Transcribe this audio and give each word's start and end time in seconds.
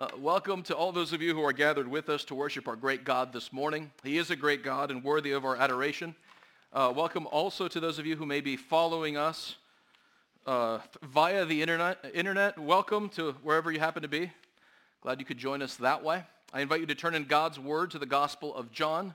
Uh, 0.00 0.08
welcome 0.16 0.62
to 0.62 0.74
all 0.74 0.92
those 0.92 1.12
of 1.12 1.20
you 1.20 1.34
who 1.34 1.44
are 1.44 1.52
gathered 1.52 1.86
with 1.86 2.08
us 2.08 2.24
to 2.24 2.34
worship 2.34 2.66
our 2.66 2.74
great 2.74 3.04
God 3.04 3.34
this 3.34 3.52
morning. 3.52 3.90
He 4.02 4.16
is 4.16 4.30
a 4.30 4.36
great 4.36 4.64
God 4.64 4.90
and 4.90 5.04
worthy 5.04 5.32
of 5.32 5.44
our 5.44 5.56
adoration. 5.56 6.14
Uh, 6.72 6.90
welcome 6.96 7.26
also 7.26 7.68
to 7.68 7.78
those 7.80 7.98
of 7.98 8.06
you 8.06 8.16
who 8.16 8.24
may 8.24 8.40
be 8.40 8.56
following 8.56 9.18
us 9.18 9.56
uh, 10.46 10.78
via 11.02 11.44
the 11.44 11.60
internet. 11.60 11.98
Internet, 12.14 12.58
welcome 12.58 13.10
to 13.10 13.32
wherever 13.42 13.70
you 13.70 13.78
happen 13.78 14.00
to 14.00 14.08
be. 14.08 14.32
Glad 15.02 15.20
you 15.20 15.26
could 15.26 15.36
join 15.36 15.60
us 15.60 15.76
that 15.76 16.02
way. 16.02 16.22
I 16.54 16.62
invite 16.62 16.80
you 16.80 16.86
to 16.86 16.94
turn 16.94 17.14
in 17.14 17.24
God's 17.24 17.58
Word 17.58 17.90
to 17.90 17.98
the 17.98 18.06
Gospel 18.06 18.54
of 18.54 18.72
John, 18.72 19.14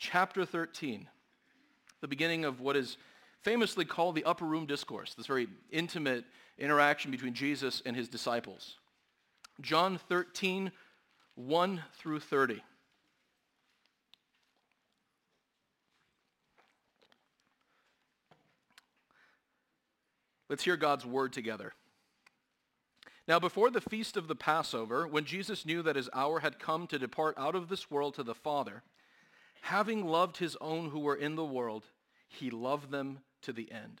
chapter 0.00 0.44
13, 0.44 1.06
the 2.00 2.08
beginning 2.08 2.44
of 2.44 2.60
what 2.60 2.74
is 2.74 2.96
famously 3.42 3.84
called 3.84 4.16
the 4.16 4.24
Upper 4.24 4.46
Room 4.46 4.66
Discourse, 4.66 5.14
this 5.14 5.28
very 5.28 5.46
intimate 5.70 6.24
interaction 6.58 7.12
between 7.12 7.34
Jesus 7.34 7.82
and 7.86 7.94
his 7.94 8.08
disciples. 8.08 8.78
John 9.60 9.98
13, 9.98 10.70
1 11.34 11.84
through 11.94 12.20
30. 12.20 12.62
Let's 20.48 20.64
hear 20.64 20.76
God's 20.76 21.04
word 21.04 21.32
together. 21.32 21.74
Now, 23.26 23.38
before 23.38 23.70
the 23.70 23.82
feast 23.82 24.16
of 24.16 24.26
the 24.26 24.34
Passover, 24.34 25.06
when 25.06 25.26
Jesus 25.26 25.66
knew 25.66 25.82
that 25.82 25.96
his 25.96 26.08
hour 26.14 26.40
had 26.40 26.58
come 26.58 26.86
to 26.86 26.98
depart 26.98 27.34
out 27.36 27.54
of 27.54 27.68
this 27.68 27.90
world 27.90 28.14
to 28.14 28.22
the 28.22 28.34
Father, 28.34 28.82
having 29.60 30.06
loved 30.06 30.38
his 30.38 30.56
own 30.62 30.88
who 30.88 31.00
were 31.00 31.16
in 31.16 31.36
the 31.36 31.44
world, 31.44 31.84
he 32.26 32.48
loved 32.48 32.90
them 32.90 33.18
to 33.42 33.52
the 33.52 33.70
end. 33.70 34.00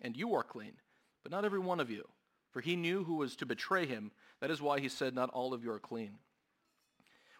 And 0.00 0.16
you 0.16 0.34
are 0.34 0.42
clean 0.42 0.72
but 1.24 1.32
not 1.32 1.44
every 1.44 1.58
one 1.58 1.80
of 1.80 1.90
you. 1.90 2.06
For 2.52 2.60
he 2.60 2.76
knew 2.76 3.02
who 3.02 3.16
was 3.16 3.34
to 3.36 3.46
betray 3.46 3.86
him. 3.86 4.12
That 4.40 4.50
is 4.50 4.62
why 4.62 4.78
he 4.78 4.88
said, 4.88 5.14
not 5.14 5.30
all 5.30 5.52
of 5.52 5.64
you 5.64 5.72
are 5.72 5.80
clean. 5.80 6.18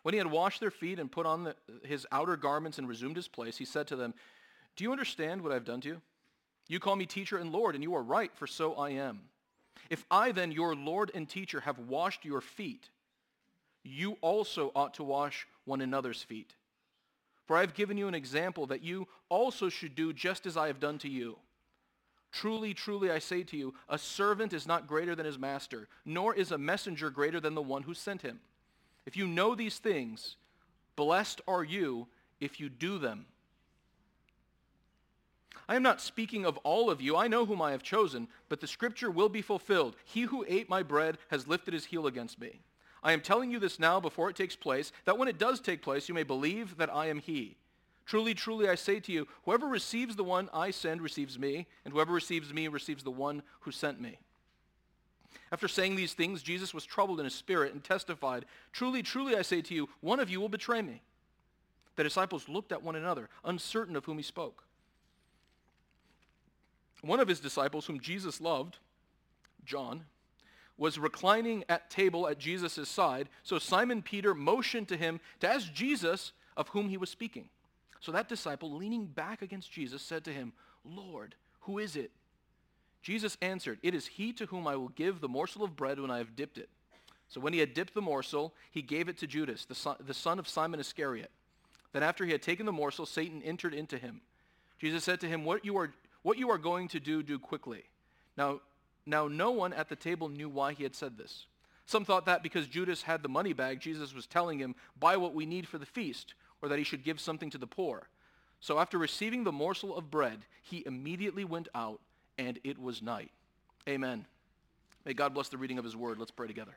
When 0.02 0.12
he 0.12 0.18
had 0.18 0.26
washed 0.26 0.60
their 0.60 0.72
feet 0.72 0.98
and 0.98 1.12
put 1.12 1.24
on 1.24 1.44
the, 1.44 1.54
his 1.84 2.06
outer 2.10 2.36
garments 2.36 2.78
and 2.78 2.88
resumed 2.88 3.16
his 3.16 3.28
place, 3.28 3.56
he 3.56 3.64
said 3.64 3.86
to 3.88 3.96
them, 3.96 4.12
Do 4.74 4.82
you 4.82 4.90
understand 4.90 5.42
what 5.42 5.52
I've 5.52 5.64
done 5.64 5.80
to 5.82 5.88
you? 5.88 6.02
You 6.66 6.80
call 6.80 6.96
me 6.96 7.06
teacher 7.06 7.36
and 7.36 7.52
Lord, 7.52 7.74
and 7.74 7.84
you 7.84 7.94
are 7.94 8.02
right, 8.02 8.32
for 8.34 8.46
so 8.46 8.74
I 8.74 8.90
am. 8.90 9.20
If 9.88 10.04
I 10.10 10.32
then, 10.32 10.50
your 10.50 10.74
Lord 10.74 11.10
and 11.14 11.28
teacher, 11.28 11.60
have 11.60 11.78
washed 11.78 12.24
your 12.24 12.40
feet, 12.40 12.88
you 13.82 14.16
also 14.22 14.72
ought 14.74 14.94
to 14.94 15.04
wash 15.04 15.46
one 15.66 15.82
another's 15.82 16.22
feet. 16.22 16.54
For 17.46 17.56
I 17.56 17.60
have 17.60 17.74
given 17.74 17.98
you 17.98 18.08
an 18.08 18.14
example 18.14 18.66
that 18.66 18.82
you 18.82 19.06
also 19.28 19.68
should 19.68 19.94
do 19.94 20.14
just 20.14 20.46
as 20.46 20.56
I 20.56 20.68
have 20.68 20.80
done 20.80 20.98
to 20.98 21.08
you. 21.08 21.36
Truly, 22.34 22.74
truly, 22.74 23.12
I 23.12 23.20
say 23.20 23.44
to 23.44 23.56
you, 23.56 23.74
a 23.88 23.96
servant 23.96 24.52
is 24.52 24.66
not 24.66 24.88
greater 24.88 25.14
than 25.14 25.24
his 25.24 25.38
master, 25.38 25.86
nor 26.04 26.34
is 26.34 26.50
a 26.50 26.58
messenger 26.58 27.08
greater 27.08 27.38
than 27.38 27.54
the 27.54 27.62
one 27.62 27.84
who 27.84 27.94
sent 27.94 28.22
him. 28.22 28.40
If 29.06 29.16
you 29.16 29.28
know 29.28 29.54
these 29.54 29.78
things, 29.78 30.34
blessed 30.96 31.40
are 31.46 31.62
you 31.62 32.08
if 32.40 32.58
you 32.58 32.68
do 32.68 32.98
them. 32.98 33.26
I 35.68 35.76
am 35.76 35.82
not 35.84 36.00
speaking 36.00 36.44
of 36.44 36.56
all 36.58 36.90
of 36.90 37.00
you. 37.00 37.16
I 37.16 37.28
know 37.28 37.46
whom 37.46 37.62
I 37.62 37.70
have 37.70 37.84
chosen, 37.84 38.26
but 38.48 38.60
the 38.60 38.66
scripture 38.66 39.12
will 39.12 39.28
be 39.28 39.40
fulfilled. 39.40 39.94
He 40.04 40.22
who 40.22 40.44
ate 40.48 40.68
my 40.68 40.82
bread 40.82 41.18
has 41.28 41.46
lifted 41.46 41.72
his 41.72 41.84
heel 41.84 42.08
against 42.08 42.40
me. 42.40 42.62
I 43.04 43.12
am 43.12 43.20
telling 43.20 43.52
you 43.52 43.60
this 43.60 43.78
now 43.78 44.00
before 44.00 44.28
it 44.28 44.34
takes 44.34 44.56
place, 44.56 44.90
that 45.04 45.18
when 45.18 45.28
it 45.28 45.38
does 45.38 45.60
take 45.60 45.82
place, 45.82 46.08
you 46.08 46.16
may 46.16 46.24
believe 46.24 46.78
that 46.78 46.92
I 46.92 47.06
am 47.06 47.20
he. 47.20 47.58
Truly, 48.06 48.34
truly, 48.34 48.68
I 48.68 48.74
say 48.74 49.00
to 49.00 49.12
you, 49.12 49.26
whoever 49.44 49.66
receives 49.66 50.16
the 50.16 50.24
one 50.24 50.50
I 50.52 50.70
send 50.70 51.00
receives 51.00 51.38
me, 51.38 51.66
and 51.84 51.94
whoever 51.94 52.12
receives 52.12 52.52
me 52.52 52.68
receives 52.68 53.02
the 53.02 53.10
one 53.10 53.42
who 53.60 53.70
sent 53.70 54.00
me. 54.00 54.18
After 55.50 55.68
saying 55.68 55.96
these 55.96 56.14
things, 56.14 56.42
Jesus 56.42 56.74
was 56.74 56.84
troubled 56.84 57.18
in 57.18 57.24
his 57.24 57.34
spirit 57.34 57.72
and 57.72 57.82
testified, 57.82 58.44
Truly, 58.72 59.02
truly, 59.02 59.36
I 59.36 59.42
say 59.42 59.62
to 59.62 59.74
you, 59.74 59.88
one 60.00 60.20
of 60.20 60.28
you 60.28 60.40
will 60.40 60.48
betray 60.48 60.82
me. 60.82 61.02
The 61.96 62.02
disciples 62.02 62.48
looked 62.48 62.72
at 62.72 62.82
one 62.82 62.96
another, 62.96 63.28
uncertain 63.44 63.96
of 63.96 64.04
whom 64.04 64.16
he 64.16 64.22
spoke. 64.22 64.64
One 67.02 67.20
of 67.20 67.28
his 67.28 67.40
disciples, 67.40 67.86
whom 67.86 68.00
Jesus 68.00 68.40
loved, 68.40 68.78
John, 69.64 70.04
was 70.76 70.98
reclining 70.98 71.64
at 71.68 71.90
table 71.90 72.26
at 72.26 72.38
Jesus' 72.38 72.88
side. 72.88 73.28
So 73.42 73.58
Simon 73.58 74.02
Peter 74.02 74.34
motioned 74.34 74.88
to 74.88 74.96
him 74.96 75.20
to 75.40 75.48
ask 75.48 75.72
Jesus 75.72 76.32
of 76.56 76.68
whom 76.68 76.88
he 76.88 76.96
was 76.96 77.10
speaking. 77.10 77.48
So 78.04 78.12
that 78.12 78.28
disciple, 78.28 78.70
leaning 78.70 79.06
back 79.06 79.40
against 79.40 79.72
Jesus, 79.72 80.02
said 80.02 80.24
to 80.24 80.30
him, 80.30 80.52
Lord, 80.84 81.34
who 81.60 81.78
is 81.78 81.96
it? 81.96 82.10
Jesus 83.00 83.38
answered, 83.40 83.78
It 83.82 83.94
is 83.94 84.06
he 84.06 84.30
to 84.34 84.44
whom 84.44 84.66
I 84.66 84.76
will 84.76 84.90
give 84.90 85.22
the 85.22 85.28
morsel 85.28 85.64
of 85.64 85.74
bread 85.74 85.98
when 85.98 86.10
I 86.10 86.18
have 86.18 86.36
dipped 86.36 86.58
it. 86.58 86.68
So 87.28 87.40
when 87.40 87.54
he 87.54 87.60
had 87.60 87.72
dipped 87.72 87.94
the 87.94 88.02
morsel, 88.02 88.52
he 88.70 88.82
gave 88.82 89.08
it 89.08 89.16
to 89.18 89.26
Judas, 89.26 89.64
the 89.64 89.74
son, 89.74 89.96
the 90.06 90.12
son 90.12 90.38
of 90.38 90.46
Simon 90.46 90.80
Iscariot. 90.80 91.30
Then 91.94 92.02
after 92.02 92.26
he 92.26 92.32
had 92.32 92.42
taken 92.42 92.66
the 92.66 92.72
morsel, 92.72 93.06
Satan 93.06 93.40
entered 93.42 93.72
into 93.72 93.96
him. 93.96 94.20
Jesus 94.78 95.02
said 95.02 95.18
to 95.20 95.26
him, 95.26 95.46
What 95.46 95.64
you 95.64 95.74
are, 95.78 95.90
what 96.20 96.36
you 96.36 96.50
are 96.50 96.58
going 96.58 96.88
to 96.88 97.00
do, 97.00 97.22
do 97.22 97.38
quickly. 97.38 97.84
Now, 98.36 98.60
now 99.06 99.28
no 99.28 99.50
one 99.50 99.72
at 99.72 99.88
the 99.88 99.96
table 99.96 100.28
knew 100.28 100.50
why 100.50 100.74
he 100.74 100.82
had 100.82 100.94
said 100.94 101.16
this. 101.16 101.46
Some 101.86 102.04
thought 102.04 102.26
that 102.26 102.42
because 102.42 102.66
Judas 102.66 103.00
had 103.00 103.22
the 103.22 103.30
money 103.30 103.54
bag, 103.54 103.80
Jesus 103.80 104.14
was 104.14 104.26
telling 104.26 104.58
him, 104.58 104.74
buy 105.00 105.16
what 105.16 105.34
we 105.34 105.46
need 105.46 105.66
for 105.66 105.78
the 105.78 105.86
feast 105.86 106.34
or 106.64 106.68
that 106.68 106.78
he 106.78 106.84
should 106.84 107.04
give 107.04 107.20
something 107.20 107.50
to 107.50 107.58
the 107.58 107.66
poor. 107.66 108.08
So 108.58 108.78
after 108.78 108.96
receiving 108.96 109.44
the 109.44 109.52
morsel 109.52 109.94
of 109.94 110.10
bread, 110.10 110.38
he 110.62 110.82
immediately 110.86 111.44
went 111.44 111.68
out, 111.74 112.00
and 112.38 112.58
it 112.64 112.80
was 112.80 113.02
night. 113.02 113.30
Amen. 113.86 114.24
May 115.04 115.12
God 115.12 115.34
bless 115.34 115.50
the 115.50 115.58
reading 115.58 115.76
of 115.76 115.84
his 115.84 115.94
word. 115.94 116.16
Let's 116.18 116.30
pray 116.30 116.46
together. 116.46 116.74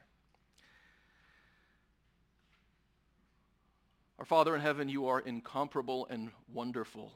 Our 4.20 4.26
Father 4.26 4.54
in 4.56 4.60
heaven, 4.60 4.90
you 4.90 5.08
are 5.08 5.22
incomparable 5.22 6.06
and 6.10 6.32
wonderful. 6.54 7.14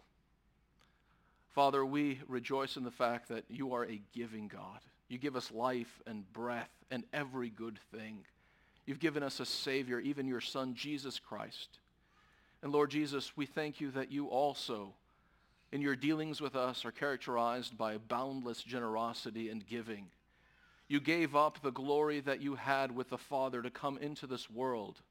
Father, 1.49 1.85
we 1.85 2.21
rejoice 2.29 2.77
in 2.77 2.85
the 2.85 2.91
fact 2.91 3.27
that 3.27 3.43
you 3.49 3.73
are 3.73 3.83
a 3.83 3.99
giving 4.15 4.47
God. 4.47 4.79
You 5.09 5.17
give 5.17 5.35
us 5.35 5.51
life 5.51 6.01
and 6.07 6.31
breath 6.31 6.71
and 6.89 7.03
every 7.11 7.49
good 7.49 7.79
thing. 7.93 8.19
You've 8.85 8.99
given 9.01 9.23
us 9.23 9.41
a 9.41 9.45
Savior, 9.45 9.99
even 9.99 10.25
your 10.25 10.39
Son, 10.39 10.73
Jesus 10.73 11.19
Christ. 11.19 11.79
And 12.63 12.71
Lord 12.71 12.91
Jesus, 12.91 13.35
we 13.35 13.45
thank 13.45 13.81
you 13.81 13.91
that 13.91 14.11
you 14.11 14.27
also, 14.27 14.93
in 15.71 15.81
your 15.81 15.95
dealings 15.95 16.41
with 16.41 16.55
us, 16.55 16.85
are 16.85 16.91
characterized 16.91 17.77
by 17.77 17.97
boundless 17.97 18.61
generosity 18.61 19.49
and 19.49 19.65
giving. 19.65 20.07
You 20.87 20.99
gave 20.99 21.35
up 21.35 21.61
the 21.61 21.71
glory 21.71 22.19
that 22.19 22.41
you 22.41 22.55
had 22.55 22.95
with 22.95 23.09
the 23.09 23.17
Father 23.17 23.61
to 23.61 23.69
come 23.69 23.97
into 23.97 24.27
this 24.27 24.49
world, 24.49 25.01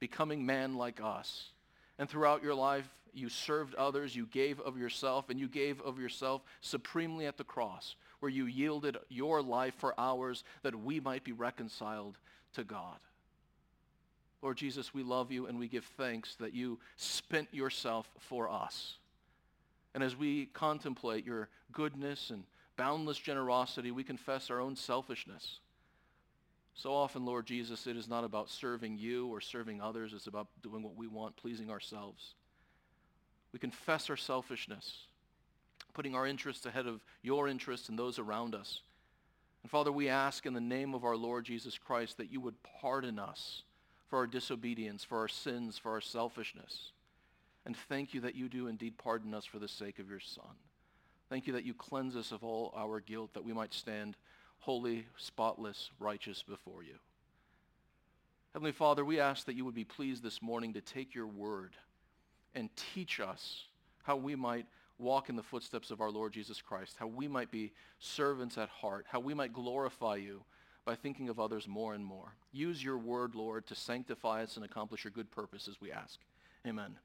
becoming 0.00 0.46
man 0.46 0.74
like 0.74 1.00
us. 1.00 1.50
And 1.98 2.08
throughout 2.08 2.42
your 2.42 2.54
life, 2.54 2.88
you 3.14 3.28
served 3.28 3.74
others, 3.76 4.14
you 4.14 4.26
gave 4.26 4.60
of 4.60 4.76
yourself, 4.76 5.30
and 5.30 5.38
you 5.38 5.48
gave 5.48 5.80
of 5.80 5.98
yourself 5.98 6.42
supremely 6.60 7.26
at 7.26 7.36
the 7.36 7.44
cross, 7.44 7.96
where 8.20 8.30
you 8.30 8.46
yielded 8.46 8.96
your 9.08 9.42
life 9.42 9.74
for 9.78 9.94
ours 9.98 10.44
that 10.62 10.74
we 10.74 11.00
might 11.00 11.24
be 11.24 11.32
reconciled 11.32 12.18
to 12.54 12.64
God. 12.64 12.98
Lord 14.46 14.58
Jesus, 14.58 14.94
we 14.94 15.02
love 15.02 15.32
you 15.32 15.46
and 15.46 15.58
we 15.58 15.66
give 15.66 15.84
thanks 15.96 16.36
that 16.36 16.54
you 16.54 16.78
spent 16.94 17.52
yourself 17.52 18.08
for 18.20 18.48
us. 18.48 18.94
And 19.92 20.04
as 20.04 20.14
we 20.14 20.46
contemplate 20.46 21.26
your 21.26 21.48
goodness 21.72 22.30
and 22.30 22.44
boundless 22.76 23.18
generosity, 23.18 23.90
we 23.90 24.04
confess 24.04 24.48
our 24.48 24.60
own 24.60 24.76
selfishness. 24.76 25.58
So 26.74 26.94
often, 26.94 27.24
Lord 27.24 27.44
Jesus, 27.44 27.88
it 27.88 27.96
is 27.96 28.06
not 28.06 28.22
about 28.22 28.48
serving 28.48 28.98
you 28.98 29.26
or 29.26 29.40
serving 29.40 29.80
others. 29.80 30.12
It's 30.14 30.28
about 30.28 30.46
doing 30.62 30.84
what 30.84 30.94
we 30.94 31.08
want, 31.08 31.36
pleasing 31.36 31.68
ourselves. 31.68 32.34
We 33.50 33.58
confess 33.58 34.08
our 34.08 34.16
selfishness, 34.16 35.08
putting 35.92 36.14
our 36.14 36.24
interests 36.24 36.66
ahead 36.66 36.86
of 36.86 37.00
your 37.20 37.48
interests 37.48 37.88
and 37.88 37.98
those 37.98 38.20
around 38.20 38.54
us. 38.54 38.82
And 39.64 39.70
Father, 39.72 39.90
we 39.90 40.08
ask 40.08 40.46
in 40.46 40.54
the 40.54 40.60
name 40.60 40.94
of 40.94 41.04
our 41.04 41.16
Lord 41.16 41.44
Jesus 41.44 41.76
Christ 41.78 42.18
that 42.18 42.30
you 42.30 42.40
would 42.40 42.54
pardon 42.80 43.18
us 43.18 43.64
for 44.08 44.18
our 44.18 44.26
disobedience, 44.26 45.04
for 45.04 45.18
our 45.18 45.28
sins, 45.28 45.78
for 45.78 45.92
our 45.92 46.00
selfishness. 46.00 46.92
And 47.64 47.76
thank 47.88 48.14
you 48.14 48.20
that 48.20 48.36
you 48.36 48.48
do 48.48 48.68
indeed 48.68 48.96
pardon 48.96 49.34
us 49.34 49.44
for 49.44 49.58
the 49.58 49.68
sake 49.68 49.98
of 49.98 50.08
your 50.08 50.20
Son. 50.20 50.44
Thank 51.28 51.46
you 51.46 51.52
that 51.54 51.64
you 51.64 51.74
cleanse 51.74 52.14
us 52.14 52.30
of 52.30 52.44
all 52.44 52.72
our 52.76 53.00
guilt, 53.00 53.34
that 53.34 53.44
we 53.44 53.52
might 53.52 53.74
stand 53.74 54.16
holy, 54.60 55.06
spotless, 55.16 55.90
righteous 55.98 56.42
before 56.42 56.82
you. 56.84 56.94
Heavenly 58.52 58.72
Father, 58.72 59.04
we 59.04 59.20
ask 59.20 59.44
that 59.46 59.56
you 59.56 59.64
would 59.64 59.74
be 59.74 59.84
pleased 59.84 60.22
this 60.22 60.40
morning 60.40 60.72
to 60.74 60.80
take 60.80 61.14
your 61.14 61.26
word 61.26 61.74
and 62.54 62.70
teach 62.94 63.20
us 63.20 63.64
how 64.04 64.16
we 64.16 64.34
might 64.34 64.66
walk 64.98 65.28
in 65.28 65.36
the 65.36 65.42
footsteps 65.42 65.90
of 65.90 66.00
our 66.00 66.10
Lord 66.10 66.32
Jesus 66.32 66.62
Christ, 66.62 66.96
how 66.98 67.06
we 67.06 67.28
might 67.28 67.50
be 67.50 67.72
servants 67.98 68.56
at 68.56 68.68
heart, 68.68 69.06
how 69.08 69.20
we 69.20 69.34
might 69.34 69.52
glorify 69.52 70.16
you 70.16 70.42
by 70.86 70.94
thinking 70.94 71.28
of 71.28 71.40
others 71.40 71.66
more 71.66 71.94
and 71.94 72.04
more. 72.04 72.32
Use 72.52 72.82
your 72.82 72.96
word, 72.96 73.34
Lord, 73.34 73.66
to 73.66 73.74
sanctify 73.74 74.44
us 74.44 74.56
and 74.56 74.64
accomplish 74.64 75.04
your 75.04 75.10
good 75.10 75.30
purposes, 75.32 75.76
we 75.80 75.90
ask. 75.90 76.18
Amen. 76.64 76.96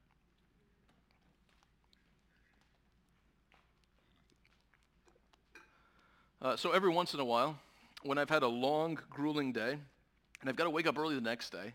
Uh, 6.40 6.56
so 6.56 6.70
every 6.70 6.90
once 6.90 7.12
in 7.12 7.20
a 7.20 7.24
while, 7.24 7.58
when 8.04 8.18
I've 8.18 8.30
had 8.30 8.44
a 8.44 8.48
long, 8.48 8.98
grueling 9.10 9.52
day, 9.52 9.76
and 10.40 10.48
I've 10.48 10.56
got 10.56 10.64
to 10.64 10.70
wake 10.70 10.86
up 10.86 10.96
early 10.96 11.16
the 11.16 11.20
next 11.20 11.50
day, 11.50 11.74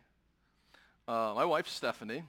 uh, 1.10 1.33
my 1.36 1.45
wife, 1.45 1.68
Stephanie, 1.68 2.24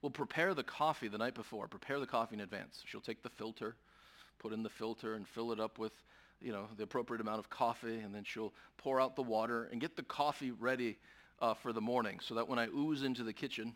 will 0.00 0.10
prepare 0.10 0.54
the 0.54 0.64
coffee 0.64 1.08
the 1.08 1.18
night 1.18 1.34
before, 1.34 1.68
prepare 1.68 2.00
the 2.00 2.06
coffee 2.06 2.34
in 2.34 2.40
advance. 2.40 2.82
She'll 2.86 3.00
take 3.02 3.22
the 3.22 3.30
filter, 3.30 3.76
put 4.38 4.52
in 4.52 4.62
the 4.62 4.70
filter, 4.70 5.14
and 5.14 5.28
fill 5.28 5.52
it 5.52 5.60
up 5.60 5.78
with 5.78 5.92
you 6.42 6.52
know, 6.52 6.66
the 6.76 6.82
appropriate 6.82 7.20
amount 7.20 7.38
of 7.38 7.48
coffee, 7.48 7.98
and 7.98 8.14
then 8.14 8.24
she'll 8.24 8.52
pour 8.78 9.00
out 9.00 9.16
the 9.16 9.22
water 9.22 9.68
and 9.70 9.80
get 9.80 9.96
the 9.96 10.02
coffee 10.02 10.50
ready 10.50 10.98
uh, 11.40 11.54
for 11.54 11.72
the 11.72 11.80
morning 11.80 12.18
so 12.20 12.34
that 12.34 12.48
when 12.48 12.58
I 12.58 12.68
ooze 12.68 13.02
into 13.02 13.22
the 13.22 13.32
kitchen 13.32 13.74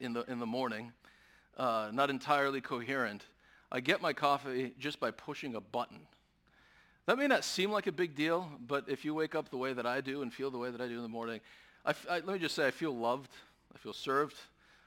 in 0.00 0.12
the, 0.12 0.22
in 0.22 0.38
the 0.38 0.46
morning, 0.46 0.92
uh, 1.56 1.90
not 1.92 2.10
entirely 2.10 2.60
coherent, 2.60 3.24
I 3.70 3.80
get 3.80 4.00
my 4.00 4.12
coffee 4.12 4.72
just 4.78 5.00
by 5.00 5.10
pushing 5.10 5.54
a 5.54 5.60
button. 5.60 6.00
That 7.06 7.18
may 7.18 7.26
not 7.26 7.44
seem 7.44 7.70
like 7.70 7.86
a 7.86 7.92
big 7.92 8.14
deal, 8.14 8.50
but 8.66 8.84
if 8.88 9.04
you 9.04 9.14
wake 9.14 9.34
up 9.34 9.50
the 9.50 9.56
way 9.56 9.72
that 9.72 9.86
I 9.86 10.00
do 10.00 10.22
and 10.22 10.32
feel 10.32 10.50
the 10.50 10.58
way 10.58 10.70
that 10.70 10.80
I 10.80 10.88
do 10.88 10.96
in 10.96 11.02
the 11.02 11.08
morning, 11.08 11.40
I, 11.84 11.94
I, 12.08 12.14
let 12.16 12.28
me 12.28 12.38
just 12.38 12.54
say 12.54 12.66
I 12.66 12.70
feel 12.70 12.94
loved, 12.94 13.30
I 13.74 13.78
feel 13.78 13.92
served, 13.92 14.36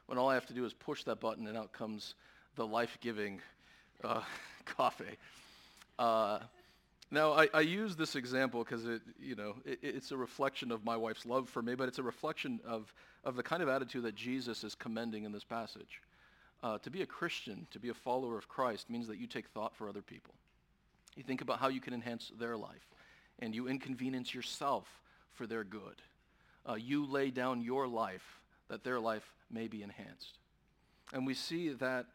when 0.05 0.17
all 0.17 0.29
I 0.29 0.33
have 0.35 0.45
to 0.47 0.53
do 0.53 0.65
is 0.65 0.73
push 0.73 1.03
that 1.05 1.19
button 1.19 1.47
and 1.47 1.57
out 1.57 1.71
comes 1.71 2.15
the 2.55 2.65
life-giving 2.65 3.41
uh, 4.03 4.21
coffee. 4.65 5.17
Uh, 5.97 6.39
now, 7.11 7.33
I, 7.33 7.49
I, 7.53 7.59
use 7.59 7.97
this 7.97 8.15
example 8.15 8.63
because 8.63 8.85
it, 8.85 9.01
you 9.19 9.35
know, 9.35 9.55
it, 9.65 9.79
it's 9.81 10.11
a 10.11 10.17
reflection 10.17 10.71
of 10.71 10.85
my 10.85 10.95
wife's 10.95 11.25
love 11.25 11.49
for 11.49 11.61
me, 11.61 11.75
but 11.75 11.89
it's 11.89 11.99
a 11.99 12.03
reflection 12.03 12.61
of, 12.65 12.93
of 13.25 13.35
the 13.35 13.43
kind 13.43 13.61
of 13.61 13.67
attitude 13.67 14.03
that 14.03 14.15
Jesus 14.15 14.63
is 14.63 14.75
commending 14.75 15.25
in 15.25 15.33
this 15.33 15.43
passage. 15.43 16.01
Uh, 16.63 16.77
to 16.77 16.89
be 16.89 17.01
a 17.01 17.05
Christian, 17.05 17.67
to 17.71 17.79
be 17.79 17.89
a 17.89 17.93
follower 17.93 18.37
of 18.37 18.47
Christ, 18.47 18.89
means 18.89 19.07
that 19.07 19.17
you 19.17 19.27
take 19.27 19.47
thought 19.49 19.75
for 19.75 19.89
other 19.89 20.01
people. 20.01 20.33
You 21.17 21.23
think 21.23 21.41
about 21.41 21.59
how 21.59 21.67
you 21.67 21.81
can 21.81 21.93
enhance 21.93 22.31
their 22.39 22.55
life, 22.55 22.87
and 23.39 23.53
you 23.53 23.67
inconvenience 23.67 24.33
yourself 24.33 24.87
for 25.33 25.45
their 25.45 25.65
good. 25.65 26.01
Uh, 26.67 26.75
you 26.75 27.05
lay 27.05 27.29
down 27.31 27.61
your 27.61 27.87
life 27.87 28.39
that 28.69 28.83
their 28.83 28.99
life 28.99 29.33
may 29.51 29.67
be 29.67 29.83
enhanced. 29.83 30.37
And 31.11 31.27
we 31.27 31.33
see 31.33 31.69
that 31.69 32.05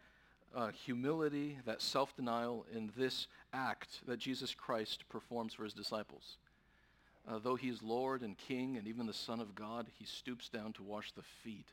uh, 0.54 0.68
humility, 0.68 1.58
that 1.66 1.82
self-denial 1.82 2.66
in 2.74 2.90
this 2.96 3.26
act 3.52 4.00
that 4.06 4.18
Jesus 4.18 4.54
Christ 4.54 5.04
performs 5.08 5.54
for 5.54 5.64
his 5.64 5.74
disciples. 5.74 6.36
Uh, 7.28 7.38
though 7.42 7.56
he 7.56 7.68
is 7.68 7.82
Lord 7.82 8.22
and 8.22 8.38
King 8.38 8.76
and 8.76 8.86
even 8.86 9.06
the 9.06 9.12
Son 9.12 9.40
of 9.40 9.54
God, 9.54 9.86
he 9.98 10.04
stoops 10.04 10.48
down 10.48 10.72
to 10.74 10.82
wash 10.82 11.12
the 11.12 11.22
feet 11.42 11.68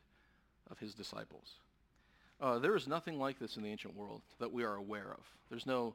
of 0.72 0.80
his 0.80 0.94
disciples. 0.94 1.60
Uh, 2.42 2.58
there 2.60 2.76
is 2.76 2.88
nothing 2.88 3.20
like 3.20 3.40
this 3.40 3.56
in 3.56 3.64
the 3.64 3.70
ancient 3.70 3.96
world 3.96 4.22
that 4.40 4.52
we 4.52 4.64
are 4.64 4.76
aware 4.76 5.12
of. 5.12 5.24
There's 5.50 5.68
no 5.68 5.94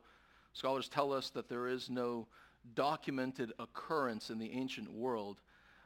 Scholars 0.53 0.89
tell 0.89 1.13
us 1.13 1.31
that 1.31 1.49
there 1.49 1.69
is 1.69 1.89
no 1.89 2.27
documented 2.75 3.53
occurrence 3.59 4.31
in 4.31 4.39
the 4.39 4.51
ancient 4.51 4.93
world 4.93 5.41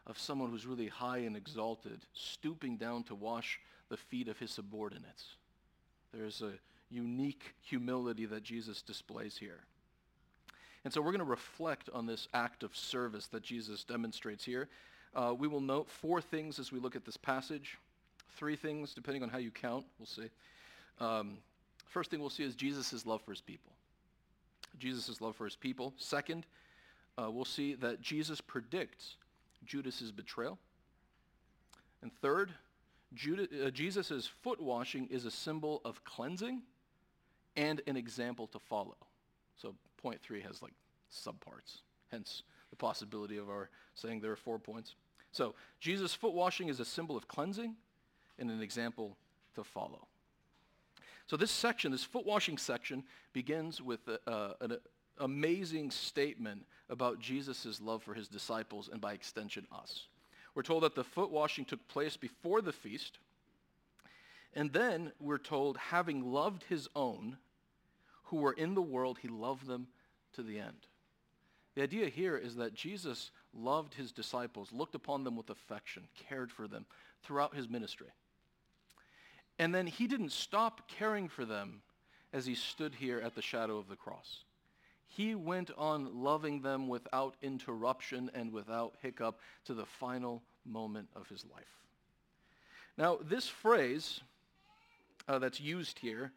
of 0.07 0.19
someone 0.19 0.51
who's 0.51 0.67
really 0.67 0.89
high 0.89 1.19
and 1.19 1.37
exalted, 1.37 2.01
stooping 2.15 2.77
down 2.77 3.03
to 3.05 3.15
wash 3.15 3.61
the 3.89 3.97
feet 3.97 4.29
of 4.29 4.39
his 4.39 4.51
subordinates. 4.51 5.37
There's 6.13 6.41
a 6.43 6.53
unique 6.93 7.55
humility 7.63 8.27
that 8.27 8.43
Jesus 8.43 8.83
displays 8.83 9.37
here. 9.37 9.61
And 10.85 10.93
so 10.93 11.01
we're 11.01 11.13
going 11.13 11.21
to 11.21 11.25
reflect 11.25 11.89
on 11.95 12.07
this 12.07 12.29
act 12.35 12.63
of 12.63 12.77
service 12.77 13.29
that 13.29 13.43
Jesus 13.43 13.85
demonstrates 13.85 14.45
here. 14.45 14.69
Uh, 15.15 15.35
we 15.37 15.47
will 15.47 15.61
note 15.61 15.89
four 15.89 16.21
things 16.21 16.59
as 16.59 16.73
we 16.73 16.79
look 16.79 16.97
at 16.97 17.05
this 17.05 17.17
passage. 17.17 17.79
Three 18.37 18.57
things, 18.57 18.95
depending 18.95 19.23
on 19.23 19.29
how 19.29 19.39
you 19.39 19.51
count, 19.51 19.85
we'll 19.99 20.07
see. 20.07 20.31
Um, 21.01 21.39
first 21.87 22.11
thing 22.11 22.21
we'll 22.21 22.31
see 22.31 22.45
is 22.45 22.55
Jesus' 22.55 23.07
love 23.07 23.23
for 23.23 23.31
his 23.31 23.41
people. 23.41 23.73
Jesus' 24.79 25.21
love 25.21 25.37
for 25.37 25.45
his 25.45 25.57
people. 25.57 25.93
Second, 25.99 26.47
uh, 27.19 27.31
we'll 27.31 27.45
see 27.45 27.75
that 27.75 28.01
Jesus 28.01 28.41
predicts 28.41 29.17
Judas's 29.65 30.11
betrayal. 30.11 30.59
And 32.01 32.13
third, 32.21 32.53
Judas, 33.15 33.49
uh, 33.65 33.71
Jesus' 33.71 34.29
foot 34.43 34.61
washing 34.61 35.07
is 35.09 35.27
a 35.27 35.31
symbol 35.31 35.81
of 35.85 36.05
cleansing 36.05 36.63
and 37.57 37.81
an 37.87 37.97
example 37.97 38.47
to 38.49 38.59
follow. 38.59 38.97
So 39.57 39.75
point 39.97 40.21
three 40.21 40.41
has 40.41 40.63
like 40.63 40.73
subparts, 41.13 41.83
hence 42.11 42.43
the 42.71 42.77
possibility 42.77 43.37
of 43.37 43.49
our 43.49 43.69
saying 43.95 44.21
there 44.21 44.33
are 44.33 44.37
four 44.37 44.59
points. 44.59 44.95
So 45.33 45.55
Jesus' 45.81 46.15
foot 46.15 46.33
washing 46.33 46.69
is 46.69 46.81
a 46.81 46.85
symbol 46.85 47.17
of 47.17 47.29
cleansing 47.29 47.75
and 48.39 48.51
an 48.51 48.61
example 48.63 49.17
to 49.55 49.65
follow. 49.65 50.07
So 51.27 51.37
this 51.37 51.51
section, 51.51 51.93
this 51.93 52.05
foot 52.05 52.27
washing 52.27 52.59
section, 52.59 53.05
begins 53.33 53.81
with 53.81 54.01
a, 54.09 54.55
an 54.61 54.79
amazing 55.19 55.91
statement 55.91 56.67
about 56.91 57.21
Jesus' 57.21 57.81
love 57.81 58.03
for 58.03 58.15
his 58.15 58.29
disciples 58.29 58.89
and 58.93 59.01
by 59.01 59.13
extension 59.13 59.67
us. 59.73 60.07
We're 60.55 60.63
told 60.63 60.83
that 60.83 60.95
the 60.95 61.05
foot 61.05 61.31
washing 61.31 61.65
took 61.65 61.87
place 61.89 62.17
before 62.17 62.61
the 62.61 62.73
feast. 62.73 63.19
And 64.55 64.73
then 64.73 65.13
we're 65.19 65.39
told, 65.39 65.77
having 65.77 66.33
loved 66.33 66.65
his 66.65 66.89
own 66.95 67.39
who 68.25 68.37
were 68.37 68.53
in 68.53 68.75
the 68.75 68.83
world, 68.83 69.19
he 69.21 69.29
loved 69.29 69.67
them 69.67 69.89
to 70.35 70.43
the 70.43 70.59
end. 70.59 70.87
The 71.75 71.83
idea 71.83 72.09
here 72.09 72.37
is 72.37 72.57
that 72.57 72.75
Jesus 72.75 73.31
loved 73.55 73.95
his 73.95 74.13
disciples, 74.13 74.73
looked 74.73 74.95
upon 74.95 75.25
them 75.25 75.37
with 75.37 75.49
affection, 75.51 76.05
cared 76.29 76.53
for 76.53 76.69
them 76.69 76.85
throughout 77.23 77.55
his 77.55 77.69
ministry. 77.69 78.09
And 79.59 79.75
then 79.75 79.87
he 79.87 80.07
didn't 80.07 80.33
stop 80.33 80.89
caring 80.89 81.29
for 81.29 81.45
them 81.45 81.83
as 82.33 82.47
he 82.47 82.55
stood 82.55 82.95
here 82.95 83.21
at 83.21 83.35
the 83.35 83.43
shadow 83.43 83.79
of 83.79 83.89
the 83.89 83.97
cross. 83.97 84.45
He 85.09 85.35
went 85.35 85.71
on 85.77 86.23
loving 86.23 86.63
them 86.63 86.89
without 86.89 87.37
interruption 87.43 88.31
and 88.35 88.51
without 88.51 88.95
hiccup 89.03 89.41
to 89.67 89.75
the 89.75 89.85
final 89.85 90.43
moment 90.65 91.09
of 91.15 91.29
his 91.29 91.45
life. 91.55 91.65
Now, 92.97 93.19
this 93.23 93.47
phrase 93.47 94.21
uh, 95.29 95.39
that's 95.39 95.61
used 95.61 95.99
here, 95.99 96.33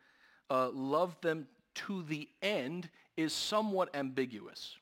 uh, 0.49 0.69
love 0.71 1.19
them 1.21 1.47
to 1.75 2.03
the 2.03 2.29
end, 2.41 2.89
is 3.17 3.33
somewhat 3.33 3.89
ambiguous. 3.93 4.75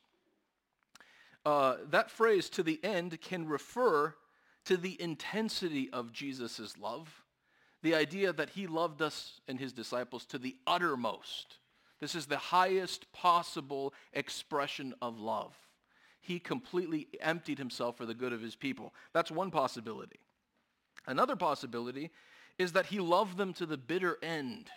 Uh, 1.44 1.76
that 1.90 2.10
phrase, 2.10 2.48
to 2.50 2.62
the 2.62 2.80
end, 2.84 3.20
can 3.20 3.46
refer 3.46 4.14
to 4.64 4.76
the 4.76 5.00
intensity 5.00 5.90
of 5.90 6.12
Jesus' 6.12 6.76
love 6.78 7.24
the 7.84 7.94
idea 7.94 8.32
that 8.32 8.50
he 8.50 8.66
loved 8.66 9.02
us 9.02 9.40
and 9.46 9.60
his 9.60 9.72
disciples 9.72 10.24
to 10.24 10.38
the 10.38 10.56
uttermost. 10.66 11.58
This 12.00 12.14
is 12.14 12.24
the 12.24 12.38
highest 12.38 13.12
possible 13.12 13.92
expression 14.14 14.94
of 15.02 15.20
love. 15.20 15.54
He 16.22 16.38
completely 16.38 17.08
emptied 17.20 17.58
himself 17.58 17.98
for 17.98 18.06
the 18.06 18.14
good 18.14 18.32
of 18.32 18.40
his 18.40 18.56
people. 18.56 18.94
That's 19.12 19.30
one 19.30 19.50
possibility. 19.50 20.18
Another 21.06 21.36
possibility 21.36 22.10
is 22.58 22.72
that 22.72 22.86
he 22.86 23.00
loved 23.00 23.36
them 23.36 23.52
to 23.54 23.66
the 23.66 23.76
bitter 23.76 24.18
end. 24.22 24.68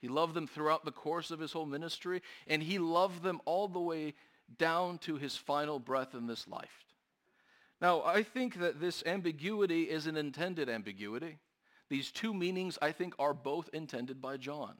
He 0.00 0.08
loved 0.08 0.34
them 0.34 0.46
throughout 0.46 0.84
the 0.84 0.92
course 0.92 1.30
of 1.30 1.40
his 1.40 1.52
whole 1.52 1.66
ministry, 1.66 2.22
and 2.46 2.62
he 2.62 2.78
loved 2.78 3.22
them 3.22 3.40
all 3.44 3.68
the 3.68 3.80
way 3.80 4.14
down 4.58 4.98
to 4.98 5.16
his 5.16 5.36
final 5.36 5.78
breath 5.78 6.14
in 6.14 6.26
this 6.26 6.48
life. 6.48 6.84
Now, 7.80 8.02
I 8.02 8.22
think 8.22 8.60
that 8.60 8.80
this 8.80 9.02
ambiguity 9.06 9.84
is 9.84 10.06
an 10.06 10.16
intended 10.16 10.68
ambiguity. 10.68 11.38
These 11.88 12.10
two 12.10 12.32
meanings, 12.32 12.78
I 12.80 12.92
think, 12.92 13.14
are 13.18 13.34
both 13.34 13.68
intended 13.72 14.20
by 14.20 14.36
John. 14.36 14.74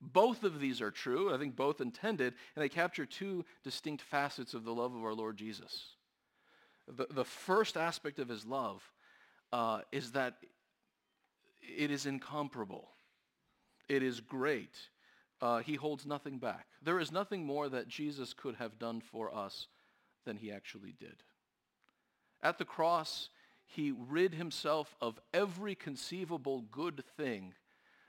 Both 0.00 0.42
of 0.42 0.58
these 0.58 0.80
are 0.80 0.90
true. 0.90 1.32
I 1.32 1.38
think 1.38 1.54
both 1.54 1.80
intended, 1.80 2.34
and 2.56 2.62
they 2.62 2.68
capture 2.68 3.06
two 3.06 3.44
distinct 3.62 4.02
facets 4.02 4.54
of 4.54 4.64
the 4.64 4.74
love 4.74 4.94
of 4.94 5.04
our 5.04 5.14
Lord 5.14 5.36
Jesus. 5.36 5.84
The, 6.88 7.06
the 7.10 7.24
first 7.24 7.76
aspect 7.76 8.18
of 8.18 8.28
his 8.28 8.44
love 8.44 8.82
uh, 9.52 9.82
is 9.92 10.12
that 10.12 10.36
it 11.62 11.90
is 11.90 12.06
incomparable. 12.06 12.88
It 13.88 14.02
is 14.02 14.20
great. 14.20 14.74
Uh, 15.40 15.58
he 15.58 15.74
holds 15.74 16.06
nothing 16.06 16.38
back. 16.38 16.66
There 16.82 17.00
is 17.00 17.10
nothing 17.10 17.44
more 17.44 17.68
that 17.68 17.88
Jesus 17.88 18.32
could 18.32 18.54
have 18.56 18.78
done 18.78 19.00
for 19.00 19.34
us 19.34 19.66
than 20.24 20.36
he 20.36 20.52
actually 20.52 20.94
did. 20.98 21.22
At 22.42 22.58
the 22.58 22.64
cross, 22.64 23.28
he 23.64 23.92
rid 24.08 24.34
himself 24.34 24.94
of 25.00 25.20
every 25.32 25.74
conceivable 25.74 26.64
good 26.70 27.04
thing 27.16 27.54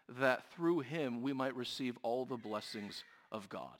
that 0.10 0.52
through 0.52 0.82
him 0.82 1.22
we 1.22 1.34
might 1.34 1.56
receive 1.56 1.98
all 2.04 2.26
the 2.26 2.38
blessings 2.38 3.04
of 3.32 3.50
God. 3.50 3.78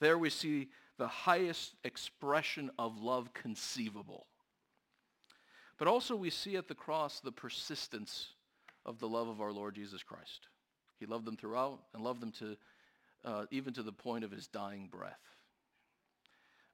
There 0.00 0.18
we 0.18 0.30
see 0.30 0.68
the 0.98 1.08
highest 1.08 1.74
expression 1.84 2.70
of 2.78 3.00
love 3.00 3.32
conceivable. 3.34 4.26
But 5.78 5.88
also 5.88 6.16
we 6.16 6.30
see 6.30 6.56
at 6.56 6.68
the 6.68 6.74
cross 6.74 7.20
the 7.20 7.32
persistence 7.32 8.28
of 8.84 8.98
the 8.98 9.08
love 9.08 9.28
of 9.28 9.40
our 9.40 9.52
Lord 9.52 9.74
Jesus 9.74 10.02
Christ. 10.02 10.48
He 10.98 11.06
loved 11.06 11.24
them 11.24 11.36
throughout 11.36 11.80
and 11.94 12.04
loved 12.04 12.20
them 12.20 12.32
to 12.32 12.56
uh, 13.24 13.44
even 13.50 13.72
to 13.74 13.82
the 13.82 13.92
point 13.92 14.24
of 14.24 14.30
his 14.30 14.46
dying 14.46 14.88
breath. 14.90 15.20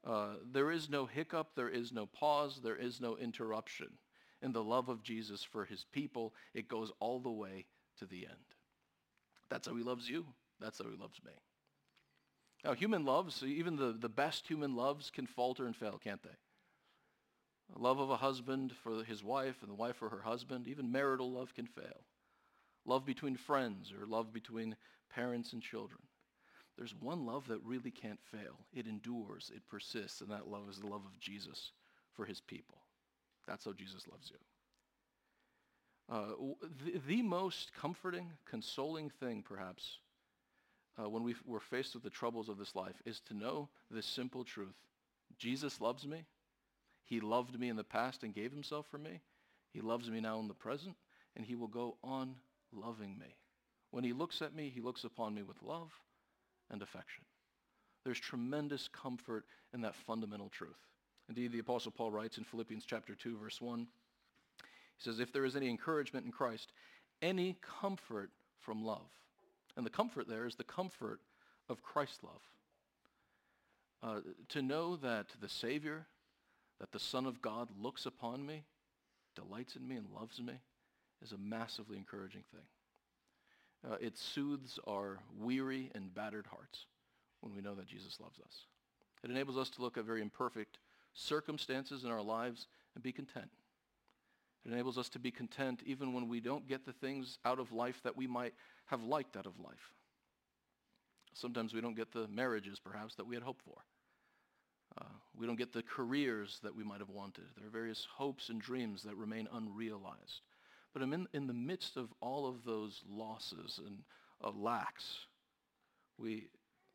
Uh, 0.06 0.34
there 0.52 0.70
is 0.70 0.88
no 0.88 1.06
hiccup, 1.06 1.48
there 1.54 1.68
is 1.68 1.92
no 1.92 2.06
pause, 2.06 2.60
there 2.62 2.76
is 2.76 3.00
no 3.00 3.16
interruption 3.16 3.88
in 4.40 4.52
the 4.52 4.62
love 4.62 4.88
of 4.88 5.02
Jesus 5.02 5.42
for 5.42 5.64
his 5.64 5.84
people. 5.92 6.34
It 6.54 6.68
goes 6.68 6.92
all 7.00 7.18
the 7.20 7.30
way 7.30 7.66
to 7.98 8.06
the 8.06 8.26
end. 8.26 8.36
That's 9.50 9.66
how 9.66 9.74
he 9.74 9.82
loves 9.82 10.08
you. 10.08 10.24
That's 10.60 10.78
how 10.78 10.88
he 10.88 10.96
loves 10.96 11.20
me. 11.24 11.32
Now, 12.64 12.74
human 12.74 13.04
loves, 13.04 13.42
even 13.44 13.76
the, 13.76 13.96
the 13.98 14.08
best 14.08 14.46
human 14.48 14.74
loves 14.74 15.10
can 15.10 15.26
falter 15.26 15.66
and 15.66 15.76
fail, 15.76 16.00
can't 16.02 16.22
they? 16.22 16.36
Love 17.76 18.00
of 18.00 18.10
a 18.10 18.16
husband 18.16 18.72
for 18.82 19.04
his 19.04 19.22
wife 19.22 19.56
and 19.62 19.70
the 19.70 19.74
wife 19.74 19.96
for 19.96 20.08
her 20.08 20.22
husband, 20.22 20.66
even 20.66 20.90
marital 20.90 21.30
love 21.30 21.54
can 21.54 21.66
fail. 21.66 22.04
Love 22.84 23.04
between 23.04 23.36
friends 23.36 23.92
or 23.92 24.06
love 24.06 24.32
between 24.32 24.74
parents 25.10 25.52
and 25.52 25.62
children. 25.62 26.00
There's 26.76 26.94
one 27.00 27.26
love 27.26 27.48
that 27.48 27.62
really 27.64 27.90
can't 27.90 28.20
fail. 28.30 28.58
It 28.72 28.86
endures, 28.86 29.50
it 29.54 29.62
persists, 29.68 30.20
and 30.20 30.30
that 30.30 30.48
love 30.48 30.68
is 30.70 30.78
the 30.78 30.86
love 30.86 31.04
of 31.04 31.18
Jesus 31.20 31.72
for 32.14 32.24
his 32.24 32.40
people. 32.40 32.78
That's 33.46 33.64
how 33.64 33.72
Jesus 33.72 34.06
loves 34.08 34.30
you. 34.30 34.36
Uh, 36.10 36.54
the, 36.84 36.98
the, 37.06 37.22
most 37.22 37.72
comforting, 37.74 38.30
consoling 38.48 39.10
thing, 39.10 39.44
perhaps, 39.46 39.98
uh, 40.98 41.08
when 41.08 41.22
we 41.22 41.34
we're 41.44 41.60
faced 41.60 41.94
with 41.94 42.02
the 42.02 42.10
troubles 42.10 42.48
of 42.48 42.58
this 42.58 42.74
life 42.74 43.02
is 43.04 43.20
to 43.20 43.34
know 43.34 43.68
this 43.90 44.06
simple 44.06 44.44
truth. 44.44 44.76
Jesus 45.36 45.80
loves 45.80 46.06
me. 46.06 46.24
He 47.08 47.20
loved 47.20 47.58
me 47.58 47.70
in 47.70 47.76
the 47.76 47.84
past 47.84 48.22
and 48.22 48.34
gave 48.34 48.52
himself 48.52 48.86
for 48.90 48.98
me. 48.98 49.20
He 49.72 49.80
loves 49.80 50.10
me 50.10 50.20
now 50.20 50.38
in 50.40 50.48
the 50.48 50.54
present, 50.54 50.94
and 51.36 51.44
he 51.44 51.54
will 51.54 51.68
go 51.68 51.96
on 52.04 52.34
loving 52.72 53.18
me. 53.18 53.36
When 53.90 54.04
he 54.04 54.12
looks 54.12 54.42
at 54.42 54.54
me, 54.54 54.68
he 54.68 54.82
looks 54.82 55.04
upon 55.04 55.34
me 55.34 55.42
with 55.42 55.62
love 55.62 55.90
and 56.70 56.82
affection. 56.82 57.24
There's 58.04 58.20
tremendous 58.20 58.88
comfort 58.88 59.46
in 59.72 59.80
that 59.80 59.94
fundamental 59.94 60.50
truth. 60.50 60.86
Indeed, 61.28 61.52
the 61.52 61.58
Apostle 61.58 61.92
Paul 61.92 62.10
writes 62.10 62.36
in 62.36 62.44
Philippians 62.44 62.84
chapter 62.84 63.14
2, 63.14 63.38
verse 63.38 63.60
1, 63.60 63.86
he 64.60 64.64
says, 64.98 65.20
if 65.20 65.32
there 65.32 65.44
is 65.44 65.56
any 65.56 65.68
encouragement 65.68 66.26
in 66.26 66.32
Christ, 66.32 66.72
any 67.22 67.56
comfort 67.80 68.30
from 68.60 68.84
love. 68.84 69.08
And 69.76 69.86
the 69.86 69.90
comfort 69.90 70.28
there 70.28 70.46
is 70.46 70.56
the 70.56 70.64
comfort 70.64 71.20
of 71.68 71.82
Christ's 71.82 72.22
love. 72.22 72.42
Uh, 74.02 74.20
to 74.50 74.62
know 74.62 74.96
that 74.96 75.26
the 75.40 75.48
Savior, 75.48 76.06
that 76.80 76.92
the 76.92 76.98
Son 76.98 77.26
of 77.26 77.42
God 77.42 77.68
looks 77.80 78.06
upon 78.06 78.46
me, 78.46 78.64
delights 79.34 79.76
in 79.76 79.86
me, 79.86 79.96
and 79.96 80.06
loves 80.14 80.40
me 80.40 80.54
is 81.22 81.32
a 81.32 81.38
massively 81.38 81.96
encouraging 81.96 82.44
thing. 82.52 83.90
Uh, 83.90 83.96
it 84.00 84.16
soothes 84.18 84.78
our 84.88 85.18
weary 85.38 85.90
and 85.94 86.14
battered 86.14 86.46
hearts 86.46 86.86
when 87.40 87.54
we 87.54 87.60
know 87.60 87.74
that 87.74 87.86
Jesus 87.86 88.18
loves 88.20 88.38
us. 88.40 88.64
It 89.22 89.30
enables 89.30 89.56
us 89.56 89.70
to 89.70 89.82
look 89.82 89.96
at 89.96 90.04
very 90.04 90.20
imperfect 90.20 90.78
circumstances 91.14 92.04
in 92.04 92.10
our 92.10 92.22
lives 92.22 92.66
and 92.94 93.02
be 93.02 93.12
content. 93.12 93.50
It 94.64 94.72
enables 94.72 94.98
us 94.98 95.08
to 95.10 95.18
be 95.18 95.30
content 95.30 95.82
even 95.86 96.12
when 96.12 96.28
we 96.28 96.40
don't 96.40 96.68
get 96.68 96.84
the 96.84 96.92
things 96.92 97.38
out 97.44 97.58
of 97.58 97.72
life 97.72 98.00
that 98.04 98.16
we 98.16 98.26
might 98.26 98.54
have 98.86 99.02
liked 99.02 99.36
out 99.36 99.46
of 99.46 99.58
life. 99.60 99.92
Sometimes 101.34 101.72
we 101.72 101.80
don't 101.80 101.96
get 101.96 102.12
the 102.12 102.26
marriages, 102.28 102.80
perhaps, 102.80 103.14
that 103.14 103.26
we 103.26 103.36
had 103.36 103.44
hoped 103.44 103.62
for. 103.62 103.84
We 105.38 105.46
don't 105.46 105.56
get 105.56 105.72
the 105.72 105.82
careers 105.82 106.58
that 106.62 106.74
we 106.74 106.82
might 106.82 106.98
have 106.98 107.10
wanted. 107.10 107.44
There 107.56 107.66
are 107.66 107.70
various 107.70 108.06
hopes 108.16 108.48
and 108.48 108.60
dreams 108.60 109.02
that 109.04 109.16
remain 109.16 109.48
unrealized. 109.52 110.42
But 110.92 111.02
in, 111.02 111.28
in 111.32 111.46
the 111.46 111.52
midst 111.52 111.96
of 111.96 112.12
all 112.20 112.46
of 112.46 112.64
those 112.64 113.02
losses 113.08 113.80
and 113.84 113.98
uh, 114.42 114.50
lacks, 114.50 115.26
we 116.16 116.48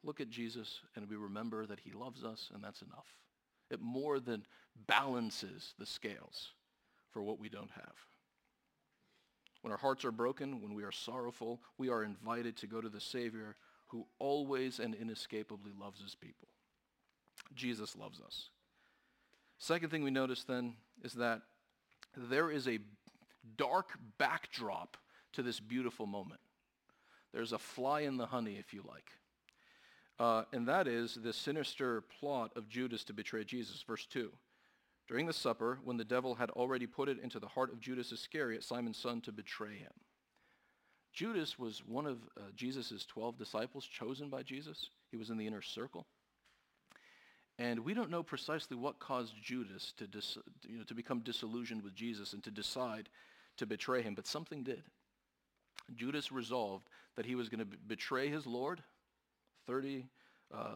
look 0.03 0.19
at 0.19 0.29
Jesus 0.29 0.81
and 0.95 1.09
we 1.09 1.15
remember 1.15 1.65
that 1.65 1.79
he 1.79 1.91
loves 1.91 2.23
us 2.23 2.51
and 2.53 2.63
that's 2.63 2.81
enough. 2.81 3.07
It 3.69 3.79
more 3.81 4.19
than 4.19 4.45
balances 4.87 5.73
the 5.79 5.85
scales 5.85 6.49
for 7.11 7.23
what 7.23 7.39
we 7.39 7.47
don't 7.47 7.71
have. 7.71 7.95
When 9.61 9.71
our 9.71 9.77
hearts 9.77 10.03
are 10.03 10.11
broken, 10.11 10.61
when 10.61 10.73
we 10.73 10.83
are 10.83 10.91
sorrowful, 10.91 11.61
we 11.77 11.89
are 11.89 12.03
invited 12.03 12.57
to 12.57 12.67
go 12.67 12.81
to 12.81 12.89
the 12.89 12.99
Savior 12.99 13.55
who 13.87 14.05
always 14.19 14.79
and 14.79 14.93
inescapably 14.93 15.71
loves 15.79 16.01
his 16.01 16.15
people. 16.15 16.49
Jesus 17.55 17.95
loves 17.95 18.21
us. 18.21 18.49
Second 19.57 19.89
thing 19.89 20.03
we 20.03 20.11
notice 20.11 20.43
then 20.43 20.73
is 21.03 21.13
that 21.13 21.41
there 22.15 22.51
is 22.51 22.67
a 22.67 22.79
dark 23.57 23.97
backdrop 24.17 24.97
to 25.33 25.41
this 25.41 25.59
beautiful 25.59 26.05
moment. 26.05 26.41
There's 27.33 27.53
a 27.53 27.57
fly 27.57 28.01
in 28.01 28.17
the 28.17 28.27
honey, 28.27 28.57
if 28.57 28.73
you 28.73 28.83
like. 28.87 29.11
Uh, 30.19 30.43
and 30.53 30.67
that 30.67 30.87
is 30.87 31.17
the 31.21 31.33
sinister 31.33 32.01
plot 32.01 32.51
of 32.55 32.69
Judas 32.69 33.03
to 33.05 33.13
betray 33.13 33.43
Jesus. 33.43 33.83
Verse 33.85 34.05
2. 34.05 34.31
During 35.07 35.25
the 35.25 35.33
supper, 35.33 35.79
when 35.83 35.97
the 35.97 36.05
devil 36.05 36.35
had 36.35 36.49
already 36.51 36.85
put 36.85 37.09
it 37.09 37.19
into 37.21 37.39
the 37.39 37.47
heart 37.47 37.73
of 37.73 37.79
Judas 37.79 38.11
Iscariot, 38.11 38.63
Simon's 38.63 38.97
son, 38.97 39.21
to 39.21 39.31
betray 39.31 39.75
him. 39.75 39.91
Judas 41.13 41.59
was 41.59 41.83
one 41.85 42.05
of 42.05 42.17
uh, 42.37 42.41
Jesus' 42.55 43.05
12 43.05 43.37
disciples 43.37 43.85
chosen 43.85 44.29
by 44.29 44.43
Jesus. 44.43 44.89
He 45.11 45.17
was 45.17 45.29
in 45.29 45.37
the 45.37 45.45
inner 45.45 45.61
circle. 45.61 46.07
And 47.59 47.79
we 47.81 47.93
don't 47.93 48.09
know 48.09 48.23
precisely 48.23 48.75
what 48.75 48.99
caused 48.99 49.33
Judas 49.41 49.93
to, 49.97 50.07
dis, 50.07 50.37
you 50.67 50.79
know, 50.79 50.83
to 50.85 50.95
become 50.95 51.19
disillusioned 51.19 51.83
with 51.83 51.93
Jesus 51.93 52.33
and 52.33 52.43
to 52.43 52.51
decide 52.51 53.09
to 53.57 53.65
betray 53.65 54.01
him, 54.01 54.15
but 54.15 54.25
something 54.25 54.63
did. 54.63 54.83
Judas 55.95 56.31
resolved 56.31 56.89
that 57.15 57.25
he 57.25 57.35
was 57.35 57.49
going 57.49 57.59
to 57.59 57.65
b- 57.65 57.77
betray 57.87 58.29
his 58.29 58.47
Lord, 58.47 58.81
30 59.67 60.05
uh, 60.53 60.75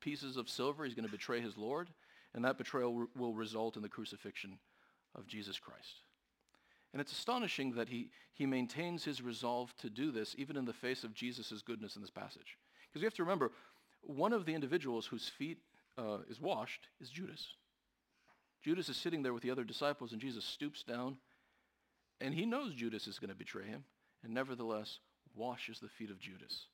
pieces 0.00 0.36
of 0.36 0.48
silver, 0.48 0.84
he's 0.84 0.94
going 0.94 1.06
to 1.06 1.12
betray 1.12 1.40
his 1.40 1.58
Lord, 1.58 1.88
and 2.34 2.44
that 2.44 2.56
betrayal 2.56 2.96
r- 2.96 3.08
will 3.14 3.34
result 3.34 3.76
in 3.76 3.82
the 3.82 3.88
crucifixion 3.88 4.58
of 5.14 5.26
Jesus 5.26 5.58
Christ. 5.58 6.00
And 6.92 7.00
it's 7.00 7.12
astonishing 7.12 7.72
that 7.72 7.88
he, 7.88 8.10
he 8.32 8.46
maintains 8.46 9.04
his 9.04 9.20
resolve 9.20 9.74
to 9.78 9.90
do 9.90 10.10
this 10.10 10.34
even 10.38 10.56
in 10.56 10.64
the 10.64 10.72
face 10.72 11.04
of 11.04 11.12
Jesus' 11.12 11.60
goodness 11.60 11.96
in 11.96 12.02
this 12.02 12.10
passage. 12.10 12.56
Because 12.88 13.02
we 13.02 13.06
have 13.06 13.14
to 13.14 13.22
remember, 13.24 13.52
one 14.06 14.32
of 14.32 14.46
the 14.46 14.54
individuals 14.54 15.06
whose 15.06 15.28
feet 15.28 15.58
uh, 15.98 16.18
is 16.28 16.40
washed 16.40 16.88
is 17.00 17.10
Judas. 17.10 17.54
Judas 18.62 18.88
is 18.88 18.96
sitting 18.96 19.22
there 19.22 19.32
with 19.32 19.42
the 19.42 19.50
other 19.50 19.64
disciples, 19.64 20.12
and 20.12 20.20
Jesus 20.20 20.44
stoops 20.44 20.82
down, 20.82 21.16
and 22.20 22.34
he 22.34 22.46
knows 22.46 22.74
Judas 22.74 23.06
is 23.06 23.18
going 23.18 23.30
to 23.30 23.36
betray 23.36 23.66
him, 23.66 23.84
and 24.24 24.32
nevertheless 24.32 24.98
washes 25.34 25.78
the 25.78 25.88
feet 25.88 26.10
of 26.10 26.18
Judas. 26.18 26.66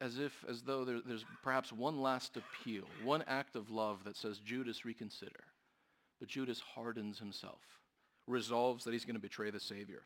As 0.00 0.18
if, 0.18 0.32
as 0.48 0.62
though 0.62 0.84
there, 0.84 1.00
there's 1.04 1.26
perhaps 1.42 1.72
one 1.72 2.00
last 2.00 2.36
appeal, 2.36 2.84
one 3.02 3.22
act 3.26 3.54
of 3.54 3.70
love 3.70 4.04
that 4.04 4.16
says, 4.16 4.38
Judas, 4.38 4.84
reconsider. 4.84 5.44
But 6.18 6.28
Judas 6.28 6.60
hardens 6.74 7.18
himself, 7.18 7.60
resolves 8.26 8.84
that 8.84 8.92
he's 8.92 9.04
going 9.04 9.16
to 9.16 9.20
betray 9.20 9.50
the 9.50 9.60
Savior. 9.60 10.02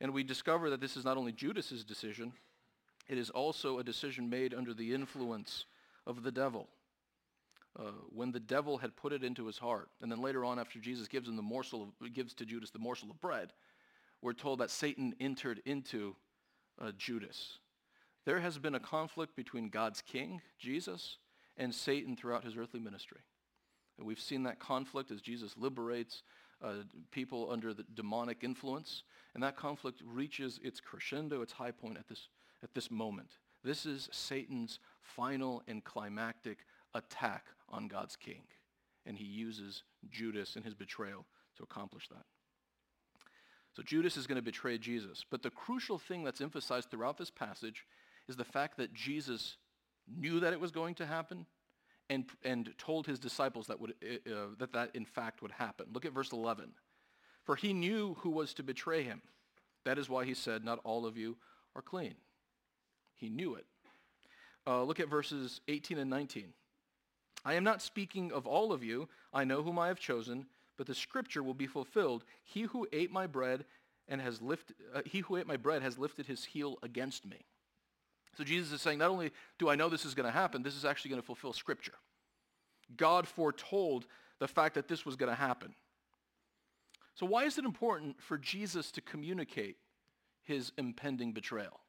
And 0.00 0.12
we 0.12 0.24
discover 0.24 0.70
that 0.70 0.80
this 0.80 0.96
is 0.96 1.04
not 1.04 1.16
only 1.16 1.30
Judas's 1.30 1.84
decision, 1.84 2.32
it 3.08 3.18
is 3.18 3.30
also 3.30 3.78
a 3.78 3.84
decision 3.84 4.28
made 4.28 4.52
under 4.52 4.74
the 4.74 4.92
influence 4.92 5.66
of 6.06 6.22
the 6.22 6.32
devil. 6.32 6.68
Uh, 7.78 7.90
when 8.10 8.30
the 8.30 8.40
devil 8.40 8.78
had 8.78 8.94
put 8.94 9.12
it 9.12 9.24
into 9.24 9.46
his 9.46 9.58
heart, 9.58 9.88
and 10.00 10.10
then 10.10 10.22
later 10.22 10.44
on 10.44 10.58
after 10.60 10.78
Jesus 10.78 11.08
gives 11.08 11.28
him 11.28 11.36
the 11.36 11.42
morsel 11.42 11.82
of, 11.82 12.12
gives 12.12 12.32
to 12.34 12.46
Judas 12.46 12.70
the 12.70 12.78
morsel 12.78 13.10
of 13.10 13.20
bread, 13.20 13.52
we're 14.22 14.32
told 14.32 14.60
that 14.60 14.70
Satan 14.70 15.14
entered 15.18 15.60
into 15.66 16.14
uh, 16.80 16.92
Judas. 16.96 17.58
There 18.24 18.40
has 18.40 18.58
been 18.58 18.76
a 18.76 18.80
conflict 18.80 19.36
between 19.36 19.68
God's 19.68 20.00
king, 20.00 20.40
Jesus, 20.58 21.18
and 21.56 21.74
Satan 21.74 22.16
throughout 22.16 22.44
his 22.44 22.56
earthly 22.56 22.80
ministry. 22.80 23.20
And 23.98 24.06
we've 24.06 24.20
seen 24.20 24.44
that 24.44 24.60
conflict 24.60 25.10
as 25.10 25.20
Jesus 25.20 25.54
liberates 25.56 26.22
uh, 26.62 26.84
people 27.10 27.48
under 27.50 27.74
the 27.74 27.84
demonic 27.94 28.38
influence, 28.42 29.02
and 29.34 29.42
that 29.42 29.56
conflict 29.56 30.00
reaches 30.04 30.58
its 30.62 30.80
crescendo, 30.80 31.42
its 31.42 31.52
high 31.52 31.70
point 31.70 31.98
at 31.98 32.08
this, 32.08 32.28
at 32.62 32.72
this 32.74 32.90
moment. 32.90 33.28
This 33.62 33.84
is 33.84 34.08
Satan's 34.12 34.78
final 35.16 35.62
and 35.68 35.84
climactic 35.84 36.58
attack 36.94 37.46
on 37.68 37.88
God's 37.88 38.16
king. 38.16 38.42
and 39.06 39.18
he 39.18 39.24
uses 39.24 39.82
Judas 40.10 40.56
and 40.56 40.64
his 40.64 40.72
betrayal 40.72 41.26
to 41.58 41.62
accomplish 41.62 42.08
that. 42.08 42.24
So 43.74 43.82
Judas 43.82 44.16
is 44.16 44.26
going 44.26 44.36
to 44.36 44.42
betray 44.42 44.78
Jesus. 44.78 45.26
But 45.30 45.42
the 45.42 45.50
crucial 45.50 45.98
thing 45.98 46.24
that's 46.24 46.40
emphasized 46.40 46.90
throughout 46.90 47.18
this 47.18 47.30
passage 47.30 47.84
is 48.28 48.36
the 48.36 48.44
fact 48.44 48.78
that 48.78 48.94
Jesus 48.94 49.58
knew 50.08 50.40
that 50.40 50.54
it 50.54 50.60
was 50.60 50.70
going 50.70 50.94
to 50.94 51.06
happen 51.06 51.44
and, 52.08 52.24
and 52.44 52.72
told 52.78 53.06
his 53.06 53.18
disciples 53.18 53.66
that, 53.66 53.78
would, 53.78 53.94
uh, 54.02 54.30
uh 54.30 54.46
that 54.58 54.72
that 54.72 54.90
in 54.94 55.04
fact 55.04 55.42
would 55.42 55.52
happen. 55.52 55.86
Look 55.92 56.04
at 56.04 56.12
verse 56.12 56.32
11. 56.32 56.70
For 57.42 57.56
he 57.56 57.72
knew 57.72 58.14
who 58.20 58.30
was 58.30 58.54
to 58.54 58.62
betray 58.62 59.02
him. 59.02 59.20
That 59.84 59.98
is 59.98 60.08
why 60.08 60.24
he 60.24 60.34
said, 60.34 60.64
not 60.64 60.80
all 60.84 61.04
of 61.04 61.18
you 61.18 61.36
are 61.76 61.82
clean. 61.82 62.14
He 63.14 63.28
knew 63.28 63.54
it. 63.54 63.66
Uh, 64.66 64.82
look 64.82 65.00
at 65.00 65.08
verses 65.08 65.60
18 65.68 65.98
and 65.98 66.10
19. 66.10 66.52
I 67.44 67.54
am 67.54 67.64
not 67.64 67.82
speaking 67.82 68.32
of 68.32 68.46
all 68.46 68.72
of 68.72 68.82
you. 68.82 69.08
I 69.32 69.44
know 69.44 69.62
whom 69.62 69.78
I 69.78 69.88
have 69.88 69.98
chosen, 69.98 70.46
but 70.76 70.86
the 70.86 70.94
scripture 70.94 71.42
will 71.42 71.54
be 71.54 71.66
fulfilled. 71.66 72.24
He 72.42 72.62
who 72.62 72.86
ate 72.92 73.12
my 73.12 73.26
bread 73.26 73.64
and 74.08 74.20
has 74.20 74.40
lifted, 74.40 74.76
uh, 74.94 75.02
he 75.04 75.20
who 75.20 75.36
ate 75.36 75.46
my 75.46 75.56
bread 75.56 75.82
has 75.82 75.98
lifted 75.98 76.26
his 76.26 76.44
heel 76.44 76.78
against 76.82 77.26
me. 77.26 77.44
So 78.36 78.44
Jesus 78.44 78.72
is 78.72 78.82
saying, 78.82 78.98
not 78.98 79.10
only 79.10 79.30
do 79.58 79.68
I 79.68 79.76
know 79.76 79.88
this 79.88 80.04
is 80.04 80.14
going 80.14 80.26
to 80.26 80.32
happen, 80.32 80.62
this 80.62 80.74
is 80.74 80.84
actually 80.84 81.10
going 81.10 81.22
to 81.22 81.26
fulfill 81.26 81.52
scripture. 81.52 81.94
God 82.96 83.28
foretold 83.28 84.06
the 84.38 84.48
fact 84.48 84.74
that 84.74 84.88
this 84.88 85.06
was 85.06 85.16
going 85.16 85.30
to 85.30 85.36
happen. 85.36 85.74
So 87.14 87.26
why 87.26 87.44
is 87.44 87.58
it 87.58 87.64
important 87.64 88.20
for 88.20 88.36
Jesus 88.36 88.90
to 88.92 89.00
communicate 89.00 89.76
his 90.42 90.72
impending 90.76 91.32
betrayal? 91.32 91.80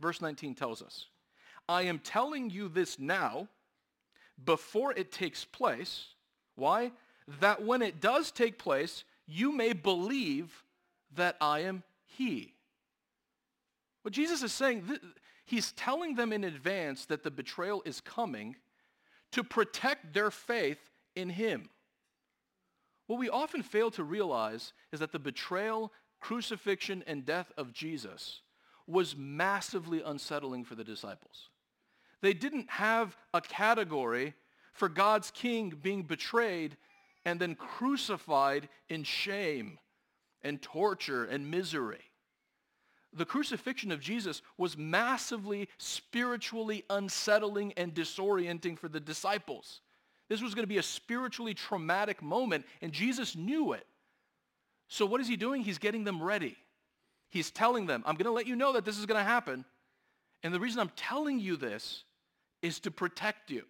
Verse 0.00 0.20
19 0.20 0.54
tells 0.54 0.82
us, 0.82 1.06
I 1.68 1.82
am 1.82 1.98
telling 1.98 2.50
you 2.50 2.68
this 2.68 2.98
now 2.98 3.48
before 4.44 4.92
it 4.92 5.12
takes 5.12 5.44
place. 5.44 6.06
Why? 6.56 6.92
That 7.40 7.64
when 7.64 7.82
it 7.82 8.00
does 8.00 8.30
take 8.30 8.58
place, 8.58 9.04
you 9.26 9.52
may 9.52 9.72
believe 9.72 10.64
that 11.14 11.36
I 11.40 11.60
am 11.60 11.82
he. 12.04 12.54
What 14.02 14.12
Jesus 14.12 14.42
is 14.42 14.52
saying, 14.52 14.98
he's 15.46 15.72
telling 15.72 16.14
them 16.14 16.32
in 16.32 16.44
advance 16.44 17.06
that 17.06 17.22
the 17.22 17.30
betrayal 17.30 17.82
is 17.86 18.00
coming 18.00 18.56
to 19.32 19.42
protect 19.42 20.12
their 20.12 20.30
faith 20.30 20.90
in 21.16 21.30
him. 21.30 21.70
What 23.06 23.18
we 23.18 23.28
often 23.28 23.62
fail 23.62 23.90
to 23.92 24.04
realize 24.04 24.72
is 24.92 25.00
that 25.00 25.12
the 25.12 25.18
betrayal, 25.18 25.92
crucifixion, 26.20 27.02
and 27.06 27.24
death 27.24 27.52
of 27.56 27.72
Jesus 27.72 28.42
was 28.86 29.16
massively 29.16 30.02
unsettling 30.04 30.64
for 30.64 30.74
the 30.74 30.84
disciples. 30.84 31.48
They 32.24 32.32
didn't 32.32 32.70
have 32.70 33.14
a 33.34 33.42
category 33.42 34.32
for 34.72 34.88
God's 34.88 35.30
king 35.30 35.78
being 35.82 36.04
betrayed 36.04 36.78
and 37.26 37.38
then 37.38 37.54
crucified 37.54 38.70
in 38.88 39.04
shame 39.04 39.78
and 40.40 40.62
torture 40.62 41.26
and 41.26 41.50
misery. 41.50 42.00
The 43.12 43.26
crucifixion 43.26 43.92
of 43.92 44.00
Jesus 44.00 44.40
was 44.56 44.74
massively 44.74 45.68
spiritually 45.76 46.82
unsettling 46.88 47.74
and 47.74 47.92
disorienting 47.92 48.78
for 48.78 48.88
the 48.88 49.00
disciples. 49.00 49.82
This 50.30 50.40
was 50.40 50.54
going 50.54 50.62
to 50.62 50.66
be 50.66 50.78
a 50.78 50.82
spiritually 50.82 51.52
traumatic 51.52 52.22
moment, 52.22 52.64
and 52.80 52.90
Jesus 52.90 53.36
knew 53.36 53.74
it. 53.74 53.86
So 54.88 55.04
what 55.04 55.20
is 55.20 55.28
he 55.28 55.36
doing? 55.36 55.60
He's 55.62 55.76
getting 55.76 56.04
them 56.04 56.22
ready. 56.22 56.56
He's 57.28 57.50
telling 57.50 57.84
them, 57.84 58.02
I'm 58.06 58.14
going 58.14 58.24
to 58.24 58.32
let 58.32 58.46
you 58.46 58.56
know 58.56 58.72
that 58.72 58.86
this 58.86 58.96
is 58.96 59.04
going 59.04 59.20
to 59.20 59.30
happen. 59.30 59.66
And 60.42 60.54
the 60.54 60.60
reason 60.60 60.80
I'm 60.80 60.92
telling 60.96 61.38
you 61.38 61.56
this 61.58 62.04
is 62.64 62.80
to 62.80 62.90
protect 62.90 63.50
you. 63.50 63.62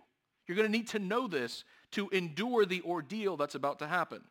You're 0.47 0.57
going 0.57 0.71
to 0.71 0.73
need 0.73 0.89
to 0.89 0.99
know 0.99 1.27
this 1.27 1.65
to 1.93 2.09
endure 2.11 2.65
the 2.65 2.83
ordeal 2.83 3.37
that's 3.37 3.55
about 3.55 3.81
to 3.81 3.87
happen. 3.89 4.23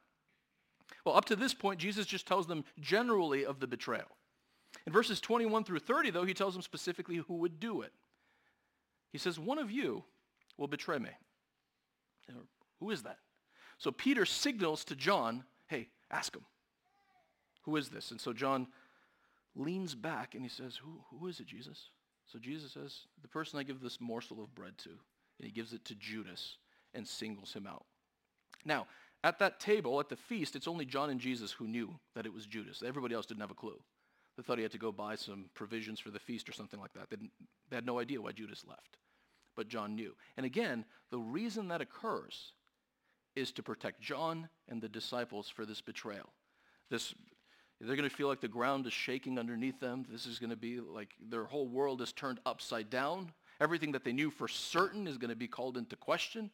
Well, 1.05 1.15
up 1.15 1.25
to 1.25 1.35
this 1.35 1.53
point, 1.53 1.79
Jesus 1.79 2.05
just 2.05 2.25
tells 2.25 2.47
them 2.47 2.63
generally 2.79 3.45
of 3.45 3.59
the 3.59 3.67
betrayal. 3.67 4.07
In 4.87 4.93
verses 4.93 5.19
21 5.19 5.65
through 5.65 5.79
30, 5.79 6.11
though, 6.11 6.23
he 6.23 6.33
tells 6.33 6.53
them 6.53 6.63
specifically 6.63 7.17
who 7.17 7.35
would 7.35 7.59
do 7.59 7.81
it. 7.81 7.91
He 9.11 9.17
says, 9.17 9.37
one 9.37 9.59
of 9.59 9.69
you 9.69 10.03
will 10.57 10.67
betray 10.67 10.97
me. 10.97 11.09
Who 12.79 12.89
is 12.89 13.03
that? 13.03 13.17
So 13.77 13.91
Peter 13.91 14.25
signals 14.25 14.85
to 14.85 14.95
John, 14.95 15.43
hey, 15.67 15.89
ask 16.09 16.35
him. 16.35 16.45
Who 17.63 17.75
is 17.75 17.89
this? 17.89 18.11
And 18.11 18.19
so 18.19 18.33
John 18.33 18.67
leans 19.55 19.93
back 19.95 20.35
and 20.35 20.43
he 20.43 20.49
says, 20.49 20.77
who, 20.77 21.01
who 21.17 21.27
is 21.27 21.39
it, 21.39 21.47
Jesus? 21.47 21.89
So 22.31 22.39
Jesus 22.39 22.71
says, 22.71 23.01
the 23.21 23.27
person 23.27 23.59
I 23.59 23.63
give 23.63 23.81
this 23.81 24.01
morsel 24.01 24.41
of 24.41 24.53
bread 24.55 24.77
to, 24.79 24.89
and 24.89 25.45
he 25.45 25.51
gives 25.51 25.73
it 25.73 25.85
to 25.85 25.95
Judas 25.95 26.57
and 26.93 27.07
singles 27.07 27.53
him 27.53 27.67
out. 27.67 27.85
Now, 28.65 28.87
at 29.23 29.39
that 29.39 29.59
table, 29.59 29.99
at 29.99 30.09
the 30.09 30.15
feast, 30.15 30.55
it's 30.55 30.67
only 30.67 30.85
John 30.85 31.09
and 31.09 31.19
Jesus 31.19 31.51
who 31.51 31.67
knew 31.67 31.93
that 32.15 32.25
it 32.25 32.33
was 32.33 32.45
Judas. 32.45 32.83
Everybody 32.85 33.15
else 33.15 33.25
didn't 33.25 33.41
have 33.41 33.51
a 33.51 33.55
clue. 33.55 33.79
They 34.35 34.43
thought 34.43 34.57
he 34.57 34.63
had 34.63 34.71
to 34.71 34.77
go 34.79 34.91
buy 34.91 35.15
some 35.15 35.45
provisions 35.53 35.99
for 35.99 36.09
the 36.09 36.19
feast 36.19 36.49
or 36.49 36.53
something 36.53 36.79
like 36.79 36.93
that. 36.93 37.09
They, 37.09 37.17
they 37.69 37.75
had 37.75 37.85
no 37.85 37.99
idea 37.99 38.21
why 38.21 38.31
Judas 38.31 38.65
left. 38.67 38.97
But 39.55 39.67
John 39.67 39.95
knew. 39.95 40.15
And 40.35 40.45
again, 40.45 40.85
the 41.11 41.19
reason 41.19 41.67
that 41.67 41.81
occurs 41.81 42.53
is 43.35 43.51
to 43.51 43.63
protect 43.63 44.01
John 44.01 44.49
and 44.67 44.81
the 44.81 44.89
disciples 44.89 45.49
for 45.49 45.65
this 45.65 45.81
betrayal. 45.81 46.29
This 46.89 47.13
they're 47.87 47.95
going 47.95 48.09
to 48.09 48.15
feel 48.15 48.27
like 48.27 48.41
the 48.41 48.47
ground 48.47 48.85
is 48.87 48.93
shaking 48.93 49.37
underneath 49.37 49.79
them. 49.79 50.05
This 50.09 50.25
is 50.25 50.39
going 50.39 50.49
to 50.49 50.55
be 50.55 50.79
like 50.79 51.09
their 51.29 51.45
whole 51.45 51.67
world 51.67 52.01
is 52.01 52.13
turned 52.13 52.39
upside 52.45 52.89
down. 52.89 53.31
Everything 53.59 53.91
that 53.91 54.03
they 54.03 54.13
knew 54.13 54.29
for 54.29 54.47
certain 54.47 55.07
is 55.07 55.17
going 55.17 55.29
to 55.29 55.35
be 55.35 55.47
called 55.47 55.77
into 55.77 55.95
question. 55.95 56.49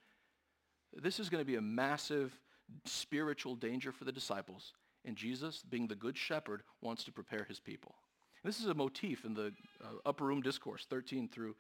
This 0.93 1.19
is 1.19 1.29
going 1.29 1.41
to 1.41 1.45
be 1.45 1.55
a 1.55 1.61
massive 1.61 2.37
spiritual 2.85 3.55
danger 3.55 3.91
for 3.91 4.05
the 4.05 4.11
disciples. 4.11 4.73
And 5.05 5.15
Jesus, 5.15 5.63
being 5.69 5.87
the 5.87 5.95
good 5.95 6.17
shepherd, 6.17 6.63
wants 6.81 7.03
to 7.05 7.11
prepare 7.11 7.45
his 7.45 7.59
people. 7.59 7.95
This 8.43 8.59
is 8.59 8.67
a 8.67 8.73
motif 8.73 9.25
in 9.25 9.33
the 9.33 9.53
uh, 9.83 9.87
upper 10.05 10.25
room 10.25 10.41
discourse, 10.41 10.85
13 10.89 11.29
through 11.29 11.55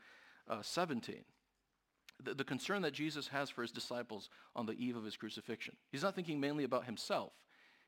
uh, 0.49 0.61
17. 0.61 1.23
The, 2.23 2.33
the 2.33 2.43
concern 2.43 2.81
that 2.81 2.93
Jesus 2.93 3.27
has 3.27 3.49
for 3.49 3.61
his 3.61 3.71
disciples 3.71 4.29
on 4.55 4.65
the 4.65 4.73
eve 4.73 4.95
of 4.95 5.03
his 5.03 5.17
crucifixion. 5.17 5.75
He's 5.91 6.03
not 6.03 6.15
thinking 6.15 6.39
mainly 6.39 6.63
about 6.63 6.85
himself. 6.85 7.33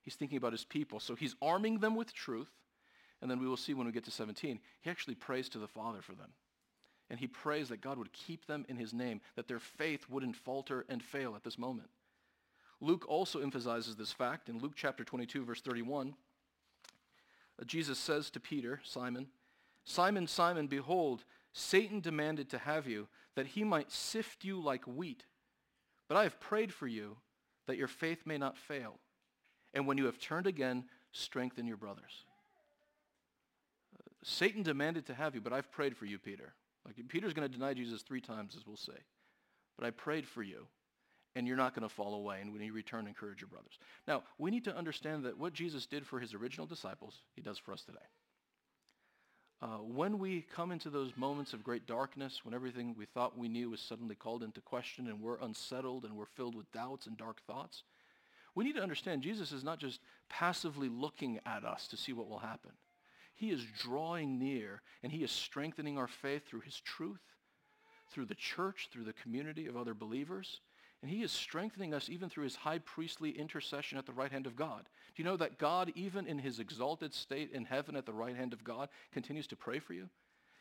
He's 0.03 0.15
thinking 0.15 0.37
about 0.37 0.51
his 0.51 0.65
people. 0.65 0.99
So 0.99 1.15
he's 1.15 1.35
arming 1.41 1.79
them 1.79 1.95
with 1.95 2.13
truth. 2.13 2.51
And 3.21 3.29
then 3.29 3.39
we 3.39 3.47
will 3.47 3.57
see 3.57 3.73
when 3.73 3.85
we 3.85 3.93
get 3.93 4.05
to 4.05 4.11
17, 4.11 4.59
he 4.81 4.89
actually 4.89 5.15
prays 5.15 5.47
to 5.49 5.59
the 5.59 5.67
Father 5.67 6.01
for 6.01 6.13
them. 6.13 6.31
And 7.09 7.19
he 7.19 7.27
prays 7.27 7.69
that 7.69 7.81
God 7.81 7.97
would 7.97 8.13
keep 8.13 8.47
them 8.47 8.65
in 8.67 8.77
his 8.77 8.93
name, 8.93 9.21
that 9.35 9.47
their 9.47 9.59
faith 9.59 10.09
wouldn't 10.09 10.35
falter 10.35 10.85
and 10.89 11.03
fail 11.03 11.35
at 11.35 11.43
this 11.43 11.59
moment. 11.59 11.89
Luke 12.79 13.05
also 13.07 13.41
emphasizes 13.41 13.95
this 13.95 14.11
fact 14.11 14.49
in 14.49 14.59
Luke 14.59 14.73
chapter 14.75 15.03
22, 15.03 15.45
verse 15.45 15.61
31. 15.61 16.15
Uh, 17.59 17.65
Jesus 17.65 17.99
says 17.99 18.31
to 18.31 18.39
Peter, 18.39 18.81
Simon, 18.83 19.27
Simon, 19.83 20.25
Simon, 20.25 20.67
behold, 20.67 21.23
Satan 21.53 21.99
demanded 21.99 22.49
to 22.49 22.57
have 22.57 22.87
you, 22.87 23.07
that 23.35 23.47
he 23.47 23.63
might 23.63 23.91
sift 23.91 24.43
you 24.43 24.59
like 24.59 24.85
wheat. 24.85 25.25
But 26.07 26.17
I 26.17 26.23
have 26.23 26.39
prayed 26.39 26.73
for 26.73 26.87
you, 26.87 27.17
that 27.67 27.77
your 27.77 27.87
faith 27.87 28.25
may 28.25 28.37
not 28.37 28.57
fail. 28.57 28.99
And 29.73 29.87
when 29.87 29.97
you 29.97 30.05
have 30.05 30.19
turned 30.19 30.47
again, 30.47 30.85
strengthen 31.11 31.67
your 31.67 31.77
brothers. 31.77 32.25
Satan 34.23 34.63
demanded 34.63 35.05
to 35.07 35.13
have 35.13 35.33
you, 35.33 35.41
but 35.41 35.53
I've 35.53 35.71
prayed 35.71 35.97
for 35.97 36.05
you, 36.05 36.19
Peter. 36.19 36.53
Like 36.85 36.95
Peter's 37.07 37.33
going 37.33 37.47
to 37.47 37.53
deny 37.53 37.73
Jesus 37.73 38.01
three 38.01 38.21
times, 38.21 38.55
as 38.55 38.65
we'll 38.67 38.77
say. 38.77 38.99
But 39.77 39.87
I 39.87 39.91
prayed 39.91 40.27
for 40.27 40.43
you, 40.43 40.67
and 41.35 41.47
you're 41.47 41.57
not 41.57 41.73
going 41.73 41.87
to 41.87 41.93
fall 41.93 42.13
away. 42.13 42.39
And 42.41 42.53
when 42.53 42.61
you 42.61 42.73
return, 42.73 43.07
encourage 43.07 43.41
your 43.41 43.47
brothers. 43.47 43.79
Now, 44.07 44.23
we 44.37 44.51
need 44.51 44.65
to 44.65 44.75
understand 44.75 45.25
that 45.25 45.37
what 45.37 45.53
Jesus 45.53 45.85
did 45.85 46.05
for 46.05 46.19
his 46.19 46.33
original 46.33 46.67
disciples, 46.67 47.21
he 47.35 47.41
does 47.41 47.57
for 47.57 47.73
us 47.73 47.83
today. 47.83 47.99
Uh, 49.61 49.77
when 49.77 50.17
we 50.17 50.41
come 50.41 50.71
into 50.71 50.89
those 50.89 51.15
moments 51.15 51.53
of 51.53 51.63
great 51.63 51.85
darkness, 51.85 52.41
when 52.43 52.53
everything 52.55 52.95
we 52.97 53.05
thought 53.05 53.37
we 53.37 53.47
knew 53.47 53.69
was 53.69 53.79
suddenly 53.79 54.15
called 54.15 54.41
into 54.41 54.59
question 54.59 55.07
and 55.07 55.21
we're 55.21 55.37
unsettled 55.37 56.03
and 56.03 56.15
we're 56.15 56.25
filled 56.25 56.55
with 56.55 56.71
doubts 56.71 57.05
and 57.05 57.15
dark 57.15 57.41
thoughts, 57.45 57.83
we 58.55 58.63
need 58.63 58.75
to 58.75 58.83
understand 58.83 59.21
Jesus 59.21 59.51
is 59.51 59.63
not 59.63 59.79
just 59.79 59.99
passively 60.29 60.89
looking 60.89 61.39
at 61.45 61.63
us 61.63 61.87
to 61.87 61.97
see 61.97 62.13
what 62.13 62.29
will 62.29 62.39
happen. 62.39 62.71
He 63.35 63.49
is 63.49 63.65
drawing 63.79 64.37
near 64.37 64.81
and 65.03 65.11
he 65.11 65.23
is 65.23 65.31
strengthening 65.31 65.97
our 65.97 66.07
faith 66.07 66.47
through 66.47 66.61
his 66.61 66.79
truth, 66.79 67.21
through 68.11 68.25
the 68.25 68.35
church, 68.35 68.89
through 68.91 69.05
the 69.05 69.13
community 69.13 69.67
of 69.67 69.77
other 69.77 69.93
believers. 69.93 70.59
And 71.01 71.09
he 71.09 71.23
is 71.23 71.31
strengthening 71.31 71.93
us 71.93 72.09
even 72.09 72.29
through 72.29 72.43
his 72.43 72.57
high 72.57 72.77
priestly 72.79 73.31
intercession 73.31 73.97
at 73.97 74.05
the 74.05 74.11
right 74.11 74.31
hand 74.31 74.45
of 74.45 74.55
God. 74.55 74.87
Do 75.15 75.23
you 75.23 75.27
know 75.27 75.37
that 75.37 75.57
God, 75.57 75.91
even 75.95 76.27
in 76.27 76.37
his 76.37 76.59
exalted 76.59 77.13
state 77.13 77.51
in 77.51 77.65
heaven 77.65 77.95
at 77.95 78.05
the 78.05 78.13
right 78.13 78.35
hand 78.35 78.53
of 78.53 78.63
God, 78.63 78.89
continues 79.11 79.47
to 79.47 79.55
pray 79.55 79.79
for 79.79 79.93
you? 79.93 80.09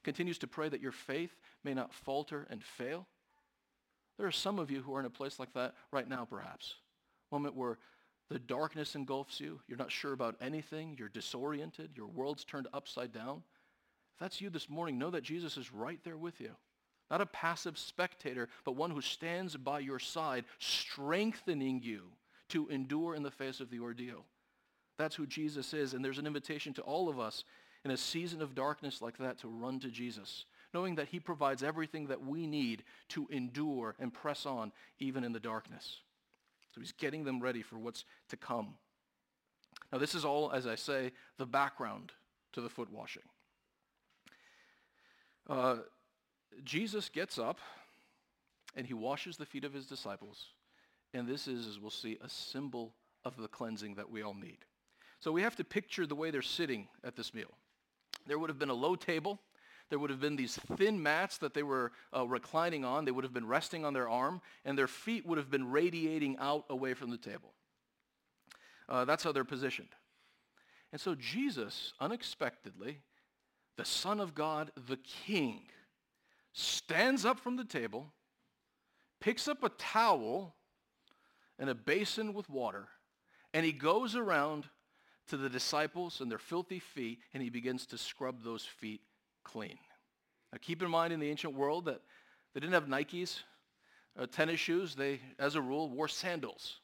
Continues 0.03 0.39
to 0.39 0.47
pray 0.47 0.71
that 0.71 0.81
your 0.81 0.93
faith 0.93 1.37
may 1.63 1.75
not 1.75 1.93
falter 1.93 2.47
and 2.49 2.65
fail? 2.65 3.07
There 4.17 4.27
are 4.27 4.33
some 4.33 4.59
of 4.59 4.71
you 4.71 4.81
who 4.81 4.95
are 4.95 5.01
in 5.01 5.07
a 5.07 5.11
place 5.11 5.39
like 5.39 5.53
that 5.53 5.75
right 5.93 6.09
now, 6.09 6.25
perhaps 6.25 6.77
moment 7.33 7.57
where 7.57 7.79
the 8.29 8.39
darkness 8.39 8.95
engulfs 8.95 9.41
you, 9.41 9.61
you're 9.67 9.79
not 9.79 9.91
sure 9.91 10.13
about 10.13 10.37
anything, 10.41 10.95
you're 10.99 11.09
disoriented, 11.09 11.91
your 11.97 12.07
world's 12.07 12.45
turned 12.45 12.69
upside 12.73 13.13
down. 13.13 13.43
If 14.15 14.21
that's 14.21 14.41
you 14.41 14.51
this 14.51 14.71
morning, 14.71 14.99
know 14.99 15.11
that 15.11 15.23
Jesus 15.23 15.57
is 15.57 15.73
right 15.73 15.99
there 16.05 16.17
with 16.17 16.41
you. 16.41 16.51
Not 17.11 17.21
a 17.21 17.27
passive 17.27 17.77
spectator, 17.77 18.49
but 18.65 18.77
one 18.77 18.91
who 18.91 19.01
stands 19.01 19.57
by 19.57 19.81
your 19.81 19.99
side, 19.99 20.45
strengthening 20.61 21.83
you 21.83 22.03
to 22.51 22.69
endure 22.69 23.17
in 23.17 23.25
the 23.25 23.31
face 23.33 23.59
of 23.59 23.71
the 23.71 23.81
ordeal. 23.81 24.25
That's 24.97 25.17
who 25.17 25.27
Jesus 25.27 25.75
is. 25.75 25.93
And 25.93 26.05
there's 26.05 26.19
an 26.19 26.27
invitation 26.27 26.73
to 26.75 26.83
all 26.83 27.09
of 27.09 27.19
us 27.19 27.45
in 27.85 27.91
a 27.91 27.97
season 27.97 28.43
of 28.43 28.55
darkness 28.55 29.01
like 29.03 29.19
that 29.19 29.39
to 29.39 29.49
run 29.49 29.81
to 29.81 29.89
Jesus, 29.89 30.45
knowing 30.73 30.97
that 30.97 31.09
he 31.09 31.19
provides 31.19 31.63
everything 31.63 32.07
that 32.09 32.25
we 32.25 32.47
need 32.47 32.85
to 33.09 33.27
endure 33.31 33.97
and 33.99 34.13
press 34.13 34.47
on 34.47 34.71
even 34.99 35.25
in 35.25 35.33
the 35.33 35.41
darkness. 35.41 36.01
So 36.75 36.81
he's 36.81 36.93
getting 36.93 37.25
them 37.25 37.41
ready 37.41 37.63
for 37.63 37.79
what's 37.79 38.05
to 38.29 38.37
come. 38.37 38.75
Now 39.93 39.99
this 39.99 40.15
is 40.15 40.25
all, 40.25 40.53
as 40.53 40.67
I 40.67 40.77
say, 40.77 41.13
the 41.39 41.47
background 41.47 42.13
to 42.53 42.61
the 42.61 42.69
foot 42.69 42.91
washing. 42.93 43.23
Uh, 45.49 45.77
Jesus 46.65 47.09
gets 47.09 47.39
up 47.39 47.59
and 48.77 48.87
he 48.87 48.95
washes 48.95 49.37
the 49.37 49.47
feet 49.47 49.65
of 49.65 49.73
his 49.73 49.87
disciples. 49.87 50.47
And 51.13 51.27
this 51.27 51.49
is, 51.49 51.67
as 51.67 51.81
we'll 51.81 51.91
see, 51.91 52.19
a 52.23 52.29
symbol 52.29 52.95
of 53.25 53.37
the 53.37 53.49
cleansing 53.49 53.95
that 53.97 54.11
we 54.11 54.23
all 54.23 54.35
need. 54.35 54.59
So 55.19 55.33
we 55.33 55.43
have 55.43 55.57
to 55.57 55.65
picture 55.65 56.07
the 56.07 56.15
way 56.15 56.31
they're 56.31 56.41
sitting 56.41 56.89
at 57.05 57.17
this 57.17 57.35
meal. 57.35 57.51
There 58.27 58.39
would 58.39 58.49
have 58.49 58.59
been 58.59 58.71
a 58.71 58.75
low 58.75 58.95
table. 58.95 59.41
There 59.91 59.99
would 59.99 60.11
have 60.11 60.21
been 60.21 60.37
these 60.37 60.57
thin 60.77 61.03
mats 61.03 61.39
that 61.39 61.53
they 61.53 61.65
were 61.65 61.91
uh, 62.17 62.27
reclining 62.27 62.85
on. 62.85 63.05
They 63.05 63.11
would 63.11 63.25
have 63.25 63.35
been 63.35 63.47
resting 63.47 63.85
on 63.85 63.93
their 63.93 64.09
arm, 64.09 64.41
and 64.65 64.79
their 64.79 64.87
feet 64.87 65.27
would 65.27 65.37
have 65.37 65.51
been 65.51 65.71
radiating 65.71 66.37
out 66.39 66.65
away 66.71 66.95
from 66.95 67.11
the 67.11 67.19
table. 67.19 67.53
Uh, 68.89 69.05
that's 69.05 69.25
how 69.25 69.33
they're 69.33 69.45
positioned. 69.45 69.89
And 70.93 71.01
so 71.01 71.15
Jesus, 71.17 71.93
unexpectedly, 72.01 73.01
the 73.77 73.85
Son 73.85 74.21
of 74.21 74.35
God, 74.35 74.71
the 74.89 74.97
King, 74.97 75.63
stands 76.53 77.25
up 77.25 77.41
from 77.41 77.57
the 77.57 77.65
table, 77.65 78.13
picks 79.21 79.49
up 79.49 79.63
a 79.65 79.69
towel 79.71 80.55
and 81.59 81.69
a 81.69 81.75
basin 81.75 82.33
with 82.33 82.49
water, 82.49 82.89
and 83.53 83.67
he 83.67 83.73
goes 83.73 84.15
around 84.15 84.67
to 85.29 85.37
the 85.37 85.49
disciples 85.49 86.21
and 86.21 86.31
their 86.31 86.39
filthy 86.39 86.79
feet, 86.79 87.21
and 87.35 87.43
he 87.43 87.51
begins 87.51 87.87
to 87.87 87.99
scrub 87.99 88.43
those 88.43 88.65
feet 88.65 89.01
clean. 89.53 89.79
Now 90.53 90.59
keep 90.61 90.83
in 90.83 90.91
mind 90.91 91.13
in 91.13 91.21
the 91.21 91.31
ancient 91.31 91.55
world 91.55 91.85
that 91.87 92.01
they 92.55 92.61
didn't 92.61 92.75
have 92.75 92.87
Nikes, 92.87 93.41
uh, 94.19 94.27
tennis 94.27 94.61
shoes. 94.61 94.95
They, 94.95 95.21
as 95.39 95.55
a 95.55 95.61
rule, 95.61 95.89
wore 95.89 96.09
sandals. 96.09 96.81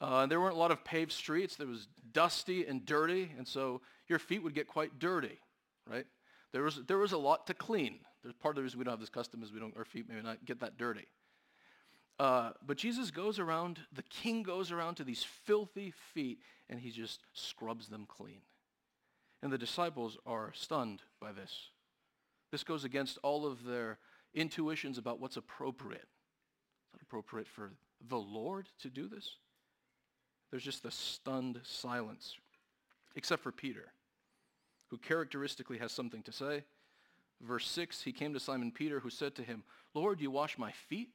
Uh, 0.00 0.26
there 0.26 0.40
weren't 0.40 0.56
a 0.56 0.58
lot 0.58 0.70
of 0.70 0.84
paved 0.84 1.12
streets. 1.12 1.56
There 1.56 1.66
was 1.66 1.88
dusty 2.12 2.66
and 2.66 2.84
dirty, 2.84 3.30
and 3.36 3.46
so 3.46 3.80
your 4.08 4.18
feet 4.18 4.42
would 4.42 4.54
get 4.54 4.66
quite 4.66 4.98
dirty, 4.98 5.38
right? 5.88 6.06
There 6.52 6.62
was, 6.62 6.80
there 6.86 6.98
was 6.98 7.12
a 7.12 7.18
lot 7.18 7.46
to 7.46 7.54
clean. 7.54 8.00
There's 8.22 8.34
part 8.34 8.52
of 8.52 8.56
the 8.56 8.62
reason 8.62 8.78
we 8.78 8.84
don't 8.84 8.92
have 8.92 9.00
this 9.00 9.10
custom 9.10 9.42
is 9.42 9.52
we 9.52 9.60
don't, 9.60 9.76
our 9.76 9.84
feet 9.84 10.06
maybe 10.08 10.22
not 10.22 10.44
get 10.44 10.60
that 10.60 10.78
dirty. 10.78 11.06
Uh, 12.18 12.50
but 12.64 12.76
Jesus 12.76 13.10
goes 13.10 13.38
around, 13.38 13.80
the 13.92 14.02
king 14.04 14.42
goes 14.42 14.70
around 14.70 14.94
to 14.96 15.04
these 15.04 15.24
filthy 15.24 15.92
feet, 16.12 16.38
and 16.70 16.80
he 16.80 16.90
just 16.90 17.20
scrubs 17.32 17.88
them 17.88 18.06
clean. 18.06 18.40
And 19.44 19.52
the 19.52 19.58
disciples 19.58 20.16
are 20.24 20.52
stunned 20.54 21.02
by 21.20 21.30
this. 21.32 21.68
This 22.50 22.64
goes 22.64 22.84
against 22.84 23.18
all 23.22 23.44
of 23.44 23.62
their 23.64 23.98
intuitions 24.32 24.96
about 24.96 25.20
what's 25.20 25.36
appropriate. 25.36 26.08
Is 26.94 26.94
it 26.94 27.02
appropriate 27.02 27.46
for 27.46 27.70
the 28.08 28.16
Lord 28.16 28.70
to 28.80 28.88
do 28.88 29.06
this? 29.06 29.36
There's 30.50 30.64
just 30.64 30.86
a 30.86 30.90
stunned 30.90 31.60
silence, 31.62 32.36
except 33.16 33.42
for 33.42 33.52
Peter, 33.52 33.92
who 34.88 34.96
characteristically 34.96 35.76
has 35.76 35.92
something 35.92 36.22
to 36.22 36.32
say. 36.32 36.64
Verse 37.42 37.68
6, 37.68 38.00
he 38.00 38.12
came 38.12 38.32
to 38.32 38.40
Simon 38.40 38.72
Peter, 38.72 38.98
who 38.98 39.10
said 39.10 39.34
to 39.34 39.42
him, 39.42 39.62
Lord, 39.92 40.22
you 40.22 40.30
wash 40.30 40.56
my 40.56 40.72
feet? 40.72 41.10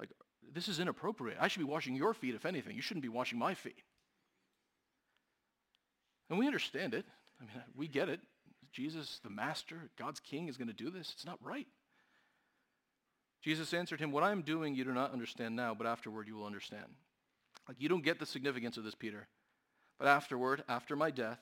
Like, 0.00 0.10
this 0.52 0.66
is 0.66 0.80
inappropriate. 0.80 1.38
I 1.40 1.46
should 1.46 1.60
be 1.60 1.64
washing 1.64 1.94
your 1.94 2.14
feet, 2.14 2.34
if 2.34 2.44
anything. 2.44 2.74
You 2.74 2.82
shouldn't 2.82 3.02
be 3.02 3.08
washing 3.08 3.38
my 3.38 3.54
feet. 3.54 3.84
And 6.30 6.38
we 6.38 6.46
understand 6.46 6.94
it. 6.94 7.04
I 7.40 7.44
mean, 7.44 7.64
we 7.76 7.88
get 7.88 8.08
it. 8.08 8.20
Jesus, 8.72 9.20
the 9.22 9.30
master, 9.30 9.90
God's 9.98 10.20
king, 10.20 10.48
is 10.48 10.56
going 10.56 10.68
to 10.68 10.74
do 10.74 10.90
this. 10.90 11.12
It's 11.14 11.26
not 11.26 11.38
right. 11.42 11.66
Jesus 13.42 13.74
answered 13.74 14.00
him, 14.00 14.12
What 14.12 14.22
I 14.22 14.32
am 14.32 14.42
doing 14.42 14.74
you 14.74 14.84
do 14.84 14.92
not 14.92 15.12
understand 15.12 15.56
now, 15.56 15.74
but 15.74 15.86
afterward 15.86 16.28
you 16.28 16.36
will 16.36 16.46
understand. 16.46 16.86
Like, 17.66 17.78
you 17.80 17.88
don't 17.88 18.04
get 18.04 18.18
the 18.18 18.26
significance 18.26 18.76
of 18.76 18.84
this, 18.84 18.94
Peter. 18.94 19.26
But 19.98 20.08
afterward, 20.08 20.62
after 20.68 20.96
my 20.96 21.10
death, 21.10 21.40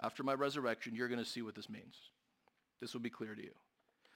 after 0.00 0.22
my 0.22 0.34
resurrection, 0.34 0.94
you're 0.94 1.08
going 1.08 1.22
to 1.22 1.28
see 1.28 1.42
what 1.42 1.54
this 1.54 1.70
means. 1.70 1.96
This 2.80 2.92
will 2.92 3.00
be 3.00 3.10
clear 3.10 3.34
to 3.34 3.42
you. 3.42 3.52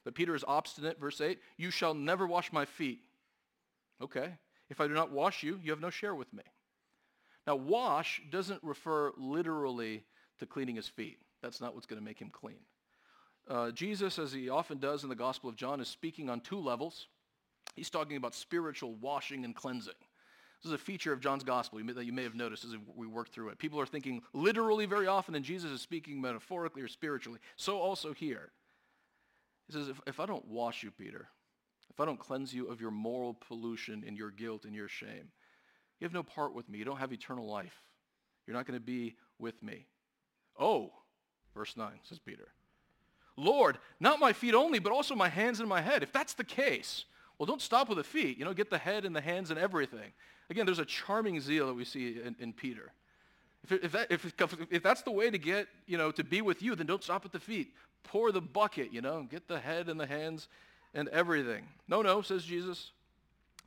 But 0.05 0.14
Peter 0.14 0.35
is 0.35 0.44
obstinate, 0.46 1.01
verse 1.01 1.20
8, 1.20 1.38
you 1.57 1.70
shall 1.70 1.94
never 1.94 2.27
wash 2.27 2.53
my 2.53 2.64
feet. 2.64 3.01
Okay. 4.01 4.35
If 4.68 4.81
I 4.81 4.88
do 4.88 4.94
not 4.94 5.12
wash 5.12 5.42
you, 5.42 5.61
you 5.62 5.70
have 5.70 5.81
no 5.81 5.90
share 5.90 6.14
with 6.14 6.33
me. 6.33 6.42
Now, 7.46 7.57
wash 7.57 8.22
doesn't 8.31 8.62
refer 8.62 9.12
literally 9.16 10.05
to 10.38 10.46
cleaning 10.46 10.76
his 10.76 10.88
feet. 10.88 11.18
That's 11.42 11.61
not 11.61 11.74
what's 11.74 11.87
going 11.87 12.00
to 12.00 12.05
make 12.05 12.20
him 12.20 12.31
clean. 12.31 12.61
Uh, 13.48 13.72
Jesus, 13.72 14.18
as 14.18 14.33
he 14.33 14.48
often 14.48 14.78
does 14.78 15.02
in 15.02 15.09
the 15.09 15.16
Gospel 15.16 15.50
of 15.50 15.57
John, 15.57 15.81
is 15.81 15.88
speaking 15.88 16.31
on 16.31 16.40
two 16.40 16.59
levels. 16.59 17.09
He's 17.74 17.90
talking 17.90 18.16
about 18.16 18.35
spiritual 18.35 18.94
washing 18.94 19.44
and 19.44 19.55
cleansing. 19.55 19.94
This 20.62 20.70
is 20.70 20.74
a 20.74 20.78
feature 20.78 21.12
of 21.12 21.18
John's 21.18 21.42
gospel 21.42 21.81
that 21.85 22.05
you 22.05 22.12
may 22.12 22.22
have 22.22 22.37
noticed 22.37 22.64
as 22.64 22.76
we 22.94 23.09
work 23.09 23.31
through 23.31 23.48
it. 23.48 23.59
People 23.59 23.81
are 23.81 23.87
thinking 23.87 24.22
literally 24.33 24.87
very 24.87 25.09
often, 25.09 25.35
and 25.35 25.44
Jesus 25.44 25.72
is 25.72 25.81
speaking 25.81 26.20
metaphorically 26.20 26.83
or 26.83 26.88
spiritually. 26.88 27.40
So 27.57 27.81
also 27.81 28.12
here. 28.12 28.52
He 29.66 29.72
says, 29.72 29.88
if, 29.88 30.00
if 30.07 30.20
I 30.20 30.26
don't 30.26 30.46
wash 30.46 30.85
you, 30.85 30.92
Peter, 30.92 31.28
if 31.90 31.98
I 31.98 32.05
don't 32.05 32.20
cleanse 32.20 32.55
you 32.55 32.68
of 32.68 32.81
your 32.81 32.92
moral 32.92 33.35
pollution 33.35 34.05
and 34.07 34.16
your 34.16 34.31
guilt 34.31 34.64
and 34.64 34.74
your 34.74 34.88
shame, 34.88 35.33
you 36.02 36.06
have 36.06 36.12
no 36.12 36.24
part 36.24 36.52
with 36.52 36.68
me. 36.68 36.78
You 36.78 36.84
don't 36.84 36.96
have 36.96 37.12
eternal 37.12 37.46
life. 37.46 37.80
You're 38.44 38.56
not 38.56 38.66
going 38.66 38.76
to 38.76 38.84
be 38.84 39.14
with 39.38 39.62
me. 39.62 39.86
Oh, 40.58 40.90
verse 41.54 41.76
9 41.76 41.92
says 42.02 42.18
Peter. 42.18 42.48
Lord, 43.36 43.78
not 44.00 44.18
my 44.18 44.32
feet 44.32 44.52
only, 44.52 44.80
but 44.80 44.90
also 44.90 45.14
my 45.14 45.28
hands 45.28 45.60
and 45.60 45.68
my 45.68 45.80
head. 45.80 46.02
If 46.02 46.12
that's 46.12 46.34
the 46.34 46.42
case, 46.42 47.04
well, 47.38 47.46
don't 47.46 47.62
stop 47.62 47.88
with 47.88 47.98
the 47.98 48.04
feet. 48.04 48.36
You 48.36 48.44
know, 48.44 48.52
get 48.52 48.68
the 48.68 48.78
head 48.78 49.04
and 49.04 49.14
the 49.14 49.20
hands 49.20 49.50
and 49.50 49.60
everything. 49.60 50.10
Again, 50.50 50.66
there's 50.66 50.80
a 50.80 50.84
charming 50.84 51.40
zeal 51.40 51.68
that 51.68 51.74
we 51.74 51.84
see 51.84 52.20
in, 52.20 52.34
in 52.40 52.52
Peter. 52.52 52.90
If, 53.62 53.84
if, 53.84 53.92
that, 53.92 54.10
if, 54.10 54.34
if 54.72 54.82
that's 54.82 55.02
the 55.02 55.12
way 55.12 55.30
to 55.30 55.38
get, 55.38 55.68
you 55.86 55.98
know, 55.98 56.10
to 56.10 56.24
be 56.24 56.42
with 56.42 56.62
you, 56.62 56.74
then 56.74 56.88
don't 56.88 57.04
stop 57.04 57.24
at 57.24 57.30
the 57.30 57.38
feet. 57.38 57.74
Pour 58.02 58.32
the 58.32 58.40
bucket, 58.40 58.92
you 58.92 59.02
know, 59.02 59.22
get 59.30 59.46
the 59.46 59.60
head 59.60 59.88
and 59.88 60.00
the 60.00 60.06
hands 60.06 60.48
and 60.94 61.08
everything. 61.10 61.68
No, 61.86 62.02
no, 62.02 62.22
says 62.22 62.42
Jesus. 62.42 62.90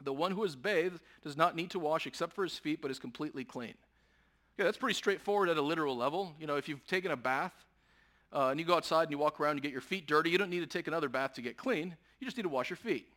The 0.01 0.13
one 0.13 0.31
who 0.31 0.43
is 0.43 0.55
bathed 0.55 0.99
does 1.23 1.37
not 1.37 1.55
need 1.55 1.71
to 1.71 1.79
wash 1.79 2.05
except 2.05 2.33
for 2.33 2.43
his 2.43 2.57
feet, 2.57 2.81
but 2.81 2.91
is 2.91 2.99
completely 2.99 3.43
clean. 3.43 3.73
Yeah, 4.57 4.65
that's 4.65 4.77
pretty 4.77 4.95
straightforward 4.95 5.49
at 5.49 5.57
a 5.57 5.61
literal 5.61 5.97
level. 5.97 6.33
You 6.39 6.47
know, 6.47 6.55
if 6.55 6.69
you've 6.69 6.85
taken 6.87 7.11
a 7.11 7.17
bath 7.17 7.53
uh, 8.33 8.47
and 8.47 8.59
you 8.59 8.65
go 8.65 8.75
outside 8.75 9.03
and 9.03 9.11
you 9.11 9.17
walk 9.17 9.39
around 9.39 9.51
and 9.51 9.59
you 9.59 9.63
get 9.63 9.71
your 9.71 9.81
feet 9.81 10.07
dirty, 10.07 10.29
you 10.29 10.37
don't 10.37 10.49
need 10.49 10.61
to 10.61 10.67
take 10.67 10.87
another 10.87 11.09
bath 11.09 11.33
to 11.33 11.41
get 11.41 11.57
clean. 11.57 11.95
You 12.19 12.25
just 12.25 12.37
need 12.37 12.43
to 12.43 12.49
wash 12.49 12.69
your 12.69 12.77
feet. 12.77 13.07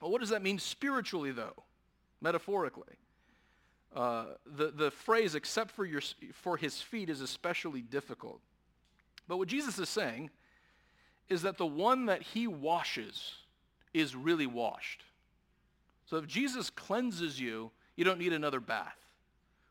Well, 0.00 0.10
what 0.10 0.20
does 0.20 0.30
that 0.30 0.42
mean 0.42 0.58
spiritually, 0.58 1.32
though? 1.32 1.64
metaphorically. 2.20 2.96
Uh, 3.94 4.26
the, 4.44 4.70
the 4.70 4.90
phrase, 4.90 5.34
except 5.34 5.70
for, 5.70 5.84
your, 5.84 6.02
for 6.32 6.56
his 6.56 6.80
feet, 6.80 7.08
is 7.08 7.20
especially 7.20 7.80
difficult. 7.80 8.40
But 9.28 9.38
what 9.38 9.48
Jesus 9.48 9.78
is 9.78 9.88
saying 9.88 10.30
is 11.28 11.42
that 11.42 11.56
the 11.56 11.66
one 11.66 12.06
that 12.06 12.22
he 12.22 12.46
washes 12.46 13.32
is 13.94 14.14
really 14.14 14.46
washed. 14.46 15.02
So 16.06 16.16
if 16.16 16.26
Jesus 16.26 16.70
cleanses 16.70 17.40
you, 17.40 17.70
you 17.96 18.04
don't 18.04 18.18
need 18.18 18.32
another 18.32 18.60
bath. 18.60 18.96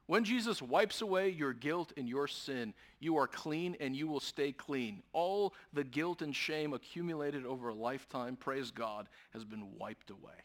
When 0.08 0.24
Jesus 0.24 0.62
wipes 0.62 1.02
away 1.02 1.30
your 1.30 1.54
guilt 1.54 1.92
and 1.98 2.08
your 2.08 2.28
sin, 2.28 2.74
you 3.00 3.18
are 3.18 3.26
clean 3.26 3.76
and 3.80 3.96
you 3.96 4.08
will 4.08 4.20
stay 4.20 4.52
clean. 4.52 5.02
All 5.14 5.54
the 5.74 5.84
guilt 5.84 6.22
and 6.22 6.36
shame 6.36 6.74
accumulated 6.74 7.46
over 7.46 7.70
a 7.70 7.74
lifetime, 7.74 8.36
praise 8.36 8.70
God, 8.70 9.10
has 9.34 9.44
been 9.44 9.78
wiped 9.80 10.12
away 10.12 10.44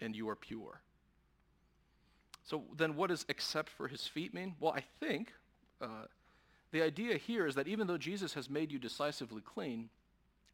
and 0.00 0.14
you 0.14 0.28
are 0.28 0.36
pure. 0.36 0.80
So 2.44 2.64
then 2.76 2.96
what 2.96 3.08
does 3.08 3.24
except 3.28 3.70
for 3.70 3.88
his 3.88 4.06
feet 4.06 4.34
mean? 4.34 4.54
Well, 4.60 4.72
I 4.72 4.82
think 5.00 5.32
uh, 5.80 6.06
the 6.70 6.82
idea 6.82 7.16
here 7.16 7.46
is 7.46 7.54
that 7.54 7.68
even 7.68 7.86
though 7.86 7.98
Jesus 7.98 8.34
has 8.34 8.50
made 8.50 8.70
you 8.70 8.78
decisively 8.78 9.42
clean, 9.42 9.88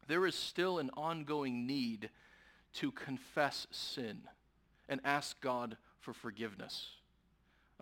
there 0.07 0.25
is 0.25 0.35
still 0.35 0.79
an 0.79 0.91
ongoing 0.95 1.65
need 1.67 2.09
to 2.75 2.91
confess 2.91 3.67
sin 3.71 4.21
and 4.87 5.01
ask 5.03 5.39
God 5.41 5.77
for 5.99 6.13
forgiveness. 6.13 6.87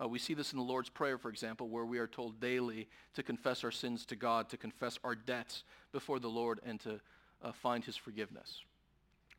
Uh, 0.02 0.08
we 0.08 0.18
see 0.18 0.34
this 0.34 0.52
in 0.52 0.58
the 0.58 0.64
Lord's 0.64 0.88
Prayer, 0.88 1.18
for 1.18 1.28
example, 1.28 1.68
where 1.68 1.84
we 1.84 1.98
are 1.98 2.06
told 2.06 2.40
daily 2.40 2.88
to 3.14 3.22
confess 3.22 3.62
our 3.62 3.70
sins 3.70 4.04
to 4.06 4.16
God, 4.16 4.48
to 4.48 4.56
confess 4.56 4.98
our 5.04 5.14
debts 5.14 5.62
before 5.92 6.18
the 6.18 6.28
Lord, 6.28 6.60
and 6.66 6.80
to 6.80 7.00
uh, 7.42 7.52
find 7.52 7.84
his 7.84 7.96
forgiveness 7.96 8.62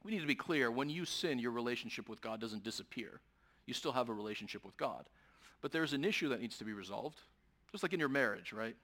we 0.05 0.11
need 0.11 0.21
to 0.21 0.27
be 0.27 0.35
clear. 0.35 0.69
When 0.69 0.87
you 0.87 1.03
sin, 1.03 1.39
your 1.39 1.51
relationship 1.51 2.07
with 2.07 2.21
God 2.21 2.39
doesn't 2.39 2.63
disappear. 2.63 3.19
You 3.65 3.73
still 3.73 3.91
have 3.91 4.07
a 4.07 4.13
relationship 4.13 4.63
with 4.63 4.77
God. 4.77 5.05
But 5.61 5.71
there's 5.71 5.93
an 5.93 6.05
issue 6.05 6.29
that 6.29 6.39
needs 6.39 6.59
to 6.59 6.63
be 6.63 6.73
resolved, 6.73 7.19
just 7.71 7.81
like 7.81 7.91
in 7.91 7.99
your 7.99 8.07
marriage, 8.07 8.53
right? 8.53 8.75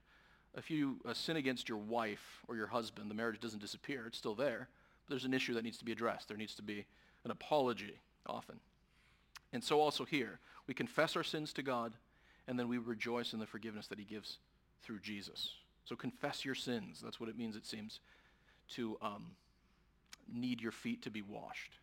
If 0.57 0.71
you 0.71 0.99
uh, 1.07 1.13
sin 1.13 1.37
against 1.37 1.69
your 1.69 1.77
wife 1.77 2.41
or 2.47 2.55
your 2.55 2.65
husband, 2.65 3.09
the 3.09 3.13
marriage 3.13 3.39
doesn't 3.39 3.61
disappear. 3.61 4.05
It's 4.07 4.17
still 4.17 4.33
there. 4.33 4.67
There's 5.11 5.25
an 5.25 5.33
issue 5.33 5.53
that 5.53 5.63
needs 5.63 5.77
to 5.77 5.85
be 5.85 5.91
addressed. 5.91 6.27
There 6.27 6.37
needs 6.37 6.55
to 6.55 6.63
be 6.63 6.85
an 7.23 7.31
apology 7.31 7.99
often. 8.25 8.59
And 9.53 9.63
so 9.63 9.79
also 9.79 10.05
here, 10.05 10.39
we 10.67 10.73
confess 10.73 11.15
our 11.15 11.23
sins 11.23 11.53
to 11.53 11.61
God, 11.61 11.93
and 12.47 12.57
then 12.57 12.67
we 12.67 12.77
rejoice 12.77 13.33
in 13.33 13.39
the 13.39 13.45
forgiveness 13.45 13.87
that 13.87 13.99
he 13.99 14.05
gives 14.05 14.39
through 14.81 14.99
Jesus. 14.99 15.53
So 15.85 15.95
confess 15.95 16.45
your 16.45 16.55
sins. 16.55 17.01
That's 17.03 17.19
what 17.19 17.29
it 17.29 17.37
means, 17.37 17.55
it 17.55 17.65
seems, 17.65 17.99
to 18.69 18.97
um, 19.01 19.31
need 20.31 20.61
your 20.61 20.71
feet 20.71 21.01
to 21.03 21.11
be 21.11 21.21
washed. 21.21 21.73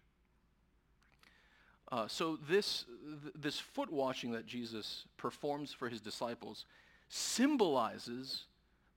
Uh, 1.90 2.06
so 2.06 2.38
this, 2.48 2.84
th- 3.22 3.34
this 3.34 3.58
foot 3.58 3.92
washing 3.92 4.32
that 4.32 4.46
Jesus 4.46 5.04
performs 5.16 5.72
for 5.72 5.88
his 5.88 6.00
disciples 6.00 6.64
symbolizes 7.08 8.44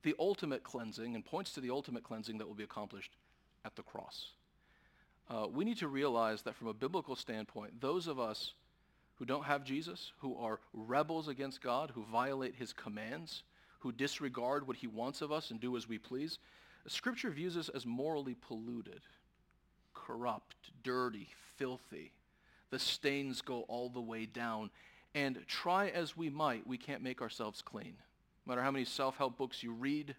the 0.03 0.15
ultimate 0.19 0.63
cleansing 0.63 1.15
and 1.15 1.25
points 1.25 1.53
to 1.53 1.61
the 1.61 1.69
ultimate 1.69 2.03
cleansing 2.03 2.37
that 2.37 2.47
will 2.47 2.55
be 2.55 2.63
accomplished 2.63 3.15
at 3.65 3.75
the 3.75 3.83
cross. 3.83 4.27
Uh, 5.29 5.47
we 5.47 5.63
need 5.63 5.77
to 5.77 5.87
realize 5.87 6.41
that 6.41 6.55
from 6.55 6.67
a 6.67 6.73
biblical 6.73 7.15
standpoint, 7.15 7.79
those 7.79 8.07
of 8.07 8.19
us 8.19 8.53
who 9.15 9.25
don't 9.25 9.45
have 9.45 9.63
Jesus, 9.63 10.11
who 10.19 10.35
are 10.37 10.59
rebels 10.73 11.27
against 11.27 11.61
God, 11.61 11.91
who 11.93 12.03
violate 12.03 12.55
his 12.55 12.73
commands, 12.73 13.43
who 13.79 13.91
disregard 13.91 14.67
what 14.67 14.77
he 14.77 14.87
wants 14.87 15.21
of 15.21 15.31
us 15.31 15.51
and 15.51 15.59
do 15.59 15.77
as 15.77 15.87
we 15.87 15.97
please, 15.97 16.39
Scripture 16.87 17.29
views 17.29 17.55
us 17.55 17.69
as 17.69 17.85
morally 17.85 18.35
polluted, 18.35 19.01
corrupt, 19.93 20.55
dirty, 20.83 21.29
filthy. 21.55 22.11
The 22.71 22.79
stains 22.79 23.41
go 23.41 23.61
all 23.67 23.89
the 23.89 24.01
way 24.01 24.25
down. 24.25 24.71
And 25.13 25.39
try 25.45 25.89
as 25.89 26.15
we 26.15 26.29
might, 26.29 26.65
we 26.65 26.77
can't 26.77 27.03
make 27.03 27.21
ourselves 27.21 27.61
clean. 27.61 27.95
No 28.45 28.51
matter 28.51 28.63
how 28.63 28.71
many 28.71 28.85
self-help 28.85 29.37
books 29.37 29.61
you 29.61 29.73
read, 29.73 30.15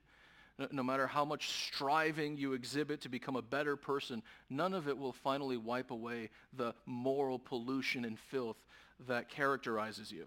no 0.71 0.83
matter 0.83 1.07
how 1.07 1.25
much 1.25 1.49
striving 1.49 2.37
you 2.37 2.53
exhibit 2.53 3.01
to 3.03 3.09
become 3.09 3.37
a 3.37 3.43
better 3.43 3.77
person, 3.77 4.23
none 4.51 4.75
of 4.75 4.89
it 4.89 4.97
will 4.97 5.13
finally 5.13 5.57
wipe 5.57 5.91
away 5.91 6.31
the 6.53 6.75
moral 6.87 7.39
pollution 7.39 8.05
and 8.05 8.19
filth 8.19 8.59
that 9.07 9.29
characterizes 9.29 10.13
you. 10.13 10.27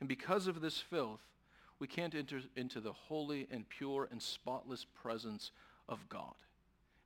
And 0.00 0.08
because 0.08 0.46
of 0.46 0.60
this 0.60 0.78
filth, 0.78 1.20
we 1.78 1.86
can't 1.86 2.14
enter 2.14 2.40
into 2.56 2.80
the 2.80 2.92
holy 2.92 3.48
and 3.50 3.68
pure 3.68 4.08
and 4.10 4.20
spotless 4.20 4.84
presence 5.02 5.52
of 5.88 6.08
God. 6.08 6.34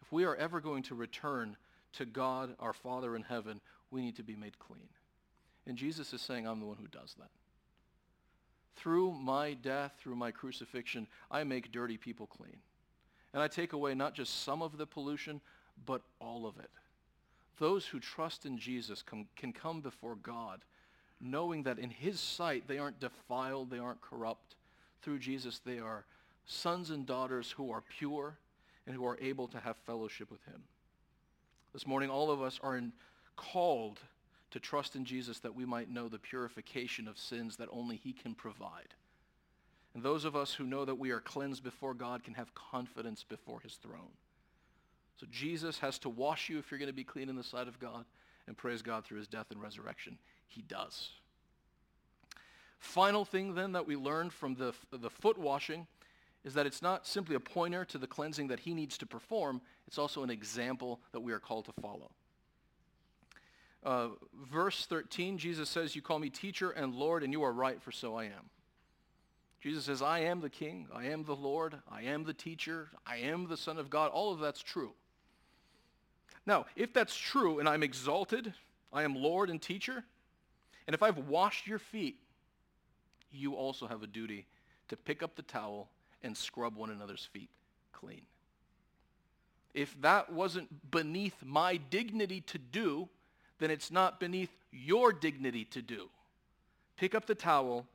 If 0.02 0.12
we 0.12 0.24
are 0.24 0.36
ever 0.36 0.60
going 0.60 0.82
to 0.84 0.94
return 0.94 1.56
to 1.94 2.04
God, 2.04 2.54
our 2.58 2.72
Father 2.72 3.16
in 3.16 3.22
heaven, 3.22 3.60
we 3.90 4.02
need 4.02 4.16
to 4.16 4.22
be 4.22 4.36
made 4.36 4.58
clean. 4.58 4.88
And 5.66 5.76
Jesus 5.76 6.12
is 6.12 6.20
saying, 6.20 6.46
I'm 6.46 6.60
the 6.60 6.66
one 6.66 6.76
who 6.76 6.88
does 6.88 7.14
that. 7.18 7.30
Through 8.76 9.12
my 9.12 9.54
death, 9.54 9.92
through 9.98 10.16
my 10.16 10.30
crucifixion, 10.30 11.06
I 11.30 11.44
make 11.44 11.72
dirty 11.72 11.96
people 11.96 12.26
clean. 12.26 12.56
And 13.32 13.42
I 13.42 13.48
take 13.48 13.72
away 13.72 13.94
not 13.94 14.14
just 14.14 14.44
some 14.44 14.62
of 14.62 14.78
the 14.78 14.86
pollution, 14.86 15.40
but 15.84 16.02
all 16.20 16.46
of 16.46 16.58
it. 16.58 16.70
Those 17.58 17.86
who 17.86 18.00
trust 18.00 18.46
in 18.46 18.58
Jesus 18.58 19.02
can 19.02 19.52
come 19.52 19.80
before 19.80 20.16
God 20.16 20.60
knowing 21.20 21.62
that 21.62 21.78
in 21.78 21.90
his 21.90 22.20
sight 22.20 22.64
they 22.66 22.78
aren't 22.78 23.00
defiled, 23.00 23.70
they 23.70 23.78
aren't 23.78 24.00
corrupt. 24.00 24.56
Through 25.02 25.18
Jesus 25.20 25.60
they 25.64 25.78
are 25.78 26.04
sons 26.46 26.90
and 26.90 27.06
daughters 27.06 27.50
who 27.50 27.70
are 27.70 27.82
pure 27.98 28.38
and 28.86 28.94
who 28.94 29.06
are 29.06 29.18
able 29.20 29.48
to 29.48 29.58
have 29.58 29.76
fellowship 29.78 30.30
with 30.30 30.44
him. 30.44 30.62
This 31.72 31.86
morning 31.86 32.10
all 32.10 32.30
of 32.30 32.42
us 32.42 32.60
are 32.62 32.76
in, 32.76 32.92
called 33.36 34.00
to 34.50 34.60
trust 34.60 34.96
in 34.96 35.04
Jesus 35.04 35.40
that 35.40 35.54
we 35.54 35.64
might 35.64 35.90
know 35.90 36.08
the 36.08 36.18
purification 36.18 37.08
of 37.08 37.18
sins 37.18 37.56
that 37.56 37.68
only 37.70 37.96
he 37.96 38.12
can 38.12 38.34
provide. 38.34 38.94
And 39.94 40.02
those 40.02 40.24
of 40.24 40.36
us 40.36 40.52
who 40.52 40.64
know 40.64 40.84
that 40.84 40.98
we 40.98 41.10
are 41.10 41.20
cleansed 41.20 41.64
before 41.64 41.94
God 41.94 42.22
can 42.22 42.34
have 42.34 42.54
confidence 42.54 43.24
before 43.24 43.60
his 43.60 43.74
throne. 43.74 44.12
So 45.18 45.26
Jesus 45.30 45.78
has 45.78 45.98
to 46.00 46.10
wash 46.10 46.48
you 46.48 46.58
if 46.58 46.70
you're 46.70 46.78
going 46.78 46.90
to 46.90 46.94
be 46.94 47.04
clean 47.04 47.28
in 47.28 47.36
the 47.36 47.42
sight 47.42 47.66
of 47.66 47.80
God 47.80 48.04
and 48.46 48.56
praise 48.56 48.82
God 48.82 49.04
through 49.04 49.18
his 49.18 49.26
death 49.26 49.46
and 49.50 49.60
resurrection. 49.60 50.18
He 50.46 50.62
does. 50.62 51.10
Final 52.78 53.24
thing 53.24 53.54
then 53.54 53.72
that 53.72 53.86
we 53.86 53.96
learned 53.96 54.32
from 54.32 54.54
the, 54.54 54.74
the 54.92 55.10
foot 55.10 55.38
washing 55.38 55.86
is 56.44 56.54
that 56.54 56.66
it's 56.66 56.82
not 56.82 57.06
simply 57.06 57.34
a 57.34 57.40
pointer 57.40 57.84
to 57.86 57.98
the 57.98 58.06
cleansing 58.06 58.48
that 58.48 58.60
he 58.60 58.74
needs 58.74 58.96
to 58.98 59.06
perform, 59.06 59.60
it's 59.86 59.98
also 59.98 60.22
an 60.22 60.30
example 60.30 61.00
that 61.12 61.20
we 61.20 61.32
are 61.32 61.40
called 61.40 61.64
to 61.64 61.72
follow. 61.80 62.10
Uh, 63.86 64.08
verse 64.50 64.84
13, 64.86 65.38
Jesus 65.38 65.70
says, 65.70 65.94
you 65.94 66.02
call 66.02 66.18
me 66.18 66.28
teacher 66.28 66.72
and 66.72 66.92
Lord, 66.92 67.22
and 67.22 67.32
you 67.32 67.44
are 67.44 67.52
right, 67.52 67.80
for 67.80 67.92
so 67.92 68.16
I 68.16 68.24
am. 68.24 68.50
Jesus 69.60 69.84
says, 69.84 70.02
I 70.02 70.18
am 70.20 70.40
the 70.40 70.50
king, 70.50 70.88
I 70.92 71.06
am 71.06 71.22
the 71.22 71.36
Lord, 71.36 71.76
I 71.88 72.02
am 72.02 72.24
the 72.24 72.34
teacher, 72.34 72.88
I 73.06 73.18
am 73.18 73.46
the 73.46 73.56
Son 73.56 73.78
of 73.78 73.88
God. 73.88 74.10
All 74.10 74.32
of 74.32 74.40
that's 74.40 74.60
true. 74.60 74.90
Now, 76.46 76.66
if 76.74 76.92
that's 76.92 77.16
true 77.16 77.60
and 77.60 77.68
I'm 77.68 77.84
exalted, 77.84 78.52
I 78.92 79.04
am 79.04 79.14
Lord 79.14 79.50
and 79.50 79.62
teacher, 79.62 80.02
and 80.88 80.94
if 80.94 81.02
I've 81.02 81.18
washed 81.18 81.68
your 81.68 81.78
feet, 81.78 82.18
you 83.30 83.54
also 83.54 83.86
have 83.86 84.02
a 84.02 84.08
duty 84.08 84.46
to 84.88 84.96
pick 84.96 85.22
up 85.22 85.36
the 85.36 85.42
towel 85.42 85.90
and 86.24 86.36
scrub 86.36 86.74
one 86.74 86.90
another's 86.90 87.28
feet 87.32 87.50
clean. 87.92 88.22
If 89.74 90.00
that 90.00 90.32
wasn't 90.32 90.90
beneath 90.90 91.36
my 91.44 91.76
dignity 91.76 92.40
to 92.42 92.58
do, 92.58 93.08
then 93.58 93.70
it's 93.70 93.90
not 93.90 94.20
beneath 94.20 94.50
your 94.70 95.12
dignity 95.12 95.64
to 95.66 95.82
do. 95.82 96.08
Pick 96.96 97.14
up 97.14 97.26
the 97.26 97.34
towel 97.34 97.86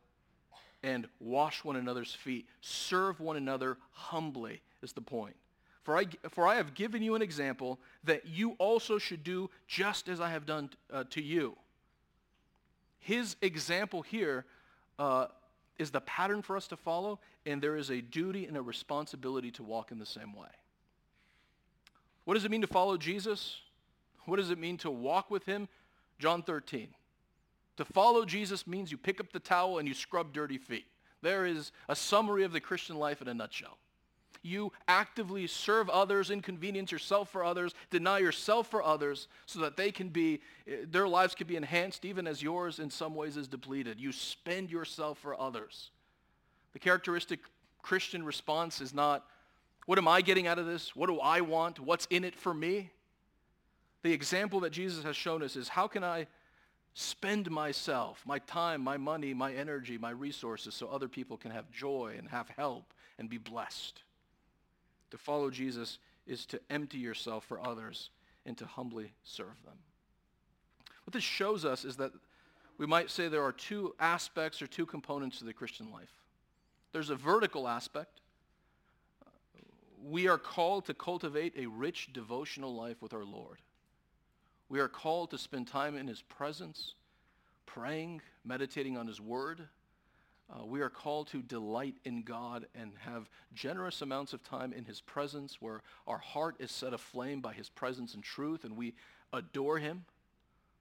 and 0.84 1.08
wash 1.20 1.64
one 1.64 1.76
another's 1.76 2.14
feet. 2.14 2.48
Serve 2.62 3.20
one 3.20 3.38
another 3.38 3.78
humbly 3.92 4.62
is 4.82 4.94
the 4.94 5.02
point. 5.02 5.36
For 5.84 5.98
I, 5.98 6.06
for 6.30 6.48
I 6.48 6.56
have 6.56 6.74
given 6.74 7.02
you 7.02 7.16
an 7.16 7.22
example 7.22 7.80
that 8.04 8.28
you 8.28 8.52
also 8.60 8.98
should 8.98 9.24
do 9.24 9.50
just 9.68 10.10
as 10.10 10.20
I 10.20 10.30
have 10.30 10.46
done 10.46 10.70
uh, 10.92 11.06
to 11.12 11.22
you. 11.22 11.58
His 13.00 13.36
example 13.42 14.04
here 14.04 14.46
uh, 15.00 15.28
is 15.80 15.90
the 15.90 16.02
pattern 16.02 16.44
for 16.44 16.56
us 16.56 16.68
to 16.68 16.78
follow, 16.78 17.20
and 17.48 17.62
there 17.62 17.76
is 17.76 17.90
a 17.90 18.00
duty 18.00 18.46
and 18.46 18.56
a 18.56 18.62
responsibility 18.62 19.50
to 19.52 19.64
walk 19.64 19.92
in 19.92 19.98
the 19.98 20.06
same 20.06 20.34
way. 20.34 20.50
What 22.26 22.36
does 22.36 22.46
it 22.46 22.52
mean 22.52 22.62
to 22.62 22.68
follow 22.68 22.98
Jesus? 22.98 23.58
What 24.26 24.38
does 24.38 24.50
it 24.50 24.58
mean 24.58 24.78
to 24.80 24.92
walk 24.92 25.32
with 25.32 25.46
him? 25.46 25.68
John 26.20 26.44
13. 26.44 26.90
To 27.78 27.86
follow 27.86 28.26
Jesus 28.26 28.68
means 28.68 28.92
you 28.92 28.98
pick 28.98 29.20
up 29.20 29.32
the 29.32 29.40
towel 29.40 29.80
and 29.80 29.88
you 29.88 29.94
scrub 29.94 30.34
dirty 30.34 30.58
feet. 30.58 30.86
There 31.22 31.46
is 31.46 31.72
a 31.88 31.96
summary 31.96 32.44
of 32.44 32.52
the 32.52 32.60
Christian 32.60 32.98
life 32.98 33.22
in 33.22 33.28
a 33.28 33.34
nutshell 33.34 33.78
you 34.44 34.72
actively 34.88 35.48
serve 35.48 35.90
others, 35.90 36.32
inconvenience 36.32 36.92
yourself 36.92 37.30
for 37.30 37.44
others, 37.44 37.74
deny 37.90 38.20
yourself 38.20 38.68
for 38.68 38.84
others 38.84 39.28
so 39.46 39.60
that 39.60 39.78
they 39.78 39.92
can 39.92 40.10
be, 40.10 40.42
eh, 40.68 40.78
their 40.90 41.08
lives 41.08 41.36
can 41.36 41.48
be 41.48 41.56
enhanced 41.56 42.06
even 42.06 42.28
as 42.28 42.42
yours 42.42 42.80
in 42.80 42.90
some 42.90 43.16
ways 43.16 43.38
is 43.38 43.48
depleted. 43.48 44.00
You 44.00 44.12
spend 44.12 44.72
yourself 44.72 45.20
for 45.20 45.40
others. 45.40 45.92
The 46.74 46.80
characteristic 46.80 47.40
Christian 47.82 48.24
response 48.24 48.82
is 48.82 48.94
not, 48.94 49.26
what 49.86 49.98
am 49.98 50.08
I 50.08 50.22
getting 50.22 50.48
out 50.48 50.60
of 50.60 50.66
this? 50.66 50.96
What 50.96 51.08
do 51.08 51.20
I 51.20 51.42
want? 51.42 51.80
What's 51.80 52.08
in 52.10 52.24
it 52.24 52.36
for 52.36 52.54
me? 52.54 52.92
The 54.04 54.14
example 54.14 54.60
that 54.62 54.72
Jesus 54.72 55.04
has 55.04 55.16
shown 55.16 55.44
us 55.44 55.56
is 55.56 55.70
how 55.70 55.88
can 55.88 56.04
I 56.04 56.28
spend 56.94 57.50
myself, 57.50 58.22
my 58.26 58.40
time, 58.40 58.82
my 58.82 58.98
money, 58.98 59.34
my 59.34 59.54
energy, 59.54 59.98
my 59.98 60.10
resources 60.10 60.74
so 60.74 60.88
other 60.88 61.08
people 61.08 61.38
can 61.38 61.52
have 61.52 61.72
joy 61.72 62.16
and 62.18 62.28
have 62.30 62.50
help 62.50 62.94
and 63.18 63.30
be 63.30 63.38
blessed. 63.38 64.02
To 65.12 65.18
follow 65.18 65.50
Jesus 65.50 66.00
is 66.26 66.46
to 66.48 66.60
empty 66.70 66.98
yourself 66.98 67.46
for 67.46 67.66
others 67.66 68.10
and 68.46 68.58
to 68.58 68.66
humbly 68.66 69.14
serve 69.24 69.62
them. 69.66 69.78
What 71.06 71.14
this 71.14 71.24
shows 71.24 71.66
us 71.66 71.86
is 71.86 71.98
that 71.98 72.12
we 72.78 72.86
might 72.86 73.10
say 73.10 73.28
there 73.28 73.44
are 73.44 73.52
two 73.52 73.94
aspects 74.00 74.62
or 74.62 74.68
two 74.68 74.86
components 74.86 75.40
to 75.40 75.46
the 75.46 75.54
Christian 75.54 75.92
life. 75.92 76.12
There's 76.92 77.10
a 77.10 77.16
vertical 77.16 77.68
aspect. 77.68 78.22
We 80.04 80.28
are 80.28 80.38
called 80.38 80.86
to 80.86 80.94
cultivate 80.94 81.54
a 81.58 81.68
rich 81.68 82.12
devotional 82.12 82.74
life 82.74 83.02
with 83.02 83.14
our 83.14 83.24
Lord. 83.24 83.60
We 84.72 84.80
are 84.80 84.88
called 84.88 85.32
to 85.32 85.38
spend 85.38 85.68
time 85.68 85.98
in 85.98 86.08
his 86.08 86.22
presence, 86.22 86.94
praying, 87.66 88.22
meditating 88.46 88.96
on 88.96 89.06
his 89.06 89.20
word, 89.20 89.68
uh, 90.50 90.66
we 90.66 90.80
are 90.80 90.90
called 90.90 91.28
to 91.28 91.42
delight 91.42 91.96
in 92.06 92.24
God 92.24 92.66
and 92.74 92.94
have 93.00 93.30
generous 93.54 94.02
amounts 94.02 94.32
of 94.32 94.44
time 94.44 94.72
in 94.72 94.86
his 94.86 95.02
presence 95.02 95.58
where 95.60 95.82
our 96.08 96.20
heart 96.20 96.56
is 96.60 96.72
set 96.72 96.94
aflame 96.94 97.42
by 97.42 97.52
his 97.52 97.68
presence 97.68 98.14
and 98.14 98.24
truth 98.24 98.64
and 98.64 98.78
we 98.78 98.94
adore 99.34 99.78
him. 99.78 100.06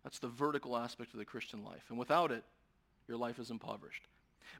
That's 0.05 0.21
the 0.21 0.29
vertical 0.29 0.77
aspect 0.77 1.13
of 1.13 1.19
the 1.19 1.25
Christian 1.25 1.65
life. 1.65 1.83
And 1.89 1.99
without 1.99 2.31
it, 2.31 2.45
your 3.09 3.17
life 3.17 3.41
is 3.41 3.51
impoverished. 3.51 4.05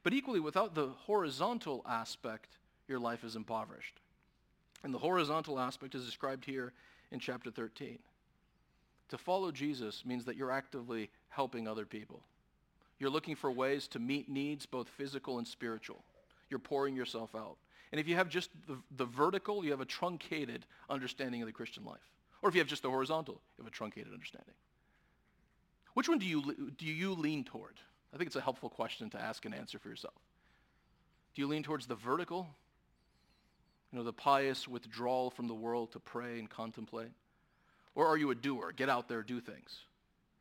But 0.03 0.11
equally, 0.11 0.41
without 0.41 0.75
the 0.75 0.87
horizontal 0.87 1.85
aspect, 1.87 2.57
your 2.89 2.99
life 2.99 3.23
is 3.23 3.37
impoverished. 3.37 4.01
And 4.83 4.93
the 4.93 4.99
horizontal 4.99 5.57
aspect 5.57 5.95
is 5.95 6.05
described 6.05 6.43
here 6.43 6.73
in 7.11 7.19
chapter 7.19 7.49
13. 7.49 7.99
To 9.11 9.17
follow 9.17 9.51
Jesus 9.51 10.03
means 10.05 10.25
that 10.25 10.37
you're 10.37 10.51
actively 10.51 11.09
helping 11.29 11.67
other 11.67 11.85
people. 11.85 12.23
You're 12.97 13.09
looking 13.09 13.35
for 13.35 13.51
ways 13.51 13.87
to 13.89 13.99
meet 13.99 14.29
needs, 14.29 14.65
both 14.65 14.87
physical 14.87 15.37
and 15.37 15.47
spiritual. 15.47 16.03
You're 16.49 16.59
pouring 16.59 16.95
yourself 16.95 17.35
out. 17.35 17.57
And 17.91 17.99
if 17.99 18.07
you 18.07 18.15
have 18.15 18.29
just 18.29 18.51
the, 18.67 18.77
the 18.95 19.05
vertical, 19.05 19.65
you 19.65 19.71
have 19.71 19.81
a 19.81 19.85
truncated 19.85 20.65
understanding 20.89 21.41
of 21.41 21.47
the 21.47 21.51
Christian 21.51 21.83
life. 21.83 21.99
Or 22.41 22.47
if 22.47 22.55
you 22.55 22.61
have 22.61 22.67
just 22.67 22.83
the 22.83 22.89
horizontal, 22.89 23.41
you 23.57 23.63
have 23.63 23.67
a 23.67 23.75
truncated 23.75 24.13
understanding. 24.13 24.53
Which 25.93 26.07
one 26.07 26.17
do 26.17 26.25
you, 26.25 26.71
do 26.77 26.85
you 26.85 27.13
lean 27.13 27.43
toward? 27.43 27.79
I 28.13 28.17
think 28.17 28.27
it's 28.27 28.37
a 28.37 28.41
helpful 28.41 28.69
question 28.69 29.09
to 29.09 29.21
ask 29.21 29.43
and 29.45 29.53
answer 29.53 29.77
for 29.77 29.89
yourself. 29.89 30.15
Do 31.35 31.41
you 31.41 31.47
lean 31.47 31.63
towards 31.63 31.85
the 31.85 31.95
vertical? 31.95 32.47
You 33.91 33.99
know, 33.99 34.05
the 34.05 34.13
pious 34.13 34.69
withdrawal 34.69 35.31
from 35.31 35.47
the 35.47 35.53
world 35.53 35.91
to 35.91 35.99
pray 35.99 36.39
and 36.39 36.49
contemplate? 36.49 37.11
Or 37.95 38.07
are 38.07 38.17
you 38.17 38.31
a 38.31 38.35
doer? 38.35 38.71
Get 38.75 38.89
out 38.89 39.07
there, 39.07 39.23
do 39.23 39.39
things. 39.39 39.81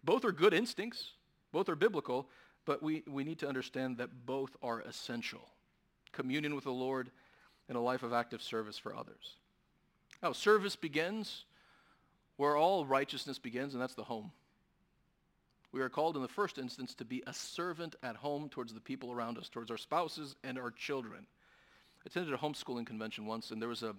Both 0.04 0.24
are 0.24 0.32
good 0.32 0.54
instincts. 0.54 1.12
Both 1.52 1.68
are 1.68 1.76
biblical, 1.76 2.28
but 2.64 2.82
we, 2.82 3.02
we 3.08 3.24
need 3.24 3.40
to 3.40 3.48
understand 3.48 3.98
that 3.98 4.24
both 4.24 4.56
are 4.62 4.80
essential. 4.80 5.48
Communion 6.12 6.54
with 6.54 6.64
the 6.64 6.70
Lord 6.70 7.10
and 7.68 7.76
a 7.76 7.80
life 7.80 8.02
of 8.02 8.12
active 8.12 8.42
service 8.42 8.78
for 8.78 8.94
others. 8.94 9.36
Now, 10.22 10.32
service 10.32 10.76
begins 10.76 11.44
where 12.36 12.56
all 12.56 12.84
righteousness 12.84 13.38
begins, 13.38 13.74
and 13.74 13.82
that's 13.82 13.94
the 13.94 14.04
home. 14.04 14.32
We 15.72 15.80
are 15.80 15.88
called 15.88 16.16
in 16.16 16.22
the 16.22 16.28
first 16.28 16.58
instance 16.58 16.94
to 16.96 17.04
be 17.04 17.22
a 17.26 17.32
servant 17.32 17.96
at 18.02 18.16
home 18.16 18.48
towards 18.48 18.74
the 18.74 18.80
people 18.80 19.12
around 19.12 19.38
us, 19.38 19.48
towards 19.48 19.70
our 19.70 19.76
spouses 19.76 20.34
and 20.42 20.58
our 20.58 20.70
children. 20.70 21.26
I 22.00 22.06
attended 22.06 22.32
a 22.32 22.38
homeschooling 22.38 22.86
convention 22.86 23.26
once, 23.26 23.50
and 23.50 23.60
there 23.60 23.68
was 23.68 23.82
a, 23.82 23.94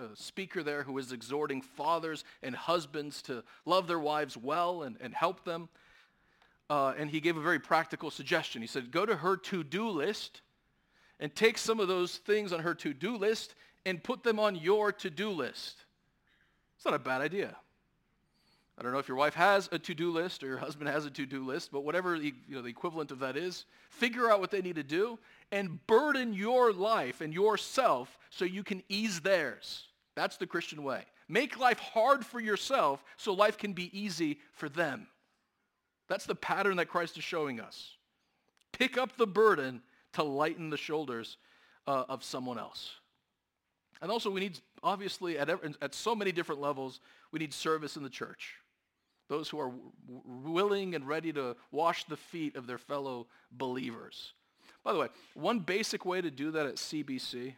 a, 0.00 0.04
a, 0.04 0.16
speaker 0.16 0.62
there 0.62 0.82
who 0.82 0.94
was 0.94 1.12
exhorting 1.12 1.60
fathers 1.60 2.24
and 2.42 2.56
husbands 2.56 3.20
to 3.22 3.44
love 3.66 3.86
their 3.86 3.98
wives 3.98 4.38
well 4.38 4.84
and, 4.84 4.96
and 5.02 5.12
help 5.12 5.44
them. 5.44 5.68
Uh, 6.70 6.94
and 6.96 7.10
he 7.10 7.20
gave 7.20 7.36
a 7.36 7.42
very 7.42 7.58
practical 7.58 8.10
suggestion. 8.10 8.62
He 8.62 8.68
said, 8.68 8.90
go 8.90 9.04
to 9.04 9.16
her 9.16 9.36
to-do 9.36 9.90
list 9.90 10.40
and 11.20 11.34
take 11.34 11.58
some 11.58 11.78
of 11.78 11.88
those 11.88 12.16
things 12.16 12.54
on 12.54 12.60
her 12.60 12.74
to-do 12.74 13.18
list 13.18 13.54
and 13.84 14.02
put 14.02 14.22
them 14.22 14.38
on 14.38 14.56
your 14.56 14.90
to-do 14.90 15.28
list. 15.28 15.76
It's 16.76 16.86
not 16.86 16.94
a 16.94 16.98
bad 16.98 17.20
idea. 17.20 17.54
I 18.78 18.82
don't 18.82 18.92
know 18.92 18.98
if 18.98 19.08
your 19.08 19.18
wife 19.18 19.34
has 19.34 19.68
a 19.70 19.78
to-do 19.78 20.10
list 20.10 20.42
or 20.42 20.46
your 20.46 20.56
husband 20.56 20.88
has 20.88 21.04
a 21.04 21.10
to-do 21.10 21.44
list, 21.44 21.70
but 21.70 21.84
whatever 21.84 22.18
the, 22.18 22.32
you 22.48 22.56
know, 22.56 22.62
the 22.62 22.68
equivalent 22.68 23.10
of 23.10 23.18
that 23.18 23.36
is, 23.36 23.66
figure 23.90 24.30
out 24.30 24.40
what 24.40 24.50
they 24.50 24.62
need 24.62 24.76
to 24.76 24.82
do 24.82 25.18
and 25.52 25.86
burden 25.86 26.32
your 26.32 26.72
life 26.72 27.20
and 27.20 27.32
yourself 27.32 28.18
so 28.30 28.44
you 28.44 28.64
can 28.64 28.82
ease 28.88 29.20
theirs. 29.20 29.84
That's 30.16 30.38
the 30.38 30.46
Christian 30.46 30.82
way. 30.82 31.04
Make 31.28 31.58
life 31.58 31.78
hard 31.78 32.26
for 32.26 32.40
yourself 32.40 33.04
so 33.16 33.32
life 33.32 33.58
can 33.58 33.74
be 33.74 33.96
easy 33.98 34.40
for 34.52 34.68
them. 34.68 35.06
That's 36.08 36.26
the 36.26 36.34
pattern 36.34 36.76
that 36.78 36.88
Christ 36.88 37.16
is 37.16 37.24
showing 37.24 37.60
us. 37.60 37.96
Pick 38.72 38.98
up 38.98 39.16
the 39.16 39.26
burden 39.26 39.82
to 40.14 40.22
lighten 40.22 40.70
the 40.70 40.76
shoulders 40.76 41.36
uh, 41.86 42.04
of 42.08 42.24
someone 42.24 42.58
else. 42.58 42.90
And 44.00 44.10
also 44.10 44.30
we 44.30 44.40
need, 44.40 44.58
obviously, 44.82 45.38
at, 45.38 45.48
every, 45.48 45.74
at 45.80 45.94
so 45.94 46.14
many 46.14 46.32
different 46.32 46.60
levels, 46.60 47.00
we 47.30 47.38
need 47.38 47.54
service 47.54 47.96
in 47.96 48.02
the 48.02 48.10
church. 48.10 48.56
Those 49.28 49.48
who 49.48 49.60
are 49.60 49.72
willing 50.06 50.94
and 50.94 51.06
ready 51.06 51.32
to 51.32 51.56
wash 51.70 52.04
the 52.04 52.16
feet 52.16 52.56
of 52.56 52.66
their 52.66 52.78
fellow 52.78 53.26
believers. 53.52 54.34
By 54.84 54.92
the 54.92 54.98
way, 54.98 55.08
one 55.34 55.60
basic 55.60 56.04
way 56.04 56.20
to 56.20 56.30
do 56.30 56.50
that 56.52 56.66
at 56.66 56.76
CBC, 56.76 57.54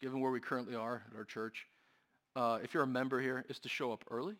given 0.00 0.20
where 0.20 0.32
we 0.32 0.40
currently 0.40 0.74
are 0.74 1.04
at 1.10 1.16
our 1.16 1.24
church, 1.24 1.66
uh, 2.34 2.58
if 2.62 2.74
you're 2.74 2.82
a 2.82 2.88
member 2.88 3.20
here, 3.20 3.44
is 3.48 3.58
to 3.60 3.68
show 3.68 3.92
up 3.92 4.04
early 4.10 4.34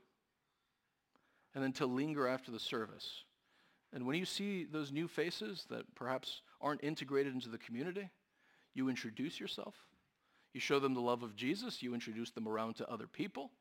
and 1.55 1.63
then 1.63 1.73
to 1.73 1.87
linger 1.87 2.27
after 2.27 2.51
the 2.51 2.59
service. 2.59 3.25
And 3.93 4.07
when 4.07 4.17
you 4.17 4.27
see 4.27 4.65
those 4.65 4.93
new 4.93 5.09
faces 5.09 5.67
that 5.71 5.95
perhaps 5.95 6.43
aren't 6.61 6.85
integrated 6.85 7.33
into 7.33 7.49
the 7.49 7.59
community, 7.59 8.11
you 8.75 8.89
introduce 8.89 9.41
yourself. 9.41 9.75
You 10.53 10.61
show 10.61 10.79
them 10.79 10.95
the 10.95 11.01
love 11.01 11.23
of 11.23 11.37
Jesus. 11.37 11.83
You 11.83 11.95
introduce 11.95 12.31
them 12.31 12.47
around 12.47 12.75
to 12.77 12.91
other 12.91 13.07
people. 13.07 13.53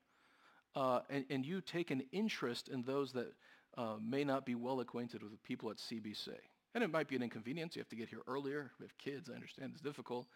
Uh, 0.76 1.02
and, 1.10 1.26
and, 1.30 1.46
you 1.46 1.62
take 1.62 1.90
an 1.90 2.04
interest 2.12 2.68
in 2.68 2.84
those 2.84 3.14
that 3.14 3.32
uh, 3.78 3.96
may 4.06 4.26
not 4.26 4.46
be 4.46 4.56
well 4.56 4.82
acquainted 4.82 5.24
with 5.24 5.32
the 5.32 5.38
people 5.38 5.70
at 5.70 5.78
CBC. 5.78 6.30
And 6.76 6.84
it 6.84 6.92
might 6.92 7.08
be 7.08 7.16
an 7.16 7.24
inconvenience. 7.24 7.76
You 7.76 7.80
have 7.80 7.90
to 7.90 7.96
get 7.96 8.10
here 8.10 8.22
earlier. 8.28 8.72
We 8.80 8.84
have 8.84 8.98
kids. 8.98 9.30
I 9.30 9.34
understand 9.34 9.72
it's 9.72 9.82
difficult. 9.82 10.28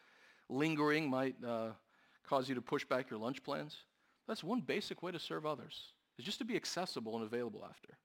Lingering 0.47 1.09
might 1.09 1.35
uh, 1.45 1.71
cause 2.27 2.47
you 2.47 2.55
to 2.55 2.61
push 2.61 2.85
back 2.85 3.09
your 3.09 3.19
lunch 3.19 3.43
plans. 3.43 3.75
That's 4.25 4.43
one 4.43 4.61
basic 4.61 5.03
way 5.03 5.11
to 5.11 5.19
serve 5.19 5.45
others, 5.45 5.91
is 6.17 6.23
just 6.23 6.39
to 6.39 6.45
be 6.45 6.55
accessible 6.55 7.17
and 7.17 7.25
available 7.25 7.65
after. 7.69 7.97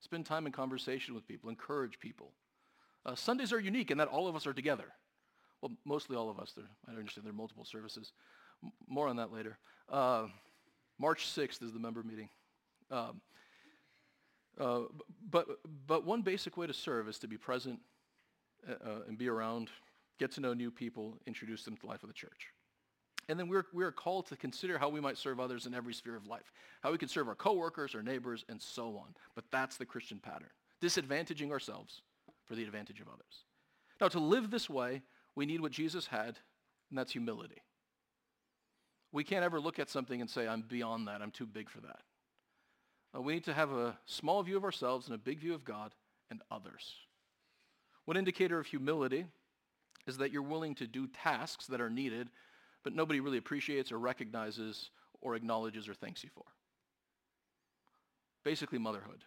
Spend 0.00 0.26
time 0.26 0.46
in 0.46 0.52
conversation 0.52 1.14
with 1.14 1.28
people. 1.28 1.48
Encourage 1.48 1.98
people. 2.00 2.32
Uh, 3.06 3.14
Sundays 3.14 3.52
are 3.52 3.60
unique 3.60 3.92
in 3.92 3.98
that 3.98 4.08
all 4.08 4.26
of 4.26 4.34
us 4.34 4.46
are 4.48 4.52
together. 4.52 4.86
Well, 5.62 5.72
mostly 5.84 6.16
all 6.16 6.28
of 6.28 6.40
us. 6.40 6.52
There, 6.56 6.66
I 6.88 6.90
understand 6.90 7.24
there 7.24 7.32
are 7.32 7.36
multiple 7.36 7.64
services. 7.64 8.12
M- 8.64 8.72
more 8.88 9.06
on 9.06 9.16
that 9.16 9.32
later. 9.32 9.58
Uh, 9.88 10.26
March 10.98 11.26
6th 11.26 11.62
is 11.62 11.72
the 11.72 11.78
member 11.78 12.02
meeting. 12.02 12.28
Um, 12.90 13.20
uh, 14.60 14.80
but, 15.30 15.46
but 15.86 16.04
one 16.04 16.22
basic 16.22 16.56
way 16.56 16.66
to 16.66 16.72
serve 16.72 17.08
is 17.08 17.18
to 17.18 17.28
be 17.28 17.36
present 17.36 17.80
uh, 18.68 18.72
uh, 18.72 18.98
and 19.08 19.18
be 19.18 19.28
around, 19.28 19.70
get 20.18 20.32
to 20.32 20.40
know 20.40 20.54
new 20.54 20.70
people, 20.70 21.18
introduce 21.26 21.64
them 21.64 21.76
to 21.76 21.86
life 21.86 22.02
of 22.02 22.08
the 22.08 22.14
church. 22.14 22.48
And 23.28 23.38
then 23.38 23.48
we're, 23.48 23.66
we're 23.72 23.92
called 23.92 24.26
to 24.28 24.36
consider 24.36 24.78
how 24.78 24.88
we 24.88 25.00
might 25.00 25.18
serve 25.18 25.40
others 25.40 25.66
in 25.66 25.74
every 25.74 25.92
sphere 25.92 26.16
of 26.16 26.26
life, 26.26 26.52
how 26.82 26.92
we 26.92 26.98
can 26.98 27.08
serve 27.08 27.28
our 27.28 27.34
coworkers, 27.34 27.94
our 27.94 28.02
neighbors, 28.02 28.44
and 28.48 28.62
so 28.62 28.96
on. 28.96 29.14
But 29.34 29.44
that's 29.50 29.76
the 29.76 29.86
Christian 29.86 30.18
pattern, 30.18 30.50
disadvantaging 30.80 31.50
ourselves 31.50 32.02
for 32.44 32.54
the 32.54 32.62
advantage 32.62 33.00
of 33.00 33.08
others. 33.08 33.44
Now, 34.00 34.08
to 34.08 34.20
live 34.20 34.50
this 34.50 34.70
way, 34.70 35.02
we 35.34 35.44
need 35.44 35.60
what 35.60 35.72
Jesus 35.72 36.06
had, 36.06 36.38
and 36.90 36.98
that's 36.98 37.12
humility. 37.12 37.62
We 39.12 39.24
can't 39.24 39.44
ever 39.44 39.60
look 39.60 39.78
at 39.78 39.90
something 39.90 40.20
and 40.20 40.30
say, 40.30 40.46
I'm 40.46 40.62
beyond 40.62 41.08
that, 41.08 41.20
I'm 41.20 41.30
too 41.32 41.46
big 41.46 41.68
for 41.68 41.80
that. 41.80 42.00
Uh, 43.16 43.20
we 43.20 43.34
need 43.34 43.44
to 43.44 43.54
have 43.54 43.72
a 43.72 43.96
small 44.06 44.42
view 44.42 44.56
of 44.56 44.64
ourselves 44.64 45.06
and 45.06 45.14
a 45.14 45.18
big 45.18 45.38
view 45.40 45.54
of 45.54 45.64
God 45.64 45.92
and 46.30 46.42
others. 46.50 46.94
One 48.04 48.16
indicator 48.16 48.58
of 48.58 48.66
humility 48.66 49.26
is 50.06 50.18
that 50.18 50.32
you're 50.32 50.42
willing 50.42 50.74
to 50.76 50.86
do 50.86 51.06
tasks 51.06 51.66
that 51.66 51.80
are 51.80 51.90
needed, 51.90 52.28
but 52.84 52.94
nobody 52.94 53.20
really 53.20 53.38
appreciates 53.38 53.90
or 53.90 53.98
recognizes 53.98 54.90
or 55.20 55.34
acknowledges 55.34 55.88
or 55.88 55.94
thanks 55.94 56.22
you 56.22 56.30
for. 56.34 56.44
Basically 58.44 58.78
motherhood. 58.78 59.24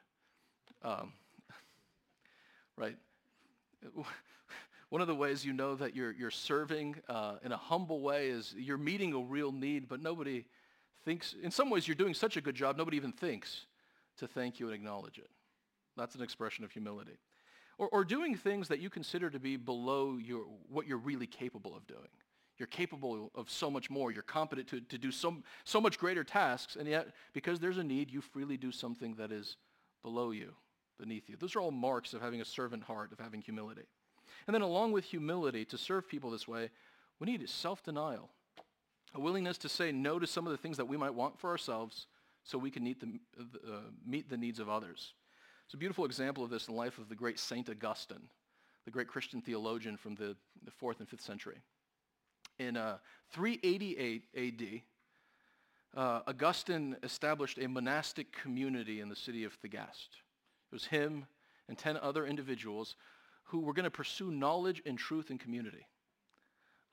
Um, 0.83 1.13
right? 2.77 2.95
One 4.89 5.01
of 5.01 5.07
the 5.07 5.15
ways 5.15 5.45
you 5.45 5.53
know 5.53 5.75
that 5.75 5.95
you're, 5.95 6.11
you're 6.11 6.31
serving 6.31 6.95
uh, 7.09 7.35
in 7.43 7.51
a 7.51 7.57
humble 7.57 8.01
way 8.01 8.29
is 8.29 8.55
you're 8.57 8.77
meeting 8.77 9.13
a 9.13 9.19
real 9.19 9.51
need, 9.51 9.87
but 9.87 10.01
nobody 10.01 10.45
thinks, 11.03 11.35
in 11.43 11.51
some 11.51 11.69
ways 11.69 11.87
you're 11.87 11.95
doing 11.95 12.13
such 12.13 12.37
a 12.37 12.41
good 12.41 12.55
job, 12.55 12.77
nobody 12.77 12.97
even 12.97 13.11
thinks 13.11 13.65
to 14.19 14.27
thank 14.27 14.59
you 14.59 14.67
and 14.67 14.75
acknowledge 14.75 15.17
it. 15.17 15.29
That's 15.97 16.15
an 16.15 16.21
expression 16.21 16.63
of 16.63 16.71
humility. 16.71 17.17
Or, 17.77 17.89
or 17.89 18.03
doing 18.03 18.35
things 18.35 18.67
that 18.67 18.79
you 18.79 18.89
consider 18.89 19.29
to 19.29 19.39
be 19.39 19.57
below 19.57 20.17
your, 20.17 20.45
what 20.69 20.87
you're 20.87 20.97
really 20.97 21.27
capable 21.27 21.75
of 21.75 21.87
doing. 21.87 22.09
You're 22.57 22.67
capable 22.67 23.31
of 23.35 23.49
so 23.49 23.71
much 23.71 23.89
more. 23.89 24.11
You're 24.11 24.21
competent 24.21 24.67
to, 24.69 24.81
to 24.81 24.97
do 24.97 25.11
so, 25.11 25.37
so 25.63 25.79
much 25.79 25.97
greater 25.97 26.25
tasks, 26.25 26.75
and 26.75 26.87
yet 26.87 27.07
because 27.33 27.59
there's 27.59 27.77
a 27.77 27.83
need, 27.83 28.11
you 28.11 28.19
freely 28.21 28.57
do 28.57 28.71
something 28.71 29.15
that 29.15 29.31
is 29.31 29.55
below 30.03 30.31
you, 30.31 30.53
beneath 30.99 31.29
you. 31.29 31.37
Those 31.37 31.55
are 31.55 31.61
all 31.61 31.71
marks 31.71 32.13
of 32.13 32.21
having 32.21 32.41
a 32.41 32.45
servant 32.45 32.83
heart, 32.83 33.13
of 33.13 33.19
having 33.19 33.41
humility. 33.41 33.87
And 34.45 34.53
then 34.53 34.61
along 34.61 34.91
with 34.91 35.05
humility, 35.05 35.63
to 35.65 35.77
serve 35.77 36.07
people 36.07 36.31
this 36.31 36.47
way, 36.47 36.69
we 37.19 37.27
need 37.27 37.47
self-denial, 37.49 38.29
a 39.15 39.19
willingness 39.19 39.57
to 39.59 39.69
say 39.69 39.91
no 39.93 40.19
to 40.19 40.27
some 40.27 40.45
of 40.45 40.51
the 40.51 40.57
things 40.57 40.77
that 40.77 40.87
we 40.87 40.97
might 40.97 41.13
want 41.13 41.39
for 41.39 41.49
ourselves 41.49 42.07
so 42.43 42.57
we 42.57 42.71
can 42.71 42.83
meet 42.83 42.99
the, 42.99 43.19
uh, 43.37 43.81
meet 44.05 44.29
the 44.29 44.37
needs 44.37 44.59
of 44.59 44.69
others. 44.69 45.13
It's 45.65 45.73
a 45.73 45.77
beautiful 45.77 46.05
example 46.05 46.43
of 46.43 46.49
this 46.49 46.67
in 46.67 46.73
the 46.73 46.79
life 46.79 46.97
of 46.97 47.09
the 47.09 47.15
great 47.15 47.39
Saint 47.39 47.69
Augustine, 47.69 48.27
the 48.85 48.91
great 48.91 49.07
Christian 49.07 49.41
theologian 49.41 49.97
from 49.97 50.15
the, 50.15 50.35
the 50.63 50.71
4th 50.71 50.99
and 50.99 51.09
5th 51.09 51.21
century. 51.21 51.57
In 52.57 52.75
uh, 52.75 52.97
388 53.31 54.23
AD, 54.35 54.81
uh, 55.95 56.21
Augustine 56.27 56.95
established 57.03 57.59
a 57.59 57.67
monastic 57.67 58.31
community 58.31 58.99
in 58.99 59.09
the 59.09 59.15
city 59.15 59.43
of 59.43 59.53
Thagaste. 59.61 60.17
It 60.71 60.73
was 60.73 60.85
him 60.85 61.25
and 61.67 61.77
10 61.77 61.97
other 61.97 62.25
individuals 62.25 62.95
who 63.43 63.59
were 63.59 63.73
going 63.73 63.85
to 63.85 63.91
pursue 63.91 64.31
knowledge 64.31 64.81
and 64.85 64.97
truth 64.97 65.31
in 65.31 65.37
community. 65.37 65.87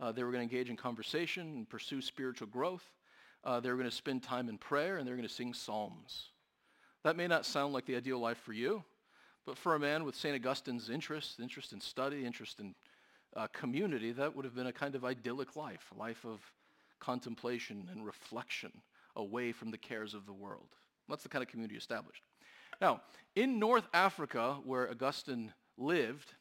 Uh, 0.01 0.12
they 0.12 0.22
were 0.22 0.30
going 0.30 0.47
to 0.47 0.55
engage 0.55 0.70
in 0.70 0.76
conversation 0.76 1.42
and 1.57 1.68
pursue 1.68 2.01
spiritual 2.01 2.49
growth. 2.49 2.90
Uh, 3.47 3.61
they 3.61 3.70
were 3.70 3.76
going 3.76 3.88
to 3.88 3.94
spend 3.94 4.24
time 4.24 4.49
in 4.49 4.59
prayer 4.59 4.99
and 4.99 5.07
they 5.07 5.12
were 5.12 5.16
going 5.16 5.28
to 5.28 5.32
sing 5.32 5.55
psalms. 5.55 6.30
That 7.05 7.16
may 7.16 7.28
not 7.28 7.47
sound 7.47 7.72
like 7.72 7.86
the 7.86 7.94
ideal 7.94 8.18
life 8.18 8.38
for 8.38 8.53
you, 8.53 8.82
but 9.47 9.57
for 9.57 9.76
a 9.76 9.78
man 9.78 10.05
with 10.05 10.16
St. 10.16 10.34
Augustine's 10.34 10.90
interest, 10.90 11.38
interest 11.38 11.72
in 11.72 11.80
study, 11.80 12.26
interest 12.26 12.59
in 12.59 12.74
uh, 13.36 13.47
community, 13.53 14.11
that 14.11 14.34
would 14.34 14.44
have 14.44 14.57
been 14.57 14.66
a 14.66 14.72
kind 14.72 14.97
of 14.97 15.05
idyllic 15.05 15.55
life, 15.55 15.92
a 15.94 15.99
life 15.99 16.26
of 16.26 16.40
contemplation 16.99 17.88
and 17.92 18.05
reflection 18.05 18.72
away 19.14 19.53
from 19.53 19.70
the 19.70 19.78
cares 19.78 20.12
of 20.12 20.26
the 20.26 20.32
world. 20.32 20.70
That's 21.09 21.22
the 21.22 21.28
kind 21.28 21.44
of 21.44 21.49
community 21.49 21.76
established. 21.76 22.24
Now, 22.80 23.03
in 23.36 23.61
North 23.61 23.86
Africa, 23.94 24.57
where 24.64 24.90
Augustine 24.90 25.53
lived, 25.78 26.32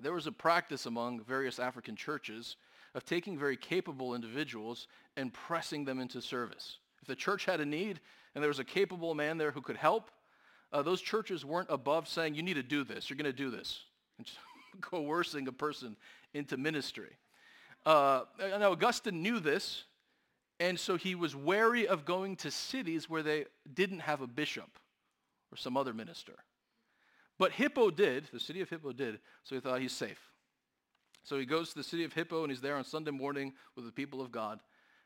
there 0.00 0.14
was 0.14 0.26
a 0.26 0.32
practice 0.32 0.86
among 0.86 1.22
various 1.22 1.58
African 1.58 1.94
churches 1.94 2.56
of 2.94 3.04
taking 3.04 3.38
very 3.38 3.56
capable 3.56 4.14
individuals 4.14 4.86
and 5.16 5.32
pressing 5.32 5.84
them 5.84 5.98
into 5.98 6.20
service. 6.20 6.78
If 7.00 7.08
the 7.08 7.16
church 7.16 7.44
had 7.44 7.60
a 7.60 7.66
need 7.66 8.00
and 8.34 8.42
there 8.42 8.48
was 8.48 8.58
a 8.58 8.64
capable 8.64 9.14
man 9.14 9.38
there 9.38 9.50
who 9.50 9.60
could 9.60 9.76
help, 9.76 10.10
uh, 10.72 10.82
those 10.82 11.00
churches 11.00 11.44
weren't 11.44 11.68
above 11.70 12.08
saying, 12.08 12.34
you 12.34 12.42
need 12.42 12.54
to 12.54 12.62
do 12.62 12.84
this, 12.84 13.10
you're 13.10 13.16
going 13.16 13.24
to 13.24 13.32
do 13.32 13.50
this, 13.50 13.80
and 14.18 14.26
coercing 14.80 15.48
a 15.48 15.52
person 15.52 15.96
into 16.34 16.56
ministry. 16.56 17.16
Uh, 17.84 18.22
now, 18.38 18.72
Augustine 18.72 19.22
knew 19.22 19.40
this, 19.40 19.84
and 20.60 20.78
so 20.78 20.96
he 20.96 21.14
was 21.14 21.34
wary 21.34 21.88
of 21.88 22.04
going 22.04 22.36
to 22.36 22.50
cities 22.50 23.10
where 23.10 23.22
they 23.22 23.46
didn't 23.74 24.00
have 24.00 24.20
a 24.20 24.26
bishop 24.26 24.78
or 25.50 25.56
some 25.56 25.76
other 25.76 25.92
minister. 25.92 26.34
But 27.38 27.52
Hippo 27.52 27.90
did, 27.90 28.28
the 28.32 28.38
city 28.38 28.60
of 28.60 28.70
Hippo 28.70 28.92
did, 28.92 29.18
so 29.42 29.56
he 29.56 29.60
thought 29.60 29.80
he's 29.80 29.92
safe. 29.92 30.31
So 31.22 31.38
he 31.38 31.46
goes 31.46 31.70
to 31.70 31.76
the 31.76 31.84
city 31.84 32.04
of 32.04 32.12
Hippo 32.12 32.42
and 32.42 32.50
he's 32.50 32.60
there 32.60 32.76
on 32.76 32.84
Sunday 32.84 33.12
morning 33.12 33.52
with 33.76 33.84
the 33.84 33.92
people 33.92 34.20
of 34.20 34.32
God. 34.32 34.60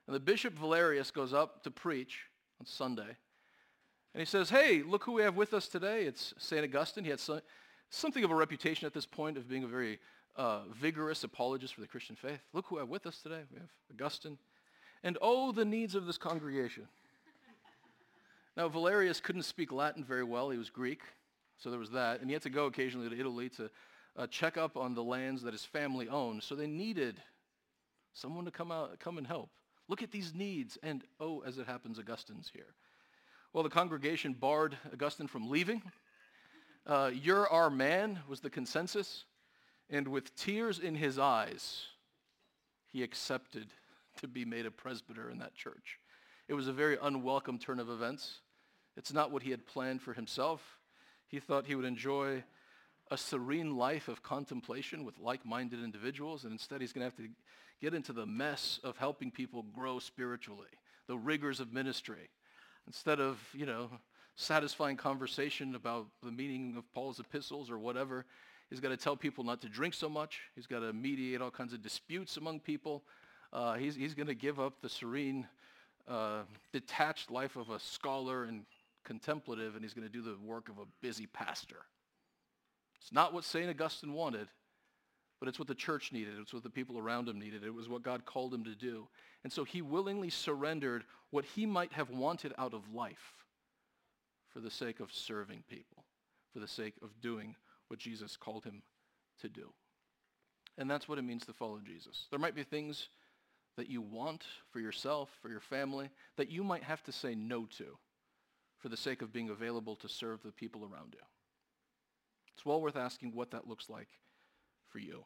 And 0.07 0.15
the 0.15 0.21
bishop 0.21 0.55
Valerius 0.55 1.11
goes 1.11 1.35
up 1.35 1.63
to 1.65 1.71
preach 1.71 2.21
on 2.61 2.67
Sunday. 2.67 3.17
And 4.15 4.21
he 4.21 4.25
says, 4.25 4.49
hey, 4.49 4.83
look 4.83 5.05
who 5.05 5.13
we 5.13 5.23
have 5.23 5.37
with 5.37 5.53
us 5.53 5.69
today. 5.69 6.05
It's 6.05 6.33
St. 6.39 6.65
Augustine. 6.65 7.05
He 7.05 7.11
had 7.11 7.21
some, 7.21 7.41
something 7.91 8.25
of 8.25 8.31
a 8.31 8.35
reputation 8.35 8.87
at 8.87 8.95
this 8.95 9.05
point 9.05 9.37
of 9.37 9.49
being 9.49 9.65
a 9.65 9.67
very 9.67 9.99
uh, 10.37 10.61
vigorous 10.73 11.23
apologist 11.25 11.75
for 11.75 11.83
the 11.83 11.87
Christian 11.87 12.17
faith. 12.17 12.41
Look 12.53 12.67
who 12.69 12.77
we 12.77 12.81
have 12.81 12.89
with 12.89 13.07
us 13.07 13.21
today. 13.21 13.43
We 13.53 13.59
have 13.59 13.69
Augustine. 13.93 14.39
And 15.03 15.19
oh, 15.21 15.53
the 15.53 15.65
needs 15.65 15.95
of 15.95 16.07
this 16.07 16.17
congregation. 16.17 16.89
now, 18.57 18.69
Valerius 18.69 19.21
couldn't 19.21 19.43
speak 19.43 19.71
Latin 19.71 20.03
very 20.03 20.25
well. 20.25 20.49
He 20.49 20.59
was 20.59 20.71
Greek. 20.71 21.03
So 21.59 21.71
there 21.71 21.79
was 21.79 21.91
that. 21.91 22.21
And 22.21 22.31
he 22.31 22.33
had 22.33 22.43
to 22.43 22.51
go 22.51 22.67
occasionally 22.67 23.09
to 23.11 23.19
Italy 23.19 23.51
to 23.51 23.71
uh, 24.17 24.27
check 24.27 24.57
up 24.57 24.77
on 24.77 24.95
the 24.95 25.03
lands 25.03 25.43
that 25.43 25.53
his 25.53 25.65
family 25.65 26.09
owned. 26.09 26.43
So 26.43 26.55
they 26.55 26.67
needed 26.67 27.21
someone 28.13 28.45
to 28.47 28.51
come 28.51 28.73
out, 28.73 28.99
come 28.99 29.19
and 29.19 29.27
help. 29.27 29.51
Look 29.89 30.03
at 30.03 30.11
these 30.11 30.35
needs. 30.35 30.79
And 30.83 31.05
oh, 31.21 31.43
as 31.47 31.59
it 31.59 31.67
happens, 31.67 31.99
Augustine's 31.99 32.51
here. 32.53 32.75
Well, 33.53 33.63
the 33.63 33.71
congregation 33.71 34.33
barred 34.33 34.77
Augustine 34.93 35.29
from 35.29 35.51
leaving. 35.51 35.83
Uh, 36.87 37.11
You're 37.13 37.49
our 37.49 37.71
man 37.71 38.21
was 38.29 38.41
the 38.41 38.51
consensus. 38.51 39.25
And 39.89 40.09
with 40.09 40.35
tears 40.35 40.79
in 40.79 40.95
his 40.95 41.19
eyes, 41.19 41.87
he 42.93 43.03
accepted 43.03 43.69
to 44.21 44.29
be 44.29 44.45
made 44.45 44.67
a 44.67 44.71
presbyter 44.71 45.31
in 45.31 45.39
that 45.39 45.55
church. 45.55 45.99
It 46.49 46.55
was 46.55 46.69
a 46.69 46.73
very 46.73 46.97
unwelcome 47.01 47.59
turn 47.59 47.81
of 47.81 47.91
events. 47.91 48.41
It's 48.97 49.13
not 49.13 49.31
what 49.31 49.43
he 49.43 49.51
had 49.51 49.67
planned 49.67 50.01
for 50.01 50.15
himself. 50.15 50.79
He 51.29 51.41
thought 51.41 51.67
he 51.67 51.75
would 51.75 51.85
enjoy 51.85 52.45
a 53.11 53.17
serene 53.17 53.77
life 53.77 54.09
of 54.09 54.23
contemplation 54.23 55.05
with 55.05 55.19
like-minded 55.19 55.83
individuals, 55.83 56.45
and 56.45 56.53
instead 56.53 56.81
he's 56.81 56.93
going 56.93 57.09
to 57.09 57.17
have 57.17 57.17
to 57.17 57.33
get 57.81 57.95
into 57.95 58.13
the 58.13 58.27
mess 58.27 58.81
of 58.83 58.97
helping 58.97 59.31
people 59.31 59.65
grow 59.75 59.99
spiritually, 59.99 60.69
the 61.07 61.17
rigors 61.17 61.61
of 61.61 61.73
ministry. 61.73 62.31
Instead 62.87 63.21
of, 63.21 63.39
you 63.53 63.67
know, 63.67 63.91
satisfying 64.37 64.97
conversation 64.97 65.75
about 65.75 66.07
the 66.23 66.31
meaning 66.31 66.75
of 66.77 66.91
Paul's 66.93 67.21
epistles 67.21 67.71
or 67.71 67.79
whatever, 67.79 68.25
he's 68.71 68.81
got 68.81 68.89
to 68.89 68.97
tell 68.97 69.17
people 69.17 69.45
not 69.45 69.61
to 69.63 69.69
drink 69.69 69.95
so 69.95 70.09
much. 70.09 70.41
He's 70.55 70.67
got 70.67 70.81
to 70.81 70.93
mediate 70.93 71.41
all 71.41 71.51
kinds 71.51 71.73
of 71.73 71.83
disputes 71.83 72.37
among 72.37 72.61
people. 72.61 73.03
Uh, 73.53 73.75
he's 73.75 73.95
he's 73.95 74.15
going 74.15 74.27
to 74.27 74.35
give 74.35 74.59
up 74.59 74.81
the 74.83 74.89
serene, 74.89 75.47
uh, 76.09 76.43
detached 76.73 77.31
life 77.31 77.57
of 77.57 77.71
a 77.71 77.79
scholar 77.79 78.45
and 78.45 78.65
contemplative, 79.05 79.75
and 79.75 79.85
he's 79.85 79.95
going 79.95 80.07
to 80.07 80.13
do 80.13 80.23
the 80.23 80.37
work 80.45 80.69
of 80.69 80.79
a 80.79 80.87
busy 81.01 81.27
pastor. 81.27 81.87
It's 83.01 83.13
not 83.13 83.33
what 83.33 83.45
St. 83.45 83.69
Augustine 83.69 84.13
wanted, 84.13 84.49
but 85.39 85.49
it's 85.49 85.59
what 85.59 85.69
the 85.69 85.75
church 85.75 86.13
needed. 86.13 86.35
It's 86.41 86.55
what 86.55 86.63
the 86.63 86.71
people 86.71 86.99
around 86.99 87.29
him 87.29 87.39
needed. 87.39 87.63
It 87.63 87.75
was 87.75 87.89
what 87.89 88.03
God 88.03 88.25
called 88.25 88.55
him 88.55 88.65
to 88.65 88.75
do. 88.75 89.09
And 89.45 89.53
so 89.53 89.65
he 89.65 89.83
willingly 89.83 90.31
surrendered 90.31 91.05
what 91.31 91.45
he 91.45 91.67
might 91.67 91.93
have 91.93 92.11
wanted 92.11 92.53
out 92.59 92.75
of 92.75 92.95
life 92.95 93.45
for 94.49 94.61
the 94.61 94.71
sake 94.71 95.01
of 95.01 95.13
serving 95.13 95.63
people, 95.69 96.05
for 96.53 96.61
the 96.61 96.69
sake 96.69 96.95
of 97.03 97.21
doing 97.21 97.55
what 97.89 98.01
Jesus 98.01 98.37
called 98.37 98.65
him 98.65 98.83
to 99.41 99.49
do. 99.49 99.73
And 100.79 100.91
that's 100.91 101.09
what 101.09 101.19
it 101.19 101.23
means 101.23 101.45
to 101.47 101.53
follow 101.53 101.81
Jesus. 101.85 102.27
There 102.31 102.39
might 102.39 102.55
be 102.55 102.63
things 102.63 103.09
that 103.77 103.91
you 103.91 104.01
want 104.01 104.45
for 104.71 104.81
yourself, 104.81 105.31
for 105.43 105.51
your 105.51 105.61
family, 105.61 106.09
that 106.37 106.51
you 106.51 106.65
might 106.65 106.83
have 106.83 107.03
to 107.05 107.13
say 107.13 107.35
no 107.35 107.67
to 107.77 107.99
for 108.79 108.89
the 108.89 108.97
sake 108.97 109.23
of 109.23 109.33
being 109.33 109.51
available 109.51 109.97
to 109.97 110.09
serve 110.09 110.43
the 110.43 110.53
people 110.53 110.83
around 110.83 111.15
you. 111.15 111.25
It's 112.57 112.65
well 112.65 112.81
worth 112.81 112.97
asking 112.97 113.33
what 113.35 113.51
that 113.51 113.69
looks 113.69 113.91
like 113.91 114.09
for 114.89 114.99
you. 114.99 115.25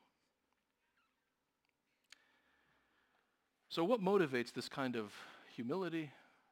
So 3.69 3.85
what 3.85 4.03
motivates 4.03 4.53
this 4.53 4.69
kind 4.69 4.97
of 4.97 5.13
humility 5.55 6.11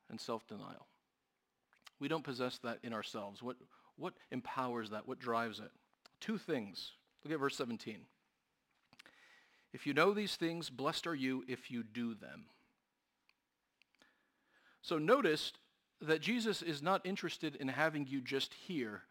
and 0.08 0.20
self-denial? 0.20 0.86
We 1.98 2.06
don't 2.06 2.22
possess 2.22 2.58
that 2.58 2.78
in 2.84 2.92
ourselves. 2.92 3.42
What, 3.42 3.56
what 3.96 4.14
empowers 4.30 4.90
that? 4.90 5.08
What 5.08 5.18
drives 5.18 5.58
it? 5.58 5.72
Two 6.20 6.38
things. 6.38 6.92
Look 7.24 7.32
at 7.32 7.40
verse 7.40 7.56
17. 7.56 7.96
If 9.72 9.84
you 9.84 9.94
know 9.94 10.14
these 10.14 10.36
things, 10.36 10.70
blessed 10.70 11.08
are 11.08 11.14
you 11.14 11.44
if 11.48 11.72
you 11.72 11.82
do 11.82 12.14
them. 12.14 12.44
So 14.80 14.96
notice 14.96 15.52
that 16.00 16.20
Jesus 16.20 16.62
is 16.62 16.80
not 16.80 17.04
interested 17.04 17.56
in 17.56 17.66
having 17.66 18.06
you 18.06 18.20
just 18.20 18.54
hear 18.54 19.02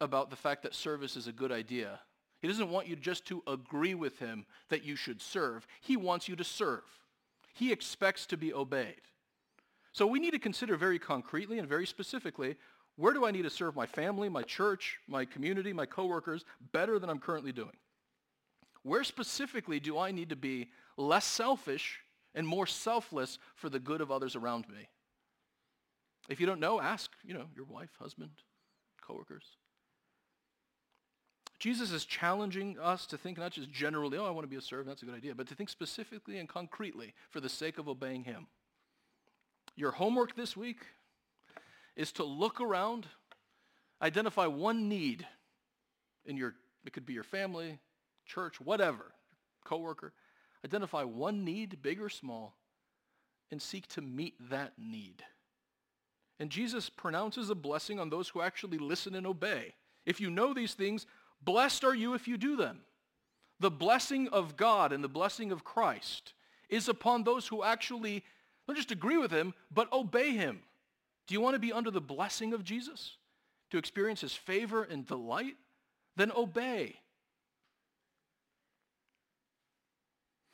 about 0.00 0.30
the 0.30 0.36
fact 0.36 0.62
that 0.62 0.74
service 0.74 1.16
is 1.16 1.26
a 1.26 1.32
good 1.32 1.52
idea. 1.52 2.00
He 2.40 2.48
doesn't 2.48 2.70
want 2.70 2.86
you 2.86 2.96
just 2.96 3.24
to 3.26 3.42
agree 3.46 3.94
with 3.94 4.18
him 4.18 4.46
that 4.68 4.84
you 4.84 4.96
should 4.96 5.20
serve. 5.20 5.66
He 5.80 5.96
wants 5.96 6.28
you 6.28 6.36
to 6.36 6.44
serve. 6.44 6.84
He 7.54 7.72
expects 7.72 8.26
to 8.26 8.36
be 8.36 8.54
obeyed. 8.54 9.00
So 9.92 10.06
we 10.06 10.20
need 10.20 10.30
to 10.32 10.38
consider 10.38 10.76
very 10.76 10.98
concretely 10.98 11.58
and 11.58 11.68
very 11.68 11.86
specifically, 11.86 12.56
where 12.96 13.12
do 13.12 13.24
I 13.26 13.30
need 13.30 13.42
to 13.42 13.50
serve 13.50 13.74
my 13.74 13.86
family, 13.86 14.28
my 14.28 14.42
church, 14.42 14.98
my 15.08 15.24
community, 15.24 15.72
my 15.72 15.86
coworkers 15.86 16.44
better 16.72 16.98
than 16.98 17.10
I'm 17.10 17.18
currently 17.18 17.52
doing? 17.52 17.76
Where 18.82 19.04
specifically 19.04 19.80
do 19.80 19.98
I 19.98 20.12
need 20.12 20.28
to 20.30 20.36
be 20.36 20.70
less 20.96 21.24
selfish 21.24 22.00
and 22.34 22.46
more 22.46 22.66
selfless 22.66 23.38
for 23.56 23.68
the 23.68 23.80
good 23.80 24.00
of 24.00 24.12
others 24.12 24.36
around 24.36 24.68
me? 24.68 24.88
If 26.28 26.40
you 26.40 26.46
don't 26.46 26.60
know, 26.60 26.80
ask, 26.80 27.10
you 27.24 27.34
know, 27.34 27.46
your 27.56 27.64
wife, 27.64 27.90
husband, 27.98 28.30
coworkers. 29.00 29.44
Jesus 31.58 31.90
is 31.90 32.04
challenging 32.04 32.78
us 32.78 33.06
to 33.06 33.18
think 33.18 33.38
not 33.38 33.52
just 33.52 33.70
generally, 33.70 34.16
oh, 34.16 34.24
I 34.24 34.30
want 34.30 34.44
to 34.44 34.50
be 34.50 34.56
a 34.56 34.60
servant, 34.60 34.88
that's 34.88 35.02
a 35.02 35.06
good 35.06 35.14
idea, 35.14 35.34
but 35.34 35.48
to 35.48 35.54
think 35.54 35.68
specifically 35.68 36.38
and 36.38 36.48
concretely 36.48 37.14
for 37.30 37.40
the 37.40 37.48
sake 37.48 37.78
of 37.78 37.88
obeying 37.88 38.24
him. 38.24 38.46
Your 39.74 39.90
homework 39.90 40.36
this 40.36 40.56
week 40.56 40.78
is 41.96 42.12
to 42.12 42.24
look 42.24 42.60
around, 42.60 43.06
identify 44.00 44.46
one 44.46 44.88
need 44.88 45.26
in 46.24 46.36
your, 46.36 46.54
it 46.84 46.92
could 46.92 47.06
be 47.06 47.12
your 47.12 47.24
family, 47.24 47.78
church, 48.24 48.60
whatever, 48.60 49.12
coworker. 49.64 50.12
Identify 50.64 51.04
one 51.04 51.44
need, 51.44 51.82
big 51.82 52.00
or 52.00 52.08
small, 52.08 52.54
and 53.50 53.60
seek 53.60 53.86
to 53.88 54.00
meet 54.00 54.34
that 54.50 54.72
need. 54.76 55.24
And 56.38 56.50
Jesus 56.50 56.88
pronounces 56.88 57.50
a 57.50 57.54
blessing 57.54 57.98
on 57.98 58.10
those 58.10 58.28
who 58.28 58.42
actually 58.42 58.78
listen 58.78 59.14
and 59.14 59.26
obey. 59.26 59.74
If 60.06 60.20
you 60.20 60.30
know 60.30 60.54
these 60.54 60.74
things, 60.74 61.06
Blessed 61.42 61.84
are 61.84 61.94
you 61.94 62.14
if 62.14 62.28
you 62.28 62.36
do 62.36 62.56
them. 62.56 62.80
The 63.60 63.70
blessing 63.70 64.28
of 64.28 64.56
God 64.56 64.92
and 64.92 65.02
the 65.02 65.08
blessing 65.08 65.50
of 65.50 65.64
Christ 65.64 66.34
is 66.68 66.88
upon 66.88 67.24
those 67.24 67.46
who 67.48 67.64
actually 67.64 68.24
not 68.66 68.76
just 68.76 68.90
agree 68.90 69.16
with 69.16 69.30
him, 69.30 69.54
but 69.72 69.92
obey 69.92 70.32
him. 70.32 70.60
Do 71.26 71.34
you 71.34 71.40
want 71.40 71.54
to 71.54 71.60
be 71.60 71.72
under 71.72 71.90
the 71.90 72.00
blessing 72.00 72.52
of 72.52 72.64
Jesus? 72.64 73.16
To 73.70 73.78
experience 73.78 74.20
his 74.20 74.34
favor 74.34 74.82
and 74.82 75.06
delight? 75.06 75.56
Then 76.16 76.32
obey. 76.36 77.00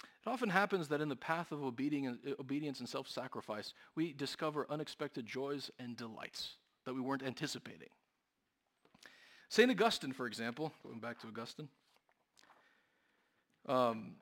It 0.03 0.31
often 0.31 0.49
happens 0.49 0.89
that 0.89 1.01
in 1.01 1.09
the 1.09 1.17
path 1.17 1.53
of 1.53 1.63
obedience 1.63 2.81
and 2.81 2.89
self-sacrifice, 2.89 3.75
we 3.95 4.13
discover 4.13 4.67
unexpected 4.71 5.27
joys 5.27 5.71
and 5.79 5.97
delights 5.97 6.57
that 6.87 6.95
we 6.95 7.01
weren't 7.01 7.23
anticipating. 7.23 7.91
St. 9.55 9.71
Augustine, 9.71 10.11
for 10.11 10.27
example, 10.27 10.73
going 10.83 10.99
back 10.99 11.21
to 11.21 11.29
Augustine, 11.29 11.69
um, 13.69 14.17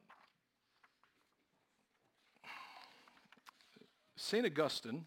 St. 4.14 4.44
Augustine, 4.44 5.06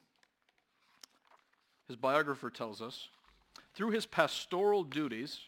his 1.87 1.95
biographer 1.95 2.49
tells 2.49 2.81
us, 2.81 3.09
through 3.75 3.91
his 3.91 4.07
pastoral 4.07 4.83
duties, 4.83 5.41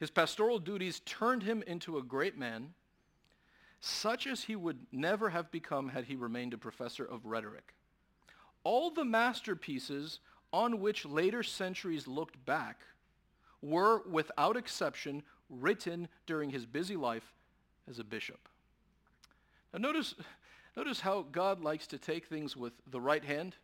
his 0.00 0.10
pastoral 0.10 0.58
duties 0.58 0.98
turned 1.06 1.44
him 1.44 1.62
into 1.68 1.98
a 1.98 2.02
great 2.02 2.36
man, 2.36 2.74
such 3.80 4.26
as 4.26 4.42
he 4.42 4.56
would 4.56 4.80
never 4.90 5.30
have 5.30 5.52
become 5.52 5.90
had 5.90 6.06
he 6.06 6.16
remained 6.16 6.52
a 6.52 6.58
professor 6.58 7.04
of 7.04 7.24
rhetoric. 7.24 7.74
All 8.64 8.90
the 8.90 9.04
masterpieces 9.04 10.18
on 10.52 10.80
which 10.80 11.04
later 11.04 11.44
centuries 11.44 12.08
looked 12.08 12.44
back 12.44 12.80
were, 13.62 14.02
without 14.08 14.56
exception, 14.56 15.22
written 15.48 16.08
during 16.26 16.50
his 16.50 16.66
busy 16.66 16.96
life 16.96 17.32
as 17.88 17.98
a 17.98 18.04
bishop. 18.04 18.48
Now 19.72 19.80
notice, 19.80 20.14
notice 20.76 21.00
how 21.00 21.26
God 21.30 21.60
likes 21.60 21.86
to 21.88 21.98
take 21.98 22.26
things 22.26 22.56
with 22.56 22.72
the 22.90 23.00
right 23.00 23.24
hand 23.24 23.56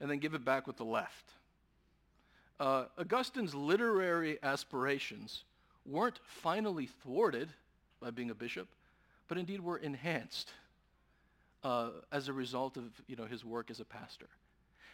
and 0.00 0.10
then 0.10 0.18
give 0.18 0.34
it 0.34 0.44
back 0.44 0.66
with 0.66 0.76
the 0.76 0.84
left. 0.84 1.30
Uh, 2.60 2.84
Augustine's 2.98 3.54
literary 3.54 4.38
aspirations 4.42 5.44
weren't 5.84 6.20
finally 6.24 6.86
thwarted 6.86 7.48
by 8.00 8.10
being 8.10 8.30
a 8.30 8.34
bishop, 8.34 8.68
but 9.28 9.38
indeed 9.38 9.60
were 9.60 9.78
enhanced 9.78 10.52
uh, 11.64 11.90
as 12.10 12.28
a 12.28 12.32
result 12.32 12.76
of 12.76 12.84
you 13.06 13.16
know, 13.16 13.24
his 13.24 13.44
work 13.44 13.70
as 13.70 13.80
a 13.80 13.84
pastor. 13.84 14.28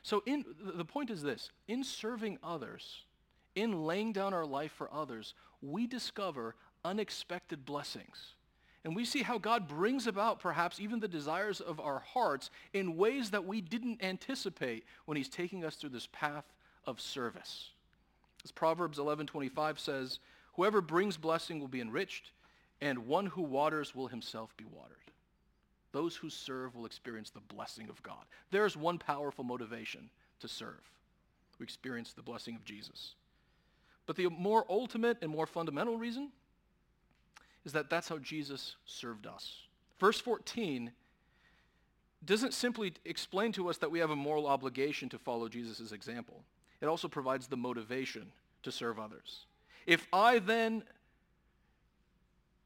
So 0.02 0.22
in, 0.26 0.44
the 0.76 0.84
point 0.84 1.10
is 1.10 1.22
this, 1.22 1.50
in 1.66 1.84
serving 1.84 2.38
others, 2.42 3.02
in 3.58 3.84
laying 3.84 4.12
down 4.12 4.32
our 4.32 4.46
life 4.46 4.72
for 4.72 4.92
others, 4.92 5.34
we 5.60 5.86
discover 5.86 6.54
unexpected 6.84 7.64
blessings. 7.64 8.34
And 8.84 8.94
we 8.94 9.04
see 9.04 9.22
how 9.22 9.38
God 9.38 9.66
brings 9.66 10.06
about 10.06 10.38
perhaps 10.38 10.78
even 10.78 11.00
the 11.00 11.08
desires 11.08 11.60
of 11.60 11.80
our 11.80 11.98
hearts 11.98 12.50
in 12.72 12.96
ways 12.96 13.30
that 13.30 13.44
we 13.44 13.60
didn't 13.60 14.02
anticipate 14.02 14.84
when 15.04 15.16
he's 15.16 15.28
taking 15.28 15.64
us 15.64 15.74
through 15.74 15.90
this 15.90 16.08
path 16.12 16.44
of 16.86 17.00
service. 17.00 17.70
As 18.44 18.52
Proverbs 18.52 18.98
11:25 18.98 19.78
says, 19.78 20.20
whoever 20.54 20.80
brings 20.80 21.16
blessing 21.16 21.58
will 21.58 21.68
be 21.68 21.80
enriched, 21.80 22.30
and 22.80 23.06
one 23.06 23.26
who 23.26 23.42
waters 23.42 23.94
will 23.94 24.06
himself 24.06 24.56
be 24.56 24.64
watered. 24.64 24.96
Those 25.90 26.14
who 26.14 26.30
serve 26.30 26.76
will 26.76 26.86
experience 26.86 27.30
the 27.30 27.40
blessing 27.40 27.88
of 27.88 28.02
God. 28.02 28.24
There's 28.52 28.76
one 28.76 28.98
powerful 28.98 29.42
motivation 29.42 30.10
to 30.40 30.46
serve. 30.48 30.80
We 31.58 31.64
experience 31.64 32.12
the 32.12 32.22
blessing 32.22 32.54
of 32.54 32.64
Jesus. 32.64 33.14
But 34.08 34.16
the 34.16 34.30
more 34.30 34.64
ultimate 34.70 35.18
and 35.20 35.30
more 35.30 35.46
fundamental 35.46 35.98
reason 35.98 36.30
is 37.66 37.72
that 37.72 37.90
that's 37.90 38.08
how 38.08 38.16
Jesus 38.16 38.76
served 38.86 39.26
us. 39.26 39.58
Verse 40.00 40.18
14 40.18 40.92
doesn't 42.24 42.54
simply 42.54 42.94
explain 43.04 43.52
to 43.52 43.68
us 43.68 43.76
that 43.76 43.90
we 43.90 43.98
have 43.98 44.08
a 44.08 44.16
moral 44.16 44.46
obligation 44.46 45.10
to 45.10 45.18
follow 45.18 45.46
Jesus' 45.46 45.92
example. 45.92 46.42
It 46.80 46.86
also 46.86 47.06
provides 47.06 47.48
the 47.48 47.58
motivation 47.58 48.32
to 48.62 48.72
serve 48.72 48.98
others. 48.98 49.44
If 49.86 50.06
I 50.10 50.38
then 50.38 50.84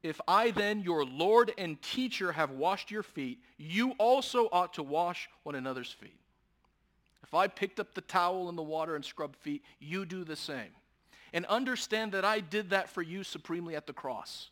if 0.01 0.19
I 0.27 0.51
then, 0.51 0.81
your 0.81 1.05
Lord 1.05 1.53
and 1.57 1.81
teacher, 1.81 2.33
have 2.33 2.51
washed 2.51 2.91
your 2.91 3.03
feet, 3.03 3.39
you 3.57 3.91
also 3.97 4.49
ought 4.51 4.73
to 4.73 4.83
wash 4.83 5.29
one 5.43 5.55
another's 5.55 5.91
feet. 5.91 6.19
If 7.23 7.33
I 7.33 7.47
picked 7.47 7.79
up 7.79 7.93
the 7.93 8.01
towel 8.01 8.49
in 8.49 8.57
the 8.57 8.63
water 8.63 8.95
and 8.95 9.05
scrubbed 9.05 9.37
feet, 9.37 9.63
you 9.79 10.05
do 10.05 10.25
the 10.25 10.35
same. 10.35 10.71
And 11.33 11.45
understand 11.47 12.11
that 12.11 12.23
I 12.23 12.39
did 12.39 12.69
that 12.69 12.89
for 12.89 13.01
you 13.01 13.23
supremely 13.23 13.75
at 13.75 13.87
the 13.87 13.93
cross. 13.93 14.49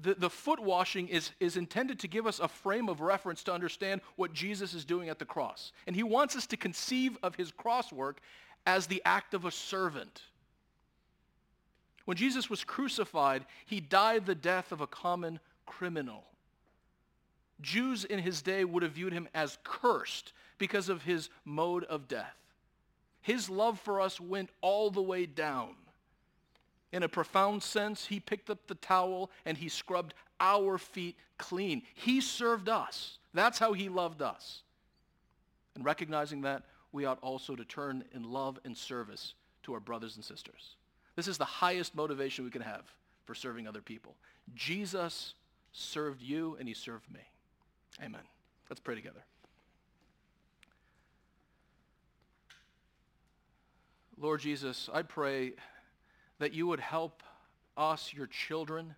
The, 0.00 0.14
the 0.14 0.30
foot 0.30 0.60
washing 0.60 1.08
is, 1.08 1.32
is 1.40 1.56
intended 1.56 1.98
to 2.00 2.08
give 2.08 2.26
us 2.26 2.38
a 2.38 2.48
frame 2.48 2.88
of 2.88 3.00
reference 3.00 3.42
to 3.44 3.52
understand 3.52 4.00
what 4.16 4.32
Jesus 4.32 4.72
is 4.72 4.84
doing 4.84 5.08
at 5.08 5.18
the 5.18 5.24
cross. 5.24 5.72
And 5.86 5.96
he 5.96 6.04
wants 6.04 6.36
us 6.36 6.46
to 6.48 6.56
conceive 6.56 7.18
of 7.22 7.34
his 7.34 7.50
cross 7.50 7.92
work 7.92 8.20
as 8.66 8.86
the 8.86 9.02
act 9.04 9.34
of 9.34 9.44
a 9.44 9.50
servant. 9.50 10.22
When 12.04 12.16
Jesus 12.16 12.48
was 12.48 12.64
crucified, 12.64 13.44
he 13.66 13.80
died 13.80 14.26
the 14.26 14.34
death 14.34 14.72
of 14.72 14.80
a 14.80 14.86
common 14.86 15.40
criminal. 15.66 16.24
Jews 17.60 18.04
in 18.04 18.20
his 18.20 18.42
day 18.42 18.64
would 18.64 18.82
have 18.82 18.92
viewed 18.92 19.12
him 19.12 19.28
as 19.34 19.58
cursed 19.64 20.32
because 20.58 20.88
of 20.88 21.02
his 21.02 21.28
mode 21.44 21.84
of 21.84 22.08
death. 22.08 22.36
His 23.22 23.50
love 23.50 23.78
for 23.78 24.00
us 24.00 24.20
went 24.20 24.50
all 24.60 24.90
the 24.90 25.02
way 25.02 25.26
down. 25.26 25.74
In 26.92 27.02
a 27.02 27.08
profound 27.08 27.62
sense, 27.62 28.06
he 28.06 28.18
picked 28.18 28.50
up 28.50 28.66
the 28.66 28.74
towel 28.74 29.30
and 29.44 29.56
he 29.56 29.68
scrubbed 29.68 30.14
our 30.40 30.78
feet 30.78 31.16
clean. 31.38 31.82
He 31.94 32.20
served 32.20 32.68
us. 32.68 33.18
That's 33.32 33.58
how 33.58 33.72
he 33.72 33.88
loved 33.88 34.22
us. 34.22 34.62
And 35.74 35.84
recognizing 35.84 36.42
that, 36.42 36.64
we 36.92 37.04
ought 37.04 37.20
also 37.22 37.54
to 37.54 37.64
turn 37.64 38.04
in 38.12 38.24
love 38.24 38.58
and 38.64 38.76
service 38.76 39.34
to 39.62 39.74
our 39.74 39.80
brothers 39.80 40.16
and 40.16 40.24
sisters. 40.24 40.74
This 41.14 41.28
is 41.28 41.38
the 41.38 41.44
highest 41.44 41.94
motivation 41.94 42.44
we 42.44 42.50
can 42.50 42.62
have 42.62 42.82
for 43.24 43.34
serving 43.34 43.68
other 43.68 43.82
people. 43.82 44.16
Jesus 44.54 45.34
served 45.72 46.22
you 46.22 46.56
and 46.58 46.66
he 46.66 46.74
served 46.74 47.08
me. 47.12 47.20
Amen. 48.02 48.22
Let's 48.68 48.80
pray 48.80 48.96
together. 48.96 49.20
Lord 54.20 54.40
Jesus, 54.40 54.90
I 54.92 55.00
pray 55.00 55.54
that 56.40 56.52
you 56.52 56.66
would 56.66 56.80
help 56.80 57.22
us, 57.74 58.12
your 58.14 58.26
children, 58.26 58.94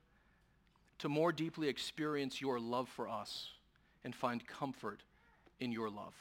to 0.99 1.09
more 1.09 1.31
deeply 1.31 1.69
experience 1.69 2.41
your 2.41 2.59
love 2.59 2.89
for 2.89 3.09
us 3.09 3.51
and 4.03 4.15
find 4.15 4.45
comfort 4.45 5.01
in 5.61 5.71
your 5.71 5.91
love. 5.91 6.15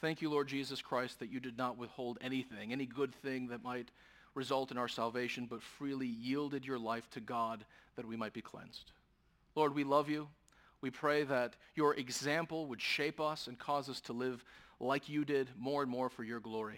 Thank 0.00 0.22
you, 0.22 0.30
Lord 0.30 0.48
Jesus 0.48 0.80
Christ, 0.80 1.18
that 1.18 1.30
you 1.30 1.40
did 1.40 1.58
not 1.58 1.76
withhold 1.76 2.16
anything, 2.22 2.72
any 2.72 2.86
good 2.86 3.14
thing 3.16 3.48
that 3.48 3.62
might 3.62 3.90
result 4.34 4.70
in 4.70 4.78
our 4.78 4.88
salvation, 4.88 5.46
but 5.50 5.62
freely 5.62 6.06
yielded 6.06 6.64
your 6.64 6.78
life 6.78 7.10
to 7.10 7.20
God 7.20 7.66
that 7.96 8.06
we 8.06 8.16
might 8.16 8.32
be 8.32 8.40
cleansed. 8.40 8.92
Lord, 9.54 9.74
we 9.74 9.84
love 9.84 10.08
you. 10.08 10.28
We 10.80 10.90
pray 10.90 11.24
that 11.24 11.54
your 11.74 11.94
example 11.94 12.66
would 12.68 12.80
shape 12.80 13.20
us 13.20 13.46
and 13.46 13.58
cause 13.58 13.90
us 13.90 14.00
to 14.02 14.12
live 14.14 14.42
like 14.80 15.08
you 15.08 15.24
did 15.24 15.50
more 15.58 15.82
and 15.82 15.90
more 15.90 16.08
for 16.08 16.22
your 16.22 16.40
glory. 16.40 16.76